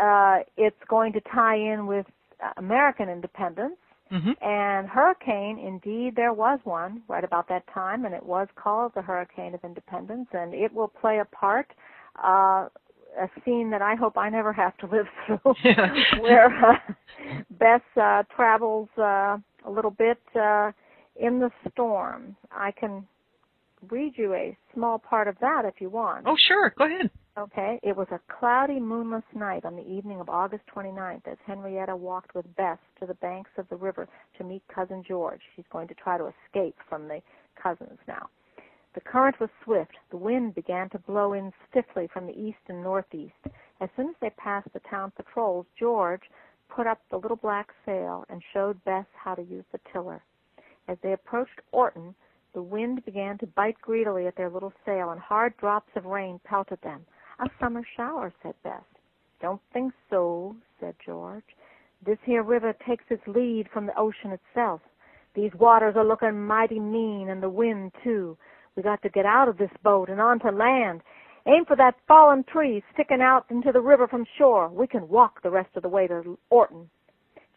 uh, 0.00 0.38
it's 0.56 0.76
going 0.88 1.12
to 1.14 1.20
tie 1.20 1.56
in 1.56 1.86
with 1.86 2.06
American 2.56 3.08
independence 3.08 3.76
Mm-hmm. 4.12 4.30
And 4.40 4.88
hurricane, 4.88 5.58
indeed, 5.58 6.16
there 6.16 6.32
was 6.32 6.60
one 6.64 7.02
right 7.08 7.24
about 7.24 7.48
that 7.48 7.64
time, 7.72 8.04
and 8.04 8.14
it 8.14 8.24
was 8.24 8.48
called 8.54 8.92
the 8.94 9.02
Hurricane 9.02 9.54
of 9.54 9.60
Independence, 9.64 10.28
and 10.32 10.54
it 10.54 10.72
will 10.72 10.88
play 10.88 11.18
a 11.18 11.24
part, 11.26 11.72
uh, 12.22 12.68
a 13.20 13.28
scene 13.44 13.70
that 13.70 13.82
I 13.82 13.94
hope 13.94 14.16
I 14.16 14.28
never 14.28 14.52
have 14.52 14.76
to 14.78 14.86
live 14.86 15.06
through, 15.26 15.54
where 16.20 16.46
uh, 16.46 16.76
Bess 17.50 17.80
uh, 18.00 18.22
travels 18.34 18.88
uh, 18.98 19.38
a 19.64 19.70
little 19.70 19.90
bit 19.90 20.18
uh, 20.34 20.72
in 21.16 21.38
the 21.40 21.50
storm. 21.70 22.36
I 22.50 22.72
can 22.72 23.06
read 23.90 24.14
you 24.16 24.34
a 24.34 24.56
small 24.74 24.98
part 24.98 25.28
of 25.28 25.36
that 25.40 25.62
if 25.64 25.80
you 25.80 25.90
want. 25.90 26.24
Oh, 26.26 26.36
sure. 26.36 26.74
Go 26.76 26.86
ahead. 26.86 27.10
Okay. 27.38 27.78
It 27.82 27.96
was 27.96 28.08
a 28.10 28.20
cloudy, 28.38 28.80
moonless 28.80 29.22
night 29.34 29.64
on 29.64 29.76
the 29.76 29.86
evening 29.88 30.20
of 30.20 30.28
August 30.28 30.64
29th 30.74 31.26
as 31.26 31.38
Henrietta 31.46 31.94
walked 31.94 32.34
with 32.34 32.44
Bess 32.56 32.78
to 33.00 33.06
the 33.06 33.14
banks 33.14 33.50
of 33.58 33.68
the 33.68 33.76
river 33.76 34.08
to 34.38 34.44
meet 34.44 34.62
Cousin 34.72 35.04
George. 35.06 35.40
She's 35.54 35.64
going 35.70 35.86
to 35.88 35.94
try 35.94 36.18
to 36.18 36.32
escape 36.46 36.76
from 36.88 37.06
the 37.06 37.20
cousins 37.60 37.98
now. 38.08 38.28
The 38.98 39.04
current 39.04 39.38
was 39.38 39.50
swift. 39.62 39.96
The 40.10 40.16
wind 40.16 40.56
began 40.56 40.88
to 40.88 40.98
blow 40.98 41.32
in 41.32 41.52
stiffly 41.70 42.08
from 42.08 42.26
the 42.26 42.36
east 42.36 42.58
and 42.66 42.82
northeast. 42.82 43.46
As 43.80 43.88
soon 43.94 44.08
as 44.08 44.16
they 44.20 44.30
passed 44.30 44.72
the 44.72 44.80
town 44.80 45.12
patrols, 45.12 45.66
George 45.78 46.28
put 46.68 46.88
up 46.88 46.98
the 47.08 47.16
little 47.16 47.36
black 47.36 47.72
sail 47.86 48.24
and 48.28 48.42
showed 48.52 48.82
Bess 48.82 49.06
how 49.14 49.36
to 49.36 49.42
use 49.42 49.64
the 49.70 49.78
tiller. 49.92 50.20
As 50.88 50.98
they 51.00 51.12
approached 51.12 51.60
Orton, 51.70 52.12
the 52.54 52.60
wind 52.60 53.04
began 53.04 53.38
to 53.38 53.46
bite 53.46 53.80
greedily 53.80 54.26
at 54.26 54.34
their 54.34 54.50
little 54.50 54.72
sail, 54.84 55.10
and 55.10 55.20
hard 55.20 55.56
drops 55.58 55.94
of 55.94 56.04
rain 56.04 56.40
pelted 56.42 56.80
them. 56.82 57.06
A 57.38 57.48
summer 57.60 57.84
shower, 57.96 58.32
said 58.42 58.56
Bess. 58.64 58.82
Don't 59.40 59.62
think 59.72 59.92
so, 60.10 60.56
said 60.80 60.96
George. 61.06 61.56
This 62.04 62.18
here 62.24 62.42
river 62.42 62.74
takes 62.84 63.04
its 63.10 63.28
lead 63.28 63.68
from 63.72 63.86
the 63.86 63.96
ocean 63.96 64.32
itself. 64.32 64.80
These 65.34 65.54
waters 65.54 65.94
are 65.94 66.04
looking 66.04 66.44
mighty 66.44 66.80
mean, 66.80 67.28
and 67.28 67.40
the 67.40 67.48
wind, 67.48 67.92
too. 68.02 68.36
We 68.78 68.84
got 68.84 69.02
to 69.02 69.08
get 69.08 69.26
out 69.26 69.48
of 69.48 69.58
this 69.58 69.72
boat 69.82 70.08
and 70.08 70.20
onto 70.20 70.50
land. 70.50 71.02
Aim 71.48 71.64
for 71.64 71.74
that 71.74 71.96
fallen 72.06 72.44
tree 72.44 72.84
sticking 72.94 73.20
out 73.20 73.44
into 73.50 73.72
the 73.72 73.80
river 73.80 74.06
from 74.06 74.24
shore. 74.38 74.68
We 74.68 74.86
can 74.86 75.08
walk 75.08 75.42
the 75.42 75.50
rest 75.50 75.70
of 75.74 75.82
the 75.82 75.88
way 75.88 76.06
to 76.06 76.38
Orton. 76.48 76.88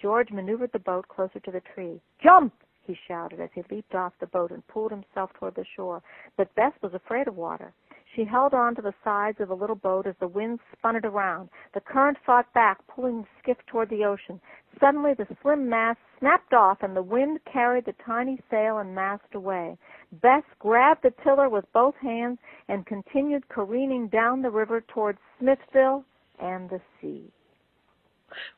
George 0.01 0.31
maneuvered 0.31 0.71
the 0.73 0.79
boat 0.79 1.07
closer 1.09 1.39
to 1.39 1.51
the 1.51 1.61
tree. 1.75 2.01
Jump! 2.23 2.55
he 2.87 2.97
shouted 3.07 3.39
as 3.39 3.51
he 3.53 3.61
leaped 3.69 3.93
off 3.93 4.13
the 4.19 4.25
boat 4.25 4.49
and 4.49 4.65
pulled 4.65 4.89
himself 4.89 5.29
toward 5.33 5.53
the 5.53 5.65
shore. 5.75 6.01
But 6.37 6.55
Bess 6.55 6.73
was 6.81 6.95
afraid 6.95 7.27
of 7.27 7.37
water. 7.37 7.71
She 8.15 8.25
held 8.25 8.53
on 8.53 8.75
to 8.75 8.81
the 8.81 8.93
sides 9.03 9.39
of 9.39 9.47
the 9.47 9.55
little 9.55 9.75
boat 9.75 10.05
as 10.05 10.15
the 10.19 10.27
wind 10.27 10.59
spun 10.77 10.95
it 10.97 11.05
around. 11.05 11.49
The 11.73 11.79
current 11.79 12.17
fought 12.25 12.51
back, 12.53 12.79
pulling 12.87 13.21
the 13.21 13.27
skiff 13.39 13.57
toward 13.67 13.89
the 13.89 14.03
ocean. 14.03 14.41
Suddenly 14.79 15.13
the 15.13 15.27
slim 15.41 15.69
mast 15.69 15.99
snapped 16.19 16.53
off 16.53 16.79
and 16.81 16.95
the 16.95 17.01
wind 17.01 17.39
carried 17.51 17.85
the 17.85 17.95
tiny 18.05 18.39
sail 18.49 18.79
and 18.79 18.93
mast 18.93 19.33
away. 19.33 19.77
Bess 20.21 20.43
grabbed 20.59 21.03
the 21.03 21.13
tiller 21.23 21.47
with 21.47 21.71
both 21.71 21.95
hands 22.01 22.39
and 22.67 22.85
continued 22.85 23.47
careening 23.47 24.07
down 24.07 24.41
the 24.41 24.51
river 24.51 24.81
toward 24.81 25.17
Smithville 25.39 26.03
and 26.39 26.69
the 26.69 26.81
sea. 26.99 27.31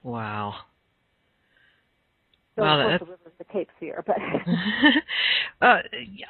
Wow. 0.01 0.55
So 2.55 2.61
well, 2.61 2.79
of 2.79 2.87
course 2.87 2.99
the 2.99 3.05
river's 3.05 3.33
the 3.39 3.45
Cape 3.45 3.69
Fear, 3.79 4.03
but 4.05 4.17
uh, 5.61 5.81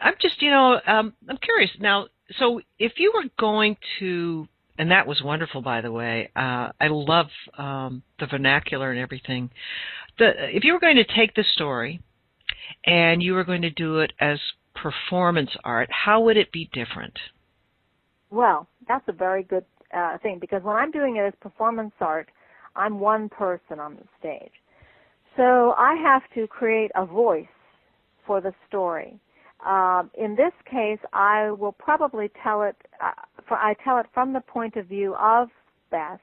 I'm 0.01 0.13
just, 0.21 0.41
you 0.41 0.51
know, 0.51 0.79
um, 0.87 1.13
I'm 1.27 1.37
curious 1.37 1.71
now 1.79 2.07
so 2.39 2.61
if 2.79 2.93
you 2.97 3.11
were 3.13 3.29
going 3.39 3.75
to 3.99 4.47
and 4.77 4.89
that 4.91 5.05
was 5.05 5.21
wonderful 5.21 5.61
by 5.61 5.81
the 5.81 5.91
way 5.91 6.29
uh, 6.35 6.69
i 6.79 6.87
love 6.87 7.27
um, 7.57 8.03
the 8.19 8.25
vernacular 8.27 8.91
and 8.91 8.99
everything 8.99 9.49
the, 10.19 10.31
if 10.55 10.63
you 10.63 10.73
were 10.73 10.79
going 10.79 10.95
to 10.95 11.15
take 11.15 11.33
the 11.35 11.43
story 11.53 12.01
and 12.85 13.21
you 13.21 13.33
were 13.33 13.43
going 13.43 13.61
to 13.61 13.71
do 13.71 13.99
it 13.99 14.13
as 14.19 14.39
performance 14.75 15.51
art 15.63 15.89
how 15.91 16.21
would 16.21 16.37
it 16.37 16.51
be 16.51 16.69
different 16.73 17.17
well 18.31 18.67
that's 18.87 19.07
a 19.07 19.13
very 19.13 19.43
good 19.43 19.65
uh, 19.95 20.17
thing 20.19 20.39
because 20.39 20.63
when 20.63 20.75
i'm 20.75 20.91
doing 20.91 21.17
it 21.17 21.21
as 21.21 21.33
performance 21.41 21.93
art 21.99 22.29
I'm 22.75 22.99
one 22.99 23.29
person 23.29 23.79
on 23.79 23.95
the 23.95 24.03
stage. 24.19 24.51
So 25.37 25.73
I 25.77 25.95
have 25.95 26.23
to 26.35 26.47
create 26.47 26.91
a 26.95 27.05
voice 27.05 27.45
for 28.25 28.41
the 28.41 28.53
story. 28.67 29.19
Um, 29.65 30.11
in 30.17 30.35
this 30.35 30.53
case, 30.69 30.99
I 31.13 31.51
will 31.51 31.71
probably 31.71 32.29
tell 32.43 32.63
it. 32.63 32.75
Uh, 33.01 33.11
for, 33.47 33.57
I 33.57 33.75
tell 33.83 33.97
it 33.99 34.05
from 34.13 34.33
the 34.33 34.41
point 34.41 34.75
of 34.75 34.87
view 34.87 35.15
of 35.15 35.49
Bess, 35.91 36.19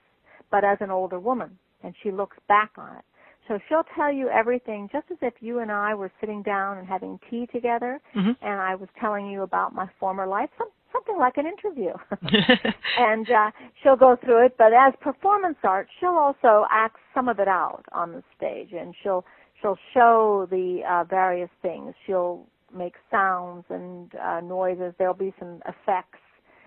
but 0.50 0.64
as 0.64 0.78
an 0.80 0.90
older 0.90 1.18
woman, 1.18 1.58
and 1.82 1.94
she 2.02 2.10
looks 2.10 2.36
back 2.48 2.72
on 2.76 2.96
it. 2.96 3.04
So 3.48 3.58
she'll 3.68 3.86
tell 3.96 4.12
you 4.12 4.28
everything 4.28 4.88
just 4.92 5.06
as 5.10 5.16
if 5.22 5.34
you 5.40 5.58
and 5.58 5.72
I 5.72 5.94
were 5.94 6.12
sitting 6.20 6.42
down 6.42 6.78
and 6.78 6.86
having 6.86 7.18
tea 7.28 7.48
together, 7.52 8.00
mm-hmm. 8.14 8.32
and 8.42 8.60
I 8.60 8.76
was 8.76 8.88
telling 9.00 9.26
you 9.26 9.42
about 9.42 9.74
my 9.74 9.88
former 9.98 10.26
life, 10.26 10.50
some, 10.56 10.68
something 10.92 11.18
like 11.18 11.36
an 11.36 11.46
interview. 11.46 11.92
and 12.98 13.28
uh, 13.28 13.50
she'll 13.82 13.96
go 13.96 14.16
through 14.22 14.46
it, 14.46 14.54
but 14.56 14.72
as 14.72 14.92
performance 15.00 15.56
art, 15.64 15.88
she'll 15.98 16.10
also 16.10 16.64
act 16.70 16.96
some 17.12 17.28
of 17.28 17.40
it 17.40 17.48
out 17.48 17.82
on 17.92 18.12
the 18.12 18.22
stage, 18.36 18.72
and 18.72 18.94
she'll 19.02 19.24
she'll 19.60 19.78
show 19.94 20.46
the 20.50 20.82
uh, 20.88 21.04
various 21.04 21.50
things. 21.60 21.94
She'll 22.06 22.46
make 22.74 22.94
sounds 23.10 23.64
and 23.68 24.12
uh, 24.14 24.40
noises. 24.40 24.94
There'll 24.98 25.14
be 25.14 25.34
some 25.38 25.62
effects 25.66 26.18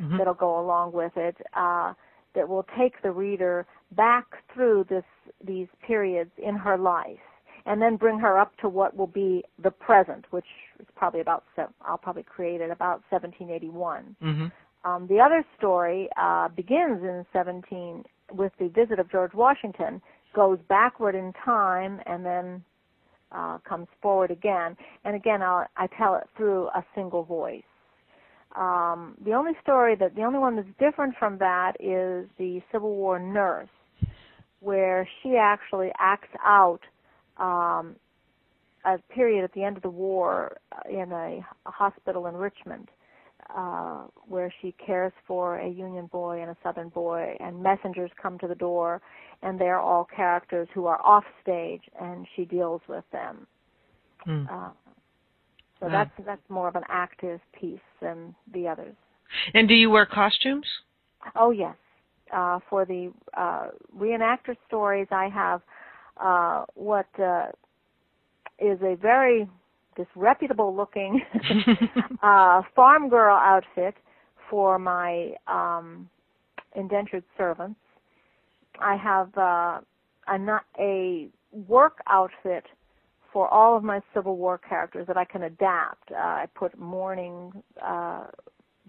mm-hmm. 0.01 0.18
that'll 0.18 0.34
go 0.34 0.60
along 0.60 0.93
with 0.93 1.14
it 1.16 1.38
uh, 1.56 1.93
that 2.36 2.47
will 2.47 2.66
take 2.78 3.01
the 3.01 3.12
reader 3.12 3.66
back 3.91 4.26
through 4.54 4.86
this 4.89 5.04
these 5.45 5.68
periods 5.86 6.32
in 6.38 6.56
her 6.56 6.78
life, 6.78 7.20
and 7.66 7.82
then 7.82 7.95
bring 7.95 8.20
her 8.20 8.39
up 8.39 8.56
to 8.58 8.70
what 8.70 8.95
will 8.95 9.08
be 9.08 9.43
the 9.62 9.72
present, 9.72 10.26
which 10.32 10.45
is 10.80 10.88
probably 10.95 11.22
about 11.22 11.43
I'll 11.82 11.97
probably 11.97 12.24
create 12.24 12.62
it 12.62 12.72
about 12.72 13.04
1781. 13.10 14.16
Mm-hmm. 14.22 14.47
Um, 14.86 15.08
the 15.08 15.20
other 15.20 15.45
story 15.58 16.10
uh, 16.22 16.49
begins 16.49 17.04
in 17.04 17.26
17 17.32 18.04
with 18.34 18.51
the 18.60 18.68
visit 18.68 18.99
of 18.99 19.10
George 19.10 19.34
Washington, 19.34 20.01
goes 20.36 20.60
backward 20.68 21.16
in 21.16 21.34
time, 21.45 22.01
and 22.06 22.26
then 22.26 22.64
uh, 23.34 23.57
comes 23.67 23.88
forward 24.01 24.31
again. 24.31 24.77
And 25.03 25.15
again, 25.15 25.41
I'll, 25.41 25.65
I 25.77 25.88
tell 25.97 26.15
it 26.15 26.27
through 26.38 26.67
a 26.67 26.84
single 26.95 27.23
voice. 27.23 27.63
Um, 28.55 29.15
the 29.25 29.34
only 29.34 29.53
story 29.63 29.95
that 29.95 30.15
the 30.15 30.21
only 30.23 30.39
one 30.39 30.55
that's 30.55 30.67
different 30.79 31.15
from 31.17 31.39
that 31.39 31.73
is 31.79 32.29
the 32.38 32.61
Civil 32.71 32.95
War 32.95 33.19
nurse, 33.19 33.67
where 34.59 35.07
she 35.21 35.36
actually 35.36 35.91
acts 35.99 36.29
out 36.45 36.81
um, 37.38 37.95
a 38.86 38.99
period 39.13 39.43
at 39.43 39.53
the 39.53 39.63
end 39.63 39.77
of 39.77 39.84
the 39.84 39.89
war 39.89 40.57
in 40.89 41.11
a, 41.11 41.43
a 41.65 41.71
hospital 41.71 42.27
in 42.27 42.36
Richmond 42.36 42.89
uh, 43.55 44.03
where 44.27 44.53
she 44.61 44.73
cares 44.85 45.13
for 45.27 45.59
a 45.59 45.67
Union 45.67 46.07
boy 46.07 46.41
and 46.41 46.49
a 46.49 46.57
Southern 46.63 46.89
boy, 46.89 47.35
and 47.39 47.61
messengers 47.61 48.11
come 48.21 48.37
to 48.39 48.47
the 48.47 48.55
door, 48.55 49.01
and 49.41 49.59
they're 49.59 49.79
all 49.79 50.05
characters 50.05 50.67
who 50.73 50.85
are 50.85 51.01
off 51.01 51.23
stage, 51.41 51.81
and 51.99 52.27
she 52.35 52.45
deals 52.45 52.81
with 52.87 53.03
them. 53.11 53.47
Mm. 54.27 54.49
Uh, 54.49 54.71
so 55.79 55.89
that's 55.89 56.11
that's 56.25 56.49
more 56.49 56.69
of 56.69 56.75
an 56.75 56.83
active 56.87 57.41
piece 57.59 57.79
than 58.01 58.33
the 58.53 58.67
others. 58.67 58.95
And 59.53 59.67
do 59.67 59.73
you 59.73 59.89
wear 59.89 60.05
costumes? 60.05 60.65
Oh 61.35 61.51
yes. 61.51 61.75
Uh, 62.33 62.59
for 62.69 62.85
the 62.85 63.11
uh, 63.37 63.67
reenactor 63.95 64.55
stories, 64.67 65.07
I 65.11 65.27
have 65.27 65.61
uh, 66.17 66.65
what 66.73 67.07
uh, 67.19 67.47
is 68.59 68.79
a 68.81 68.95
very 68.95 69.47
disreputable 69.95 70.75
looking 70.75 71.21
uh, 72.23 72.61
farm 72.75 73.09
girl 73.09 73.35
outfit 73.35 73.95
for 74.49 74.77
my 74.79 75.31
um, 75.47 76.09
indentured 76.75 77.23
servants. 77.37 77.79
I 78.79 78.95
have 78.95 79.37
uh, 79.37 79.79
a, 80.27 80.59
a 80.79 81.27
work 81.51 81.99
outfit 82.07 82.65
for 83.31 83.47
all 83.47 83.75
of 83.75 83.83
my 83.83 83.99
Civil 84.13 84.37
War 84.37 84.57
characters 84.57 85.07
that 85.07 85.17
I 85.17 85.25
can 85.25 85.43
adapt. 85.43 86.11
Uh, 86.11 86.15
I 86.15 86.45
put 86.53 86.77
mourning 86.77 87.51
uh, 87.83 88.25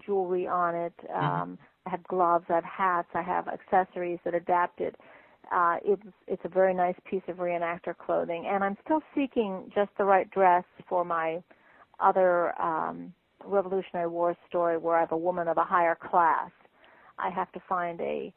jewelry 0.05 0.47
on 0.47 0.75
it. 0.75 0.93
Mm-hmm. 1.03 1.25
Um, 1.25 1.49
mm-hmm. 1.51 1.53
I 1.87 1.89
have 1.89 2.03
gloves. 2.03 2.45
I 2.49 2.55
have 2.55 2.63
hats. 2.63 3.09
I 3.13 3.21
have 3.21 3.47
accessories 3.47 4.19
that 4.25 4.33
adapted 4.33 4.95
uh, 5.53 5.77
it's 5.83 6.03
it's 6.27 6.41
a 6.45 6.49
very 6.49 6.73
nice 6.73 6.95
piece 7.09 7.21
of 7.27 7.37
reenactor 7.37 7.97
clothing, 7.97 8.45
and 8.47 8.63
I'm 8.63 8.77
still 8.83 9.01
seeking 9.13 9.71
just 9.73 9.91
the 9.97 10.03
right 10.03 10.29
dress 10.29 10.63
for 10.87 11.03
my 11.05 11.41
other 11.99 12.59
um, 12.61 13.13
Revolutionary 13.43 14.07
War 14.07 14.35
story 14.47 14.77
where 14.77 14.97
I 14.97 15.01
have 15.01 15.11
a 15.11 15.17
woman 15.17 15.47
of 15.47 15.57
a 15.57 15.63
higher 15.63 15.95
class. 15.95 16.51
I 17.17 17.29
have 17.29 17.51
to 17.53 17.61
find 17.67 18.01
a 18.01 18.33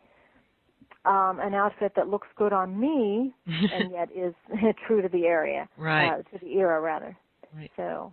um, 1.04 1.40
an 1.40 1.54
outfit 1.54 1.92
that 1.96 2.08
looks 2.08 2.28
good 2.36 2.52
on 2.52 2.78
me 2.78 3.34
and 3.46 3.90
yet 3.90 4.10
is 4.14 4.34
true 4.86 5.02
to 5.02 5.08
the 5.08 5.26
area, 5.26 5.68
right? 5.76 6.10
Uh, 6.10 6.16
to 6.22 6.44
the 6.44 6.52
era, 6.58 6.80
rather. 6.80 7.16
Right. 7.56 7.70
So, 7.76 8.12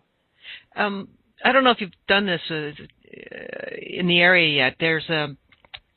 um, 0.75 1.09
I 1.43 1.51
don't 1.51 1.63
know 1.63 1.71
if 1.71 1.81
you've 1.81 1.91
done 2.07 2.25
this 2.25 2.41
uh, 2.49 2.71
in 3.81 4.07
the 4.07 4.19
area 4.19 4.55
yet. 4.55 4.75
There's 4.79 5.07
a 5.09 5.35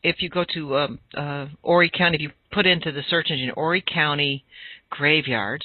if 0.02 0.22
you 0.22 0.28
go 0.28 0.44
to 0.54 0.76
um, 0.76 0.98
uh, 1.14 1.46
Horry 1.62 1.90
County, 1.90 2.16
if 2.16 2.20
you 2.22 2.30
put 2.52 2.66
into 2.66 2.92
the 2.92 3.02
search 3.08 3.30
engine 3.30 3.50
Horry 3.54 3.82
County 3.82 4.44
graveyards, 4.90 5.64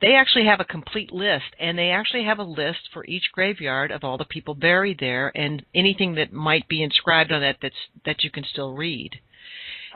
they 0.00 0.14
actually 0.14 0.46
have 0.46 0.60
a 0.60 0.64
complete 0.64 1.12
list, 1.12 1.46
and 1.58 1.76
they 1.76 1.90
actually 1.90 2.24
have 2.24 2.38
a 2.38 2.44
list 2.44 2.88
for 2.92 3.04
each 3.06 3.32
graveyard 3.32 3.90
of 3.90 4.04
all 4.04 4.16
the 4.16 4.24
people 4.24 4.54
buried 4.54 4.98
there 5.00 5.32
and 5.34 5.64
anything 5.74 6.14
that 6.14 6.32
might 6.32 6.68
be 6.68 6.82
inscribed 6.82 7.32
on 7.32 7.40
that 7.40 7.56
that's 7.60 7.74
that 8.04 8.22
you 8.22 8.30
can 8.30 8.44
still 8.44 8.74
read. 8.74 9.10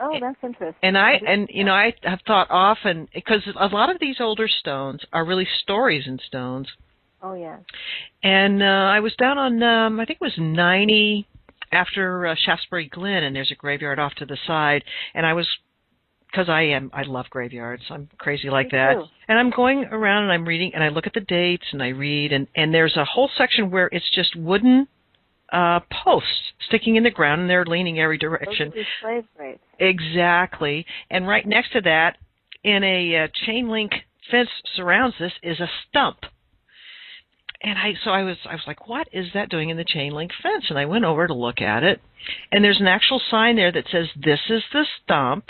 Oh, 0.01 0.17
that's 0.19 0.37
interesting. 0.43 0.75
And 0.81 0.97
I 0.97 1.21
and 1.25 1.47
you 1.49 1.63
know 1.63 1.73
I 1.73 1.93
have 2.03 2.19
thought 2.27 2.47
often 2.49 3.07
because 3.13 3.41
a 3.57 3.67
lot 3.67 3.89
of 3.89 3.99
these 4.01 4.17
older 4.19 4.49
stones 4.49 5.01
are 5.13 5.23
really 5.23 5.47
stories 5.61 6.05
in 6.05 6.19
stones. 6.27 6.67
Oh 7.21 7.35
yes. 7.35 7.59
And 8.23 8.61
uh, 8.61 8.65
I 8.65 8.99
was 8.99 9.13
down 9.15 9.37
on 9.37 9.63
um, 9.63 9.99
I 10.01 10.05
think 10.05 10.19
it 10.21 10.25
was 10.25 10.37
ninety 10.37 11.27
after 11.73 12.27
uh, 12.27 12.35
Shaftesbury 12.45 12.87
Glen, 12.87 13.23
and 13.23 13.35
there's 13.35 13.51
a 13.51 13.55
graveyard 13.55 13.99
off 13.99 14.13
to 14.15 14.25
the 14.25 14.37
side, 14.45 14.83
and 15.13 15.25
I 15.25 15.33
was 15.33 15.47
because 16.33 16.49
I 16.49 16.61
am 16.61 16.89
I 16.93 17.03
love 17.03 17.25
graveyards. 17.29 17.83
I'm 17.89 18.09
crazy 18.17 18.49
like 18.49 18.67
Me 18.67 18.77
that. 18.77 18.93
Too. 18.93 19.05
And 19.27 19.37
I'm 19.37 19.51
going 19.51 19.85
around 19.85 20.23
and 20.23 20.31
I'm 20.31 20.45
reading 20.45 20.71
and 20.73 20.83
I 20.83 20.89
look 20.89 21.05
at 21.05 21.13
the 21.13 21.21
dates 21.21 21.65
and 21.71 21.81
I 21.81 21.89
read 21.89 22.33
and 22.33 22.47
and 22.55 22.73
there's 22.73 22.97
a 22.97 23.05
whole 23.05 23.29
section 23.37 23.69
where 23.69 23.87
it's 23.91 24.09
just 24.11 24.35
wooden 24.35 24.87
uh 25.51 25.79
posts 26.03 26.53
sticking 26.67 26.95
in 26.95 27.03
the 27.03 27.11
ground 27.11 27.41
and 27.41 27.49
they're 27.49 27.65
leaning 27.65 27.99
every 27.99 28.17
direction. 28.17 28.73
Slave 29.01 29.25
rates. 29.39 29.61
Exactly. 29.79 30.85
And 31.11 31.27
right 31.27 31.45
next 31.45 31.71
to 31.73 31.81
that 31.81 32.17
in 32.63 32.83
a 32.83 33.25
uh, 33.25 33.27
chain 33.45 33.69
link 33.69 33.91
fence 34.31 34.49
surrounds 34.75 35.15
this 35.19 35.33
is 35.43 35.59
a 35.59 35.69
stump 35.87 36.17
and 37.63 37.77
I 37.79 37.93
so 38.03 38.11
I 38.11 38.23
was 38.23 38.37
I 38.45 38.53
was 38.53 38.63
like, 38.67 38.87
what 38.87 39.07
is 39.13 39.27
that 39.33 39.49
doing 39.49 39.69
in 39.69 39.77
the 39.77 39.85
chain 39.85 40.13
link 40.13 40.31
fence? 40.41 40.65
And 40.69 40.77
I 40.77 40.85
went 40.85 41.05
over 41.05 41.25
to 41.27 41.33
look 41.33 41.61
at 41.61 41.83
it, 41.83 42.01
and 42.51 42.63
there's 42.63 42.81
an 42.81 42.87
actual 42.87 43.21
sign 43.31 43.55
there 43.55 43.71
that 43.71 43.85
says 43.91 44.07
this 44.15 44.39
is 44.49 44.63
the 44.71 44.85
stump 45.03 45.45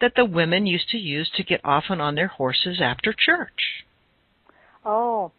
that 0.00 0.12
the 0.16 0.24
women 0.24 0.66
used 0.66 0.88
to 0.90 0.98
use 0.98 1.30
to 1.36 1.42
get 1.42 1.64
off 1.64 1.84
and 1.88 2.00
on 2.00 2.14
their 2.14 2.28
horses 2.28 2.80
after 2.80 3.12
church. 3.12 3.84
Oh, 4.84 5.30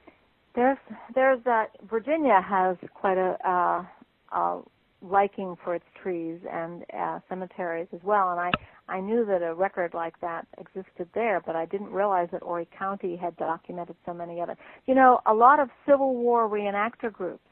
there's 0.56 0.78
there's 1.16 1.44
that 1.46 1.72
Virginia 1.90 2.40
has 2.42 2.78
quite 2.94 3.18
a, 3.18 3.38
uh, 3.48 4.38
a 4.38 4.62
liking 5.02 5.58
for 5.64 5.76
its 5.76 5.86
trees 6.02 6.40
and 6.52 6.86
uh, 6.98 7.20
cemeteries 7.28 7.88
as 7.92 8.00
well, 8.04 8.32
and 8.32 8.40
I 8.40 8.52
I 8.90 9.00
knew 9.00 9.26
that 9.26 9.42
a 9.42 9.54
record 9.54 9.94
like 9.94 10.20
that 10.22 10.46
existed 10.58 11.08
there, 11.14 11.42
but 11.46 11.56
I 11.56 11.66
didn't 11.66 11.92
realize 11.92 12.28
that 12.32 12.42
Horry 12.42 12.68
County 12.78 13.16
had 13.16 13.36
documented 13.38 13.96
so 14.06 14.14
many 14.14 14.42
of 14.42 14.50
it. 14.50 14.58
You 14.88 14.96
know, 14.96 15.22
a 15.26 15.34
lot 15.34 15.60
of 15.60 15.70
Civil 15.88 16.16
War 16.16 16.50
reenactor 16.50 17.12
groups 17.12 17.48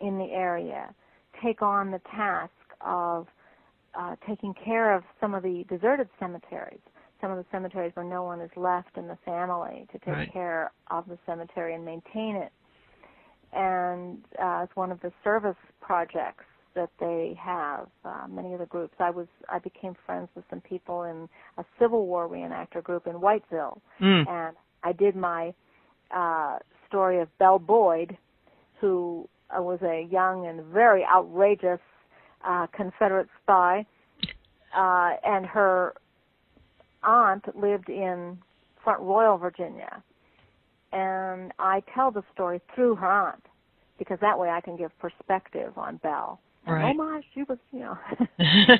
in 0.00 0.18
the 0.18 0.32
area 0.32 0.92
take 1.42 1.62
on 1.62 1.90
the 1.90 2.00
task 2.10 2.52
of 2.80 3.28
uh, 3.94 4.16
taking 4.26 4.54
care 4.54 4.94
of 4.94 5.04
some 5.20 5.34
of 5.34 5.42
the 5.42 5.64
deserted 5.68 6.08
cemeteries, 6.18 6.80
some 7.20 7.30
of 7.30 7.36
the 7.36 7.46
cemeteries 7.52 7.92
where 7.94 8.04
no 8.04 8.24
one 8.24 8.40
is 8.40 8.50
left 8.56 8.96
in 8.96 9.06
the 9.06 9.18
family 9.24 9.86
to 9.92 9.98
take 9.98 10.08
right. 10.08 10.32
care 10.32 10.72
of 10.90 11.06
the 11.08 11.18
cemetery 11.24 11.74
and 11.74 11.84
maintain 11.84 12.36
it. 12.36 12.52
And 13.52 14.18
uh, 14.42 14.62
it's 14.64 14.74
one 14.74 14.90
of 14.90 15.00
the 15.02 15.12
service 15.22 15.56
projects 15.80 16.44
that 16.74 16.90
they 17.00 17.38
have. 17.40 17.88
Uh, 18.04 18.26
many 18.28 18.52
of 18.52 18.60
the 18.60 18.66
groups. 18.66 18.94
I 18.98 19.10
was 19.10 19.26
I 19.48 19.58
became 19.58 19.94
friends 20.06 20.28
with 20.34 20.44
some 20.50 20.60
people 20.60 21.04
in 21.04 21.28
a 21.58 21.64
Civil 21.78 22.06
War 22.06 22.28
reenactor 22.28 22.82
group 22.82 23.06
in 23.06 23.14
Whiteville, 23.14 23.80
mm. 24.00 24.28
and 24.28 24.56
I 24.82 24.92
did 24.92 25.16
my 25.16 25.54
uh, 26.10 26.58
story 26.88 27.20
of 27.20 27.28
Belle 27.38 27.58
Boyd, 27.58 28.16
who 28.80 29.28
uh, 29.50 29.62
was 29.62 29.80
a 29.82 30.06
young 30.10 30.46
and 30.46 30.62
very 30.64 31.04
outrageous 31.04 31.80
uh, 32.44 32.66
Confederate 32.74 33.28
spy, 33.42 33.86
uh, 34.76 35.10
and 35.24 35.46
her 35.46 35.94
aunt 37.02 37.44
lived 37.56 37.88
in 37.88 38.38
Front 38.82 39.00
Royal, 39.00 39.38
Virginia, 39.38 40.02
and 40.92 41.52
I 41.58 41.82
tell 41.94 42.10
the 42.10 42.22
story 42.32 42.60
through 42.74 42.96
her 42.96 43.10
aunt 43.10 43.44
because 43.98 44.18
that 44.20 44.38
way 44.38 44.48
I 44.48 44.60
can 44.60 44.76
give 44.76 44.90
perspective 44.98 45.72
on 45.76 45.96
Belle. 45.98 46.40
Right. 46.66 46.90
Oh 46.90 46.94
my, 46.94 47.20
she 47.34 47.42
was, 47.42 47.58
you 47.72 47.80
know. 47.80 47.98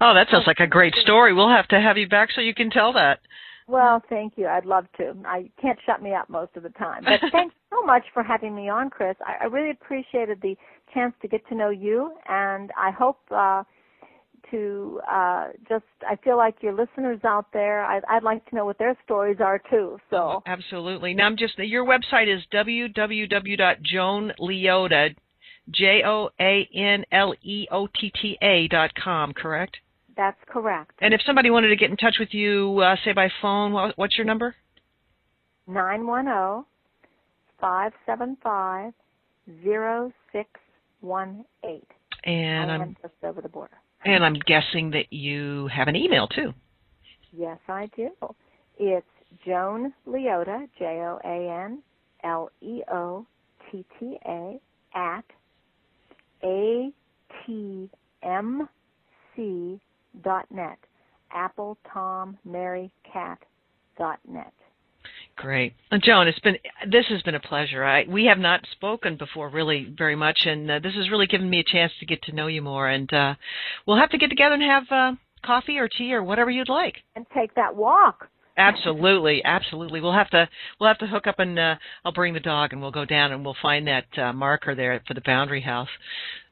Oh, 0.00 0.14
that 0.14 0.28
sounds 0.30 0.46
like 0.46 0.60
a 0.60 0.66
great 0.66 0.94
story. 0.96 1.32
We'll 1.32 1.48
have 1.48 1.68
to 1.68 1.80
have 1.80 1.96
you 1.98 2.08
back 2.08 2.30
so 2.34 2.40
you 2.40 2.54
can 2.54 2.70
tell 2.70 2.92
that. 2.92 3.20
Well, 3.66 4.02
thank 4.08 4.34
you. 4.36 4.46
I'd 4.46 4.64
love 4.64 4.86
to. 4.96 5.14
I 5.26 5.50
can't 5.60 5.78
shut 5.84 6.00
me 6.02 6.14
up 6.14 6.30
most 6.30 6.56
of 6.56 6.62
the 6.62 6.70
time. 6.70 7.04
But 7.04 7.20
thanks 7.32 7.54
so 7.70 7.82
much 7.84 8.04
for 8.14 8.22
having 8.22 8.54
me 8.54 8.68
on, 8.68 8.90
Chris. 8.90 9.16
I, 9.26 9.44
I 9.44 9.46
really 9.46 9.70
appreciated 9.70 10.40
the 10.40 10.56
chance 10.94 11.14
to 11.22 11.28
get 11.28 11.46
to 11.48 11.54
know 11.54 11.70
you, 11.70 12.12
and 12.28 12.70
I 12.78 12.90
hope 12.90 13.20
uh, 13.30 13.64
to 14.50 15.00
uh, 15.10 15.48
just. 15.68 15.84
I 16.08 16.16
feel 16.16 16.38
like 16.38 16.62
your 16.62 16.72
listeners 16.72 17.20
out 17.24 17.52
there. 17.52 17.84
I'd, 17.84 18.04
I'd 18.08 18.22
like 18.22 18.46
to 18.46 18.54
know 18.54 18.64
what 18.64 18.78
their 18.78 18.96
stories 19.04 19.36
are 19.40 19.60
too. 19.70 19.98
So 20.08 20.16
oh, 20.16 20.42
absolutely. 20.46 21.12
Now 21.12 21.26
I'm 21.26 21.36
just. 21.36 21.58
Your 21.58 21.84
website 21.84 22.34
is 22.34 22.42
www.joanleotta, 22.54 25.14
J 25.70 26.02
O 26.04 26.30
A 26.40 26.68
N 26.74 27.04
L 27.12 27.34
E 27.42 27.66
O 27.70 27.88
T 27.98 28.12
T 28.20 28.38
A 28.42 28.68
dot 28.68 28.90
com. 29.02 29.32
Correct. 29.32 29.76
That's 30.16 30.38
correct. 30.48 30.92
And 31.00 31.14
if 31.14 31.20
somebody 31.24 31.50
wanted 31.50 31.68
to 31.68 31.76
get 31.76 31.90
in 31.90 31.96
touch 31.96 32.16
with 32.18 32.32
you, 32.32 32.80
uh, 32.80 32.96
say 33.04 33.12
by 33.12 33.28
phone, 33.40 33.92
what's 33.96 34.16
your 34.16 34.24
number? 34.24 34.54
Nine 35.66 36.06
one 36.06 36.24
zero 36.24 36.66
five 37.60 37.92
seven 38.06 38.36
five 38.42 38.92
zero 39.62 40.12
six 40.32 40.48
one 41.00 41.44
eight. 41.64 41.86
And 42.24 42.70
I'm 42.70 42.96
just 43.00 43.14
over 43.22 43.40
the 43.40 43.48
border. 43.48 43.76
And 44.04 44.24
I'm 44.24 44.34
guessing 44.46 44.90
that 44.90 45.12
you 45.12 45.68
have 45.68 45.88
an 45.88 45.96
email 45.96 46.26
too. 46.26 46.52
Yes, 47.36 47.58
I 47.68 47.88
do. 47.96 48.10
It's 48.78 49.06
Joan 49.46 49.92
Leotta, 50.06 50.68
J 50.78 50.84
O 50.84 51.20
A 51.24 51.64
N 51.64 51.82
L 52.24 52.50
E 52.60 52.82
O 52.90 53.26
T 53.70 53.84
T 54.00 54.18
A 54.26 54.58
at 54.94 55.24
A 56.42 56.90
T 57.46 57.88
M 58.22 58.68
C 59.34 59.80
dot 60.22 60.46
net. 60.50 60.78
Apple 61.32 61.76
Tom 61.92 62.38
Mary 62.44 62.90
Cat 63.12 63.38
dot 63.98 64.18
net. 64.26 64.52
Great, 65.36 65.72
uh, 65.92 65.98
Joan. 66.02 66.26
It's 66.26 66.38
been 66.40 66.56
this 66.90 67.06
has 67.10 67.22
been 67.22 67.36
a 67.36 67.40
pleasure. 67.40 67.84
I 67.84 68.04
we 68.08 68.24
have 68.24 68.38
not 68.38 68.60
spoken 68.72 69.16
before 69.16 69.48
really 69.50 69.92
very 69.96 70.16
much, 70.16 70.40
and 70.46 70.70
uh, 70.70 70.78
this 70.80 70.94
has 70.94 71.10
really 71.10 71.26
given 71.26 71.48
me 71.48 71.60
a 71.60 71.64
chance 71.64 71.92
to 72.00 72.06
get 72.06 72.22
to 72.22 72.32
know 72.32 72.48
you 72.48 72.60
more. 72.62 72.88
And 72.88 73.12
uh, 73.12 73.34
we'll 73.86 73.98
have 73.98 74.10
to 74.10 74.18
get 74.18 74.30
together 74.30 74.54
and 74.54 74.62
have 74.62 74.84
uh, 74.90 75.12
coffee 75.44 75.78
or 75.78 75.86
tea 75.86 76.12
or 76.12 76.24
whatever 76.24 76.50
you'd 76.50 76.68
like. 76.68 76.96
And 77.14 77.24
take 77.32 77.54
that 77.54 77.76
walk. 77.76 78.28
Absolutely, 78.58 79.40
absolutely. 79.44 80.00
We'll 80.00 80.12
have 80.12 80.30
to 80.30 80.48
we'll 80.78 80.88
have 80.88 80.98
to 80.98 81.06
hook 81.06 81.28
up 81.28 81.38
and 81.38 81.56
uh, 81.58 81.76
I'll 82.04 82.12
bring 82.12 82.34
the 82.34 82.40
dog 82.40 82.72
and 82.72 82.82
we'll 82.82 82.90
go 82.90 83.04
down 83.04 83.30
and 83.30 83.44
we'll 83.44 83.56
find 83.62 83.86
that 83.86 84.18
uh, 84.18 84.32
marker 84.32 84.74
there 84.74 85.00
for 85.06 85.14
the 85.14 85.22
Boundary 85.24 85.60
House. 85.60 85.88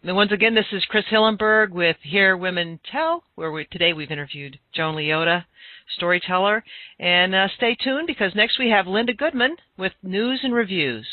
And 0.04 0.14
once 0.14 0.30
again, 0.30 0.54
this 0.54 0.66
is 0.70 0.84
Chris 0.84 1.04
Hillenberg 1.10 1.70
with 1.70 1.96
Here 2.02 2.36
Women 2.36 2.78
Tell, 2.92 3.24
where 3.34 3.50
we, 3.50 3.66
today 3.72 3.92
we've 3.92 4.12
interviewed 4.12 4.56
Joan 4.72 4.94
Leotta, 4.94 5.44
storyteller. 5.96 6.62
And 7.00 7.34
uh, 7.34 7.48
stay 7.56 7.76
tuned 7.82 8.06
because 8.06 8.32
next 8.36 8.56
we 8.56 8.70
have 8.70 8.86
Linda 8.86 9.12
Goodman 9.12 9.56
with 9.76 9.92
news 10.04 10.40
and 10.44 10.54
reviews. 10.54 11.06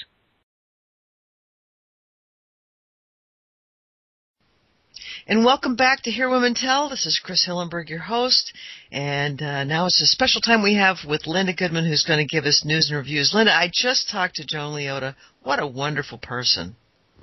And 5.25 5.45
welcome 5.45 5.77
back 5.77 6.01
to 6.01 6.11
Here 6.11 6.29
Women 6.29 6.53
Tell. 6.53 6.89
This 6.89 7.05
is 7.05 7.17
Chris 7.23 7.47
Hillenberg, 7.47 7.87
your 7.87 7.99
host. 7.99 8.51
And 8.91 9.41
uh, 9.41 9.63
now 9.63 9.85
it's 9.85 10.01
a 10.01 10.05
special 10.05 10.41
time 10.41 10.61
we 10.61 10.75
have 10.75 10.97
with 11.07 11.27
Linda 11.27 11.53
Goodman, 11.53 11.85
who's 11.85 12.03
going 12.03 12.19
to 12.19 12.29
give 12.29 12.43
us 12.43 12.65
news 12.65 12.89
and 12.89 12.97
reviews. 12.97 13.33
Linda, 13.33 13.53
I 13.53 13.69
just 13.71 14.09
talked 14.09 14.35
to 14.35 14.45
Joan 14.45 14.73
Leotta. 14.73 15.15
What 15.41 15.61
a 15.61 15.67
wonderful 15.67 16.17
person. 16.17 16.75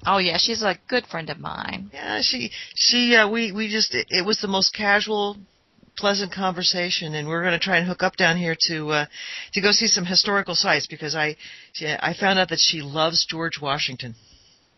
Oh 0.06 0.16
yeah, 0.16 0.38
she's 0.38 0.62
a 0.62 0.78
good 0.88 1.04
friend 1.08 1.28
of 1.28 1.38
mine. 1.38 1.90
Yeah, 1.92 2.22
she 2.22 2.52
she 2.74 3.16
uh, 3.16 3.28
we 3.28 3.52
we 3.52 3.68
just 3.68 3.94
it, 3.94 4.06
it 4.08 4.24
was 4.24 4.40
the 4.40 4.48
most 4.48 4.74
casual, 4.74 5.36
pleasant 5.98 6.32
conversation, 6.32 7.14
and 7.14 7.28
we're 7.28 7.42
going 7.42 7.52
to 7.52 7.62
try 7.62 7.76
and 7.76 7.86
hook 7.86 8.02
up 8.02 8.16
down 8.16 8.38
here 8.38 8.56
to 8.68 8.88
uh, 8.92 9.06
to 9.52 9.60
go 9.60 9.72
see 9.72 9.88
some 9.88 10.06
historical 10.06 10.54
sites 10.54 10.86
because 10.86 11.14
I 11.14 11.36
I 11.82 12.14
found 12.18 12.38
out 12.38 12.48
that 12.48 12.60
she 12.60 12.80
loves 12.80 13.26
George 13.26 13.60
Washington. 13.60 14.14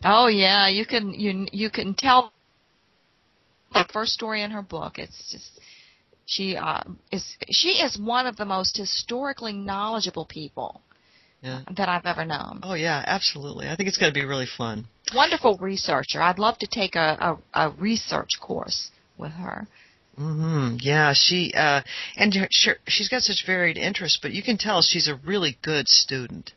Oh 0.05 0.27
yeah, 0.27 0.67
you 0.67 0.85
can 0.85 1.15
you 1.15 1.47
you 1.53 1.71
can 1.71 1.95
tell 1.95 2.33
the 3.73 3.87
first 3.93 4.13
story 4.13 4.43
in 4.43 4.51
her 4.51 4.63
book. 4.63 4.99
It's 4.99 5.31
just 5.31 5.61
she 6.27 6.57
uh, 6.57 6.83
is 7.11 7.37
she 7.51 7.71
is 7.83 7.99
one 7.99 8.27
of 8.27 8.37
the 8.37 8.45
most 8.45 8.77
historically 8.77 9.53
knowledgeable 9.53 10.25
people 10.25 10.81
yeah. 11.43 11.61
that 11.77 11.89
I've 11.89 12.07
ever 12.07 12.25
known. 12.25 12.61
Oh 12.63 12.75
yeah, 12.75 13.03
absolutely. 13.07 13.69
I 13.69 13.77
think 13.77 13.89
it's 13.89 13.99
going 13.99 14.13
to 14.13 14.19
be 14.19 14.25
really 14.25 14.47
fun. 14.47 14.87
Wonderful 15.15 15.59
researcher. 15.59 16.23
I'd 16.23 16.39
love 16.39 16.59
to 16.59 16.67
take 16.67 16.95
a, 16.95 17.39
a, 17.55 17.67
a 17.67 17.71
research 17.71 18.31
course 18.41 18.91
with 19.19 19.33
her. 19.33 19.67
Mhm. 20.19 20.79
Yeah, 20.81 21.15
she 21.15 21.53
uh 21.55 21.81
and 22.17 22.35
her, 22.35 22.49
she's 22.87 23.09
got 23.09 23.23
such 23.23 23.47
varied 23.47 23.79
interests, 23.79 24.19
but 24.21 24.33
you 24.33 24.43
can 24.43 24.59
tell 24.59 24.83
she's 24.83 25.09
a 25.09 25.17
really 25.17 25.59
good 25.63 25.89
student. 25.89 26.53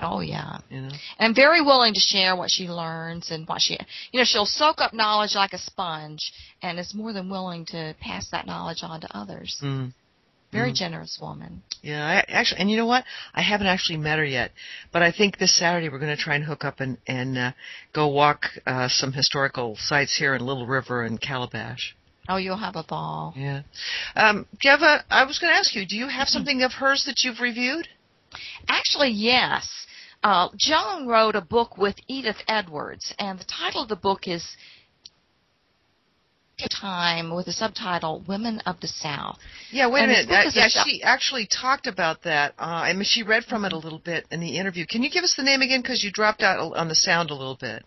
Oh 0.00 0.20
yeah. 0.20 0.58
You 0.70 0.82
know? 0.82 0.90
And 1.18 1.34
very 1.34 1.62
willing 1.62 1.94
to 1.94 2.00
share 2.00 2.36
what 2.36 2.50
she 2.50 2.68
learns 2.68 3.30
and 3.30 3.48
what 3.48 3.62
she 3.62 3.78
you 4.12 4.20
know, 4.20 4.24
she'll 4.24 4.46
soak 4.46 4.80
up 4.80 4.92
knowledge 4.92 5.34
like 5.34 5.52
a 5.52 5.58
sponge 5.58 6.32
and 6.62 6.78
is 6.78 6.94
more 6.94 7.12
than 7.12 7.30
willing 7.30 7.64
to 7.66 7.94
pass 8.00 8.28
that 8.30 8.46
knowledge 8.46 8.82
on 8.82 9.00
to 9.00 9.16
others. 9.16 9.58
Mm. 9.62 9.92
Very 10.52 10.70
mm. 10.70 10.74
generous 10.74 11.18
woman. 11.20 11.62
Yeah, 11.82 12.04
I 12.04 12.24
actually 12.28 12.60
and 12.60 12.70
you 12.70 12.76
know 12.76 12.86
what? 12.86 13.04
I 13.34 13.42
haven't 13.42 13.68
actually 13.68 13.98
met 13.98 14.18
her 14.18 14.24
yet, 14.24 14.52
but 14.92 15.02
I 15.02 15.12
think 15.12 15.38
this 15.38 15.56
Saturday 15.56 15.88
we're 15.88 15.98
going 15.98 16.14
to 16.14 16.22
try 16.22 16.34
and 16.34 16.44
hook 16.44 16.64
up 16.64 16.80
and 16.80 16.98
and 17.06 17.38
uh, 17.38 17.52
go 17.94 18.08
walk 18.08 18.46
uh, 18.66 18.88
some 18.88 19.12
historical 19.12 19.76
sites 19.78 20.16
here 20.16 20.34
in 20.34 20.44
Little 20.44 20.66
River 20.66 21.04
and 21.04 21.20
Calabash. 21.20 21.96
Oh, 22.28 22.36
you'll 22.36 22.56
have 22.56 22.76
a 22.76 22.82
ball. 22.82 23.34
Yeah. 23.36 23.62
Um, 24.16 24.46
do 24.60 24.68
you 24.68 24.70
have 24.70 24.82
a, 24.82 25.04
I 25.08 25.24
was 25.24 25.38
going 25.38 25.52
to 25.52 25.56
ask 25.56 25.74
you, 25.74 25.86
do 25.86 25.96
you 25.96 26.08
have 26.08 26.28
something 26.28 26.62
of 26.62 26.72
hers 26.72 27.04
that 27.06 27.22
you've 27.22 27.40
reviewed? 27.40 27.86
Actually, 28.68 29.10
yes. 29.10 29.86
Uh, 30.22 30.48
Joan 30.56 31.06
wrote 31.06 31.36
a 31.36 31.40
book 31.40 31.76
with 31.78 31.96
Edith 32.08 32.42
Edwards, 32.48 33.14
and 33.18 33.38
the 33.38 33.44
title 33.44 33.82
of 33.82 33.88
the 33.88 33.96
book 33.96 34.26
is 34.26 34.56
Time 36.70 37.34
with 37.34 37.44
the 37.44 37.52
subtitle 37.52 38.24
"Women 38.26 38.60
of 38.60 38.80
the 38.80 38.88
South." 38.88 39.38
Yeah, 39.70 39.88
wait 39.88 40.04
and 40.04 40.10
a 40.10 40.26
minute. 40.26 40.46
Uh, 40.46 40.50
yeah, 40.54 40.68
she 40.68 41.02
actually 41.02 41.46
talked 41.46 41.86
about 41.86 42.22
that. 42.22 42.54
Uh, 42.58 42.62
I 42.62 42.94
mean, 42.94 43.04
she 43.04 43.22
read 43.22 43.44
from 43.44 43.66
it 43.66 43.74
a 43.74 43.76
little 43.76 43.98
bit 43.98 44.26
in 44.30 44.40
the 44.40 44.56
interview. 44.56 44.86
Can 44.86 45.02
you 45.02 45.10
give 45.10 45.22
us 45.22 45.34
the 45.36 45.42
name 45.42 45.60
again? 45.60 45.82
Because 45.82 46.02
you 46.02 46.10
dropped 46.10 46.42
out 46.42 46.74
on 46.74 46.88
the 46.88 46.94
sound 46.94 47.30
a 47.30 47.34
little 47.34 47.58
bit. 47.60 47.84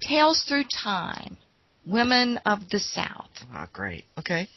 Tales 0.00 0.44
Through 0.44 0.64
Time, 0.72 1.36
Women 1.84 2.38
of 2.46 2.68
the 2.70 2.78
South. 2.78 3.30
Ah, 3.52 3.64
oh, 3.64 3.70
great. 3.72 4.04
Okay. 4.16 4.48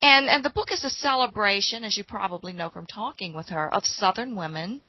And 0.00 0.28
and 0.28 0.44
the 0.44 0.50
book 0.50 0.70
is 0.70 0.84
a 0.84 0.90
celebration, 0.90 1.82
as 1.82 1.96
you 1.96 2.04
probably 2.04 2.52
know 2.52 2.70
from 2.70 2.86
talking 2.86 3.32
with 3.32 3.48
her, 3.48 3.72
of 3.74 3.84
Southern 3.84 4.36
women 4.36 4.82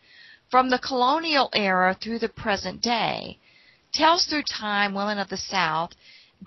from 0.49 0.70
the 0.70 0.80
colonial 0.80 1.49
era 1.53 1.95
through 1.99 2.20
the 2.20 2.30
present 2.30 2.82
day, 2.82 3.39
Tales 3.91 4.26
Through 4.26 4.43
Time, 4.43 4.93
Women 4.93 5.18
of 5.18 5.30
the 5.30 5.38
South 5.38 5.93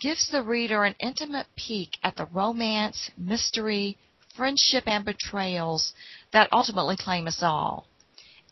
gives 0.01 0.29
the 0.29 0.43
reader 0.43 0.85
an 0.85 0.95
intimate 1.01 1.47
peek 1.57 1.99
at 2.03 2.17
the 2.17 2.27
romance, 2.27 3.11
mystery, 3.17 3.99
friendship, 4.35 4.85
and 4.87 5.05
betrayals 5.05 5.93
that 6.33 6.53
ultimately 6.53 6.97
claim 6.97 7.27
us 7.27 7.43
all. 7.43 7.87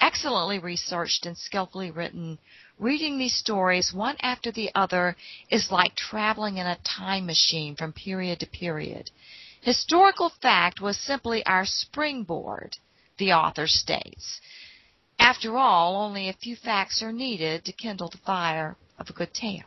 Excellently 0.00 0.58
researched 0.58 1.24
and 1.26 1.36
skillfully 1.36 1.90
written, 1.90 2.38
reading 2.78 3.18
these 3.18 3.36
stories 3.36 3.92
one 3.92 4.16
after 4.20 4.50
the 4.50 4.70
other 4.74 5.16
is 5.50 5.70
like 5.70 5.94
traveling 5.94 6.58
in 6.58 6.66
a 6.66 6.78
time 6.78 7.26
machine 7.26 7.76
from 7.76 7.92
period 7.92 8.40
to 8.40 8.46
period. 8.46 9.10
Historical 9.60 10.30
fact 10.40 10.80
was 10.80 10.98
simply 10.98 11.44
our 11.44 11.66
springboard, 11.66 12.78
the 13.18 13.32
author 13.32 13.66
states. 13.66 14.40
After 15.18 15.58
all, 15.58 15.96
only 15.96 16.28
a 16.28 16.32
few 16.32 16.56
facts 16.56 17.02
are 17.02 17.12
needed 17.12 17.64
to 17.66 17.72
kindle 17.72 18.08
the 18.08 18.18
fire 18.18 18.76
of 18.98 19.10
a 19.10 19.12
good 19.12 19.34
tale. 19.34 19.66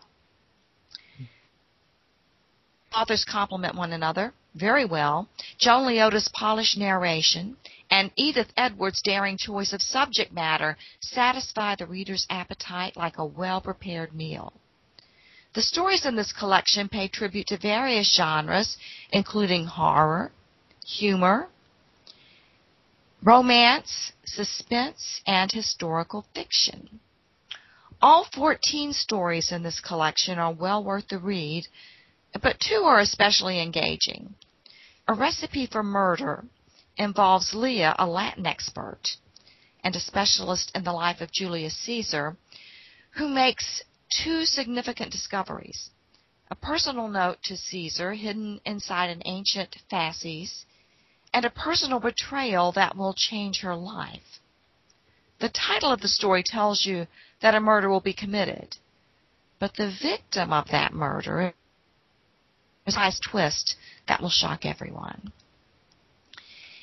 Authors 2.94 3.26
complement 3.26 3.76
one 3.76 3.94
another 3.94 4.34
very 4.56 4.86
well. 4.86 5.30
Joan 5.58 5.88
Leotta's 5.88 6.28
polished 6.30 6.78
narration 6.78 7.58
and 7.90 8.12
Edith 8.16 8.52
Edwards' 8.58 9.02
daring 9.02 9.38
choice 9.38 9.74
of 9.74 9.82
subject 9.82 10.32
matter 10.32 10.78
satisfy 11.00 11.76
the 11.76 11.86
reader's 11.86 12.26
appetite 12.30 12.96
like 12.96 13.18
a 13.18 13.26
well-prepared 13.26 14.14
meal. 14.14 14.54
The 15.54 15.62
stories 15.62 16.06
in 16.06 16.16
this 16.16 16.34
collection 16.34 16.90
pay 16.90 17.08
tribute 17.08 17.48
to 17.48 17.58
various 17.58 18.12
genres, 18.12 18.76
including 19.12 19.66
horror, 19.66 20.32
humor, 20.84 21.48
romance, 23.22 24.14
suspense, 24.26 25.22
and 25.28 25.52
historical 25.52 26.26
fiction. 26.34 27.00
All 28.02 28.26
14 28.34 28.94
stories 28.94 29.52
in 29.52 29.62
this 29.64 29.80
collection 29.80 30.40
are 30.40 30.52
well 30.52 30.84
worth 30.84 31.08
the 31.08 31.20
read, 31.20 31.68
but 32.42 32.60
two 32.60 32.84
are 32.84 33.00
especially 33.00 33.62
engaging. 33.62 34.34
A 35.08 35.14
Recipe 35.14 35.68
for 35.68 35.84
Murder 35.84 36.46
involves 36.98 37.54
Leah, 37.54 37.96
a 38.00 38.08
Latin 38.08 38.48
expert 38.48 39.18
and 39.84 39.96
a 39.96 40.00
specialist 40.00 40.72
in 40.74 40.84
the 40.84 40.94
life 40.94 41.22
of 41.22 41.32
Julius 41.32 41.78
Caesar, 41.78 42.38
who 43.12 43.28
makes 43.28 43.84
two 44.24 44.46
significant 44.46 45.12
discoveries. 45.12 45.90
a 46.52 46.56
personal 46.56 47.08
note 47.08 47.42
to 47.42 47.58
Caesar 47.58 48.14
hidden 48.14 48.62
inside 48.64 49.10
an 49.10 49.22
ancient 49.26 49.76
fasces, 49.90 50.66
and 51.34 51.46
a 51.46 51.50
personal 51.50 52.00
betrayal 52.00 52.72
that 52.74 52.96
will 52.96 53.14
change 53.14 53.62
her 53.62 53.76
life. 53.76 54.40
The 55.40 55.50
title 55.50 55.92
of 55.92 56.02
the 56.02 56.08
story 56.08 56.44
tells 56.44 56.86
you 56.86 57.08
that 57.42 57.56
a 57.56 57.60
murder 57.60 57.90
will 57.90 58.02
be 58.02 58.14
committed, 58.14 58.78
but 59.60 59.76
the 59.76 59.92
victim 60.02 60.54
of 60.54 60.68
that 60.70 60.94
murder 60.94 61.54
is 62.86 62.96
a 62.96 63.12
twist 63.32 63.76
that 64.08 64.22
will 64.22 64.30
shock 64.30 64.66
everyone. 64.66 65.32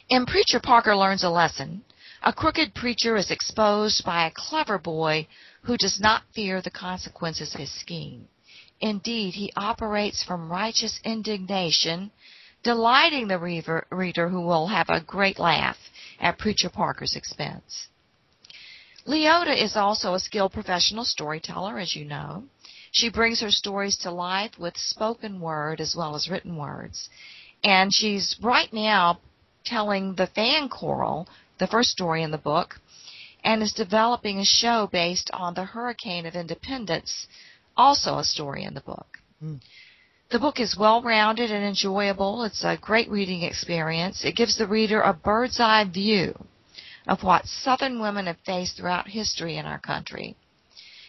In 0.08 0.26
Preacher 0.26 0.58
Parker 0.58 0.96
Learns 0.96 1.22
a 1.22 1.30
Lesson, 1.30 1.84
a 2.22 2.32
crooked 2.32 2.74
preacher 2.74 3.16
is 3.16 3.30
exposed 3.30 4.04
by 4.04 4.26
a 4.26 4.32
clever 4.34 4.78
boy 4.78 5.26
who 5.62 5.76
does 5.76 5.98
not 6.00 6.22
fear 6.34 6.60
the 6.60 6.70
consequences 6.70 7.54
of 7.54 7.60
his 7.60 7.72
scheme. 7.72 8.28
Indeed, 8.80 9.34
he 9.34 9.52
operates 9.56 10.22
from 10.22 10.50
righteous 10.50 11.00
indignation, 11.04 12.10
delighting 12.62 13.28
the 13.28 13.38
reader 13.38 14.28
who 14.28 14.40
will 14.40 14.66
have 14.68 14.88
a 14.88 15.00
great 15.00 15.38
laugh 15.38 15.78
at 16.18 16.38
Preacher 16.38 16.70
Parker's 16.70 17.16
expense. 17.16 17.88
Leotta 19.06 19.54
is 19.54 19.76
also 19.76 20.14
a 20.14 20.20
skilled 20.20 20.52
professional 20.52 21.04
storyteller, 21.04 21.78
as 21.78 21.96
you 21.96 22.04
know. 22.04 22.44
She 22.92 23.08
brings 23.08 23.40
her 23.40 23.50
stories 23.50 23.96
to 23.98 24.10
life 24.10 24.58
with 24.58 24.76
spoken 24.76 25.40
word 25.40 25.80
as 25.80 25.94
well 25.96 26.14
as 26.14 26.28
written 26.28 26.56
words. 26.56 27.08
And 27.62 27.92
she's 27.94 28.36
right 28.42 28.72
now 28.72 29.20
telling 29.64 30.14
the 30.14 30.26
fan 30.26 30.68
choral 30.68 31.28
the 31.60 31.68
first 31.68 31.90
story 31.90 32.24
in 32.24 32.32
the 32.32 32.38
book 32.38 32.80
and 33.44 33.62
is 33.62 33.72
developing 33.72 34.38
a 34.38 34.44
show 34.44 34.88
based 34.90 35.30
on 35.32 35.54
the 35.54 35.64
Hurricane 35.64 36.26
of 36.26 36.34
Independence 36.34 37.28
also 37.76 38.18
a 38.18 38.24
story 38.24 38.64
in 38.64 38.74
the 38.74 38.80
book. 38.80 39.18
Mm. 39.42 39.60
The 40.30 40.38
book 40.38 40.60
is 40.60 40.76
well 40.78 41.02
rounded 41.02 41.50
and 41.50 41.64
enjoyable. 41.64 42.44
It's 42.44 42.64
a 42.64 42.76
great 42.76 43.10
reading 43.10 43.42
experience. 43.42 44.24
It 44.24 44.36
gives 44.36 44.56
the 44.56 44.66
reader 44.66 45.00
a 45.00 45.12
bird's 45.12 45.60
eye 45.60 45.84
view 45.84 46.34
of 47.06 47.22
what 47.22 47.46
Southern 47.46 48.00
women 48.00 48.26
have 48.26 48.38
faced 48.44 48.76
throughout 48.76 49.08
history 49.08 49.56
in 49.56 49.66
our 49.66 49.78
country. 49.78 50.36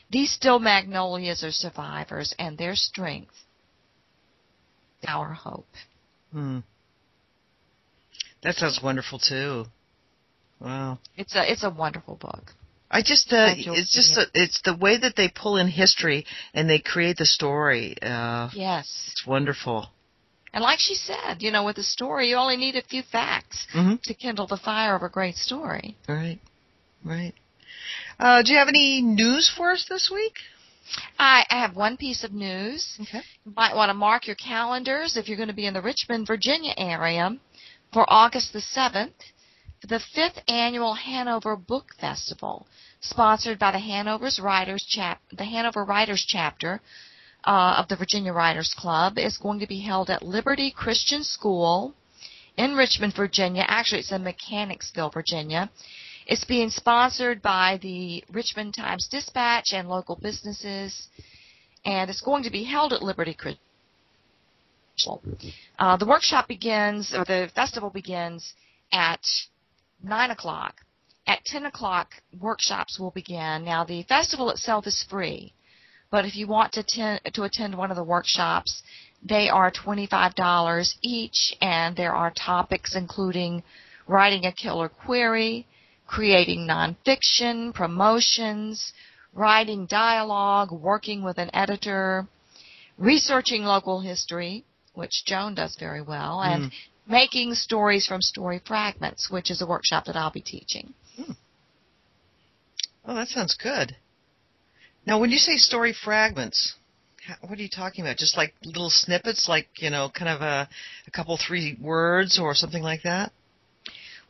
These 0.10 0.32
still 0.32 0.60
magnolias 0.60 1.44
are 1.44 1.52
survivors, 1.52 2.34
and 2.38 2.58
their 2.58 2.76
strength, 2.76 3.36
our 5.08 5.34
hope. 5.34 5.68
Hmm. 6.32 6.60
That 8.44 8.56
sounds 8.56 8.82
wonderful 8.84 9.20
too. 9.20 9.66
Wow. 10.62 11.00
It's 11.18 11.36
a 11.36 11.52
it's 11.52 11.64
a 11.64 11.70
wonderful 11.70 12.16
book. 12.16 12.54
I 12.90 13.02
just 13.02 13.32
uh, 13.32 13.54
it's 13.58 13.94
just 13.94 14.18
a, 14.18 14.26
it's 14.34 14.62
the 14.64 14.76
way 14.76 14.98
that 14.98 15.16
they 15.16 15.30
pull 15.30 15.58
in 15.58 15.68
history 15.68 16.26
and 16.54 16.70
they 16.70 16.80
create 16.80 17.18
the 17.18 17.26
story. 17.26 17.96
Uh, 18.02 18.50
yes, 18.54 19.10
it's 19.12 19.26
wonderful. 19.26 19.88
And 20.54 20.62
like 20.62 20.80
she 20.80 20.96
said, 20.96 21.42
you 21.42 21.52
know, 21.52 21.64
with 21.64 21.78
a 21.78 21.84
story, 21.84 22.30
you 22.30 22.36
only 22.36 22.58
need 22.58 22.76
a 22.76 22.84
few 22.84 23.02
facts 23.02 23.66
mm-hmm. 23.74 23.96
to 24.04 24.14
kindle 24.14 24.48
the 24.48 24.58
fire 24.58 24.96
of 24.96 25.02
a 25.02 25.10
great 25.10 25.38
story. 25.38 25.96
Right, 26.10 26.40
right. 27.06 27.34
Uh, 28.20 28.44
do 28.44 28.52
you 28.52 28.58
have 28.58 28.68
any 28.68 29.02
news 29.02 29.50
for 29.56 29.72
us 29.72 29.86
this 29.90 30.12
week? 30.14 30.34
I, 31.18 31.46
I 31.50 31.62
have 31.62 31.78
one 31.78 31.96
piece 31.96 32.26
of 32.26 32.34
news. 32.34 33.00
Okay. 33.00 33.22
You 33.46 33.54
might 33.56 33.76
want 33.76 33.90
to 33.90 33.94
mark 33.94 34.28
your 34.28 34.36
calendars 34.36 35.16
if 35.16 35.30
you're 35.30 35.38
going 35.38 35.48
to 35.48 35.56
be 35.56 35.66
in 35.66 35.74
the 35.74 35.82
Richmond, 35.82 36.28
Virginia 36.28 36.74
area 36.78 37.38
for 37.94 38.06
August 38.12 38.52
the 38.52 38.60
7th 38.60 39.14
the 39.88 40.00
fifth 40.00 40.40
annual 40.48 40.94
Hanover 40.94 41.56
Book 41.56 41.96
Festival, 42.00 42.68
sponsored 43.00 43.58
by 43.58 43.72
the 43.72 43.80
Hanover's 43.80 44.40
Writers 44.40 44.84
Chap 44.88 45.20
the 45.32 45.46
Hanover 45.46 45.84
Writers 45.84 46.24
Chapter 46.28 46.82
uh, 47.44 47.76
of 47.78 47.88
the 47.88 47.96
Virginia 47.96 48.32
Writers 48.32 48.76
Club, 48.78 49.18
is 49.18 49.38
going 49.38 49.60
to 49.60 49.68
be 49.68 49.82
held 49.82 50.10
at 50.10 50.22
Liberty 50.22 50.72
Christian 50.72 51.24
School 51.24 51.96
in 52.58 52.76
Richmond, 52.76 53.16
Virginia. 53.16 53.66
Actually, 53.68 54.00
it's 54.00 54.12
in 54.12 54.24
Mechanicsville, 54.24 55.10
Virginia. 55.10 55.72
It's 56.28 56.46
being 56.46 56.70
sponsored 56.70 57.42
by 57.42 57.80
the 57.82 58.24
Richmond 58.32 58.76
Times 58.76 59.08
Dispatch 59.08 59.74
and 59.74 59.90
local 59.90 60.16
businesses, 60.16 61.08
and 61.84 62.10
it's 62.10 62.22
going 62.22 62.44
to 62.44 62.52
be 62.52 62.64
held 62.64 62.94
at 62.94 63.02
Liberty 63.02 63.34
Christian. 63.34 63.64
Uh, 65.80 65.98
the 65.98 66.06
workshop 66.06 66.48
begins, 66.48 67.16
or 67.16 67.26
the 67.26 67.50
festival 67.56 67.90
begins 67.90 68.54
at 68.92 69.22
9 70.04 70.32
o'clock. 70.32 70.82
At 71.28 71.46
10 71.46 71.66
o'clock, 71.66 72.10
workshops 72.40 73.00
will 73.00 73.12
begin. 73.12 73.64
Now, 73.64 73.84
the 73.84 74.04
festival 74.04 74.50
itself 74.50 74.88
is 74.88 75.06
free, 75.10 75.54
but 76.10 76.26
if 76.26 76.36
you 76.36 76.48
want 76.48 76.74
to, 76.74 76.84
ten, 76.84 77.20
to 77.34 77.44
attend 77.44 77.78
one 77.78 77.92
of 77.92 77.98
the 77.98 78.04
workshops, 78.04 78.84
they 79.24 79.50
are 79.50 79.72
$25 79.72 80.96
each, 81.02 81.56
and 81.62 81.96
there 81.96 82.16
are 82.16 82.32
topics 82.32 82.96
including 82.96 83.64
writing 84.08 84.46
a 84.46 84.52
killer 84.52 84.90
query, 84.90 85.68
creating 86.08 86.68
nonfiction, 86.68 87.74
promotions, 87.74 88.94
writing 89.34 89.86
dialogue, 89.86 90.72
working 90.72 91.24
with 91.24 91.38
an 91.38 91.50
editor, 91.54 92.28
researching 92.98 93.64
local 93.64 94.02
history, 94.02 94.66
which 94.94 95.24
Joan 95.26 95.56
does 95.56 95.78
very 95.80 96.02
well, 96.02 96.42
and 96.42 96.66
mm 96.66 96.72
making 97.08 97.54
stories 97.56 98.06
from 98.08 98.22
story 98.22 98.62
fragments, 98.66 99.30
which 99.30 99.52
is 99.52 99.62
a 99.62 99.66
workshop 99.66 100.06
that 100.06 100.16
I'll 100.16 100.32
be 100.32 100.42
teaching. 100.42 100.94
Hmm. 101.16 101.32
Oh, 103.06 103.16
that 103.16 103.28
sounds 103.28 103.56
good. 103.56 103.96
Now, 105.06 105.20
when 105.20 105.32
you 105.32 105.38
say 105.38 105.58
story 105.58 105.94
fragments, 105.94 106.76
what 107.42 107.58
are 107.58 107.62
you 107.62 107.70
talking 107.70 108.06
about? 108.06 108.18
Just 108.18 108.38
like 108.38 108.54
little 108.64 108.90
snippets, 108.90 109.50
like 109.50 109.68
you 109.78 109.90
know, 109.90 110.12
kind 110.14 110.30
of 110.30 110.42
a, 110.42 110.70
a 111.08 111.12
couple, 111.12 111.38
three 111.38 111.78
words 111.82 112.40
or 112.40 112.54
something 112.54 112.84
like 112.84 113.04
that. 113.04 113.32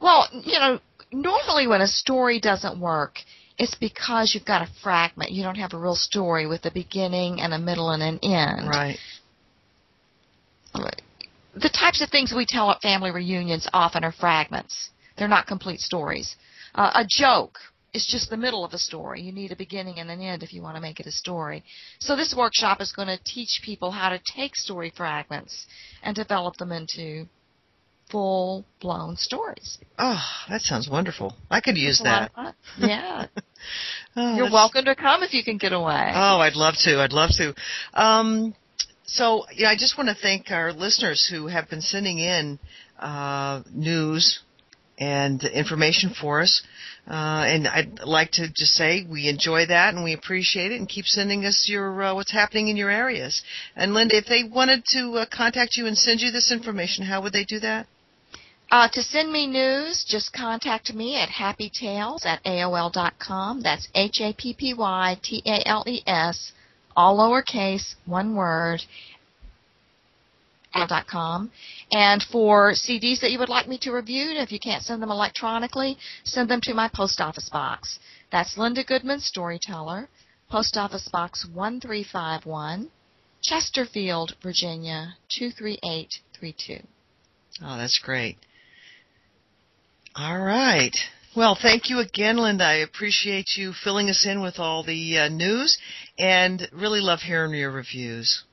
Well, 0.01 0.27
you 0.31 0.59
know, 0.59 0.79
normally 1.11 1.67
when 1.67 1.81
a 1.81 1.87
story 1.87 2.39
doesn't 2.39 2.79
work, 2.79 3.19
it's 3.57 3.75
because 3.75 4.33
you've 4.33 4.45
got 4.45 4.61
a 4.61 4.71
fragment. 4.81 5.31
You 5.31 5.43
don't 5.43 5.55
have 5.55 5.73
a 5.73 5.77
real 5.77 5.95
story 5.95 6.47
with 6.47 6.65
a 6.65 6.71
beginning 6.71 7.41
and 7.41 7.53
a 7.53 7.59
middle 7.59 7.91
and 7.91 8.01
an 8.01 8.19
end. 8.23 8.67
Right 8.69 8.97
the 11.55 11.69
types 11.69 12.01
of 12.01 12.09
things 12.09 12.33
we 12.35 12.45
tell 12.47 12.71
at 12.71 12.81
family 12.81 13.11
reunions 13.11 13.67
often 13.73 14.03
are 14.03 14.11
fragments. 14.11 14.89
They're 15.17 15.27
not 15.27 15.47
complete 15.47 15.79
stories. 15.79 16.35
Uh, 16.73 16.91
a 16.95 17.05
joke 17.07 17.57
is 17.93 18.05
just 18.05 18.29
the 18.29 18.37
middle 18.37 18.63
of 18.63 18.73
a 18.73 18.77
story. 18.77 19.21
You 19.21 19.31
need 19.31 19.51
a 19.51 19.55
beginning 19.55 19.99
and 19.99 20.09
an 20.09 20.21
end 20.21 20.43
if 20.43 20.53
you 20.53 20.61
want 20.61 20.77
to 20.77 20.81
make 20.81 20.99
it 20.99 21.05
a 21.07 21.11
story. 21.11 21.63
So 21.99 22.15
this 22.15 22.33
workshop 22.35 22.79
is 22.79 22.93
going 22.93 23.09
to 23.09 23.19
teach 23.23 23.61
people 23.63 23.91
how 23.91 24.09
to 24.09 24.19
take 24.35 24.55
story 24.55 24.93
fragments 24.95 25.65
and 26.01 26.15
develop 26.15 26.55
them 26.57 26.71
into 26.71 27.27
full 28.09 28.65
blown 28.79 29.15
stories. 29.15 29.77
Oh, 29.97 30.21
that 30.49 30.61
sounds 30.61 30.89
wonderful. 30.89 31.35
I 31.49 31.61
could 31.61 31.77
use 31.77 32.01
that. 32.03 32.31
Yeah. 32.77 33.27
oh, 34.15 34.35
You're 34.35 34.45
that's... 34.45 34.53
welcome 34.53 34.85
to 34.85 34.95
come 34.95 35.23
if 35.23 35.33
you 35.33 35.43
can 35.43 35.57
get 35.57 35.73
away. 35.73 36.11
Oh, 36.13 36.39
I'd 36.39 36.55
love 36.55 36.75
to. 36.83 36.99
I'd 36.99 37.13
love 37.13 37.31
to. 37.37 37.53
Um, 37.93 38.53
so 39.11 39.45
yeah, 39.53 39.69
I 39.69 39.75
just 39.75 39.97
want 39.97 40.09
to 40.09 40.15
thank 40.15 40.51
our 40.51 40.71
listeners 40.71 41.27
who 41.29 41.47
have 41.47 41.69
been 41.69 41.81
sending 41.81 42.17
in 42.17 42.59
uh, 42.97 43.61
news 43.69 44.39
and 44.97 45.43
information 45.43 46.11
for 46.11 46.41
us. 46.41 46.61
Uh, 47.09 47.43
and 47.45 47.67
I'd 47.67 47.99
like 48.05 48.31
to 48.33 48.47
just 48.47 48.73
say 48.73 49.05
we 49.09 49.27
enjoy 49.27 49.65
that 49.65 49.93
and 49.93 50.03
we 50.03 50.13
appreciate 50.13 50.71
it 50.71 50.79
and 50.79 50.87
keep 50.87 51.05
sending 51.05 51.43
us 51.45 51.67
your 51.67 52.03
uh, 52.03 52.15
what's 52.15 52.31
happening 52.31 52.69
in 52.69 52.77
your 52.77 52.89
areas. 52.89 53.43
And 53.75 53.93
Linda, 53.93 54.15
if 54.15 54.27
they 54.27 54.43
wanted 54.43 54.85
to 54.93 55.13
uh, 55.17 55.25
contact 55.29 55.75
you 55.75 55.87
and 55.87 55.97
send 55.97 56.21
you 56.21 56.31
this 56.31 56.51
information, 56.51 57.03
how 57.03 57.21
would 57.21 57.33
they 57.33 57.43
do 57.43 57.59
that? 57.59 57.87
Uh, 58.69 58.87
to 58.93 59.01
send 59.01 59.29
me 59.33 59.45
news, 59.45 60.05
just 60.07 60.31
contact 60.31 60.93
me 60.93 61.17
at 61.17 61.27
happytales 61.27 62.25
at 62.25 62.41
AOL.com. 62.45 63.61
That's 63.61 63.89
H 63.93 64.21
A 64.21 64.31
P 64.31 64.53
P 64.53 64.73
Y 64.73 65.19
T 65.21 65.41
A 65.45 65.67
L 65.67 65.83
E 65.85 66.01
S 66.07 66.53
all 66.95 67.17
lowercase, 67.17 67.95
one 68.05 68.35
word, 68.35 68.83
com. 71.07 71.51
And 71.91 72.23
for 72.23 72.71
CDs 72.71 73.19
that 73.21 73.31
you 73.31 73.39
would 73.39 73.49
like 73.49 73.67
me 73.67 73.77
to 73.79 73.91
review, 73.91 74.31
if 74.31 74.51
you 74.51 74.59
can't 74.59 74.83
send 74.83 75.01
them 75.01 75.11
electronically, 75.11 75.97
send 76.23 76.49
them 76.49 76.61
to 76.61 76.73
my 76.73 76.89
post 76.93 77.19
office 77.19 77.49
box. 77.49 77.99
That's 78.31 78.57
Linda 78.57 78.83
Goodman, 78.83 79.19
Storyteller, 79.19 80.07
Post 80.49 80.77
Office 80.77 81.07
Box 81.09 81.45
1351, 81.53 82.89
Chesterfield, 83.41 84.35
Virginia 84.41 85.15
23832. 85.29 86.85
Oh, 87.63 87.77
that's 87.77 87.99
great. 87.99 88.37
All 90.15 90.39
right. 90.39 90.95
Well, 91.33 91.57
thank 91.59 91.89
you 91.89 91.99
again, 91.99 92.35
Linda. 92.35 92.65
I 92.65 92.73
appreciate 92.79 93.55
you 93.55 93.71
filling 93.71 94.09
us 94.09 94.25
in 94.25 94.41
with 94.41 94.59
all 94.59 94.83
the 94.83 95.17
uh, 95.17 95.29
news 95.29 95.77
and 96.19 96.67
really 96.73 96.99
love 96.99 97.19
hearing 97.21 97.53
your 97.53 97.71
reviews. 97.71 98.43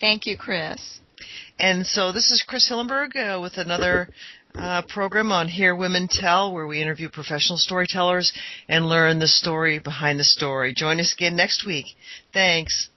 Thank 0.00 0.24
you, 0.24 0.38
Chris. 0.38 1.00
And 1.58 1.86
so 1.86 2.10
this 2.10 2.30
is 2.30 2.42
Chris 2.42 2.70
Hillenberg 2.70 3.16
uh, 3.16 3.38
with 3.38 3.58
another 3.58 4.08
uh, 4.54 4.80
program 4.88 5.30
on 5.30 5.48
Here 5.48 5.76
Women 5.76 6.08
Tell, 6.08 6.54
where 6.54 6.66
we 6.66 6.80
interview 6.80 7.10
professional 7.10 7.58
storytellers 7.58 8.32
and 8.66 8.88
learn 8.88 9.18
the 9.18 9.28
story 9.28 9.78
behind 9.78 10.18
the 10.18 10.24
story. 10.24 10.72
Join 10.72 11.00
us 11.00 11.12
again 11.12 11.36
next 11.36 11.66
week. 11.66 11.86
Thanks. 12.32 12.88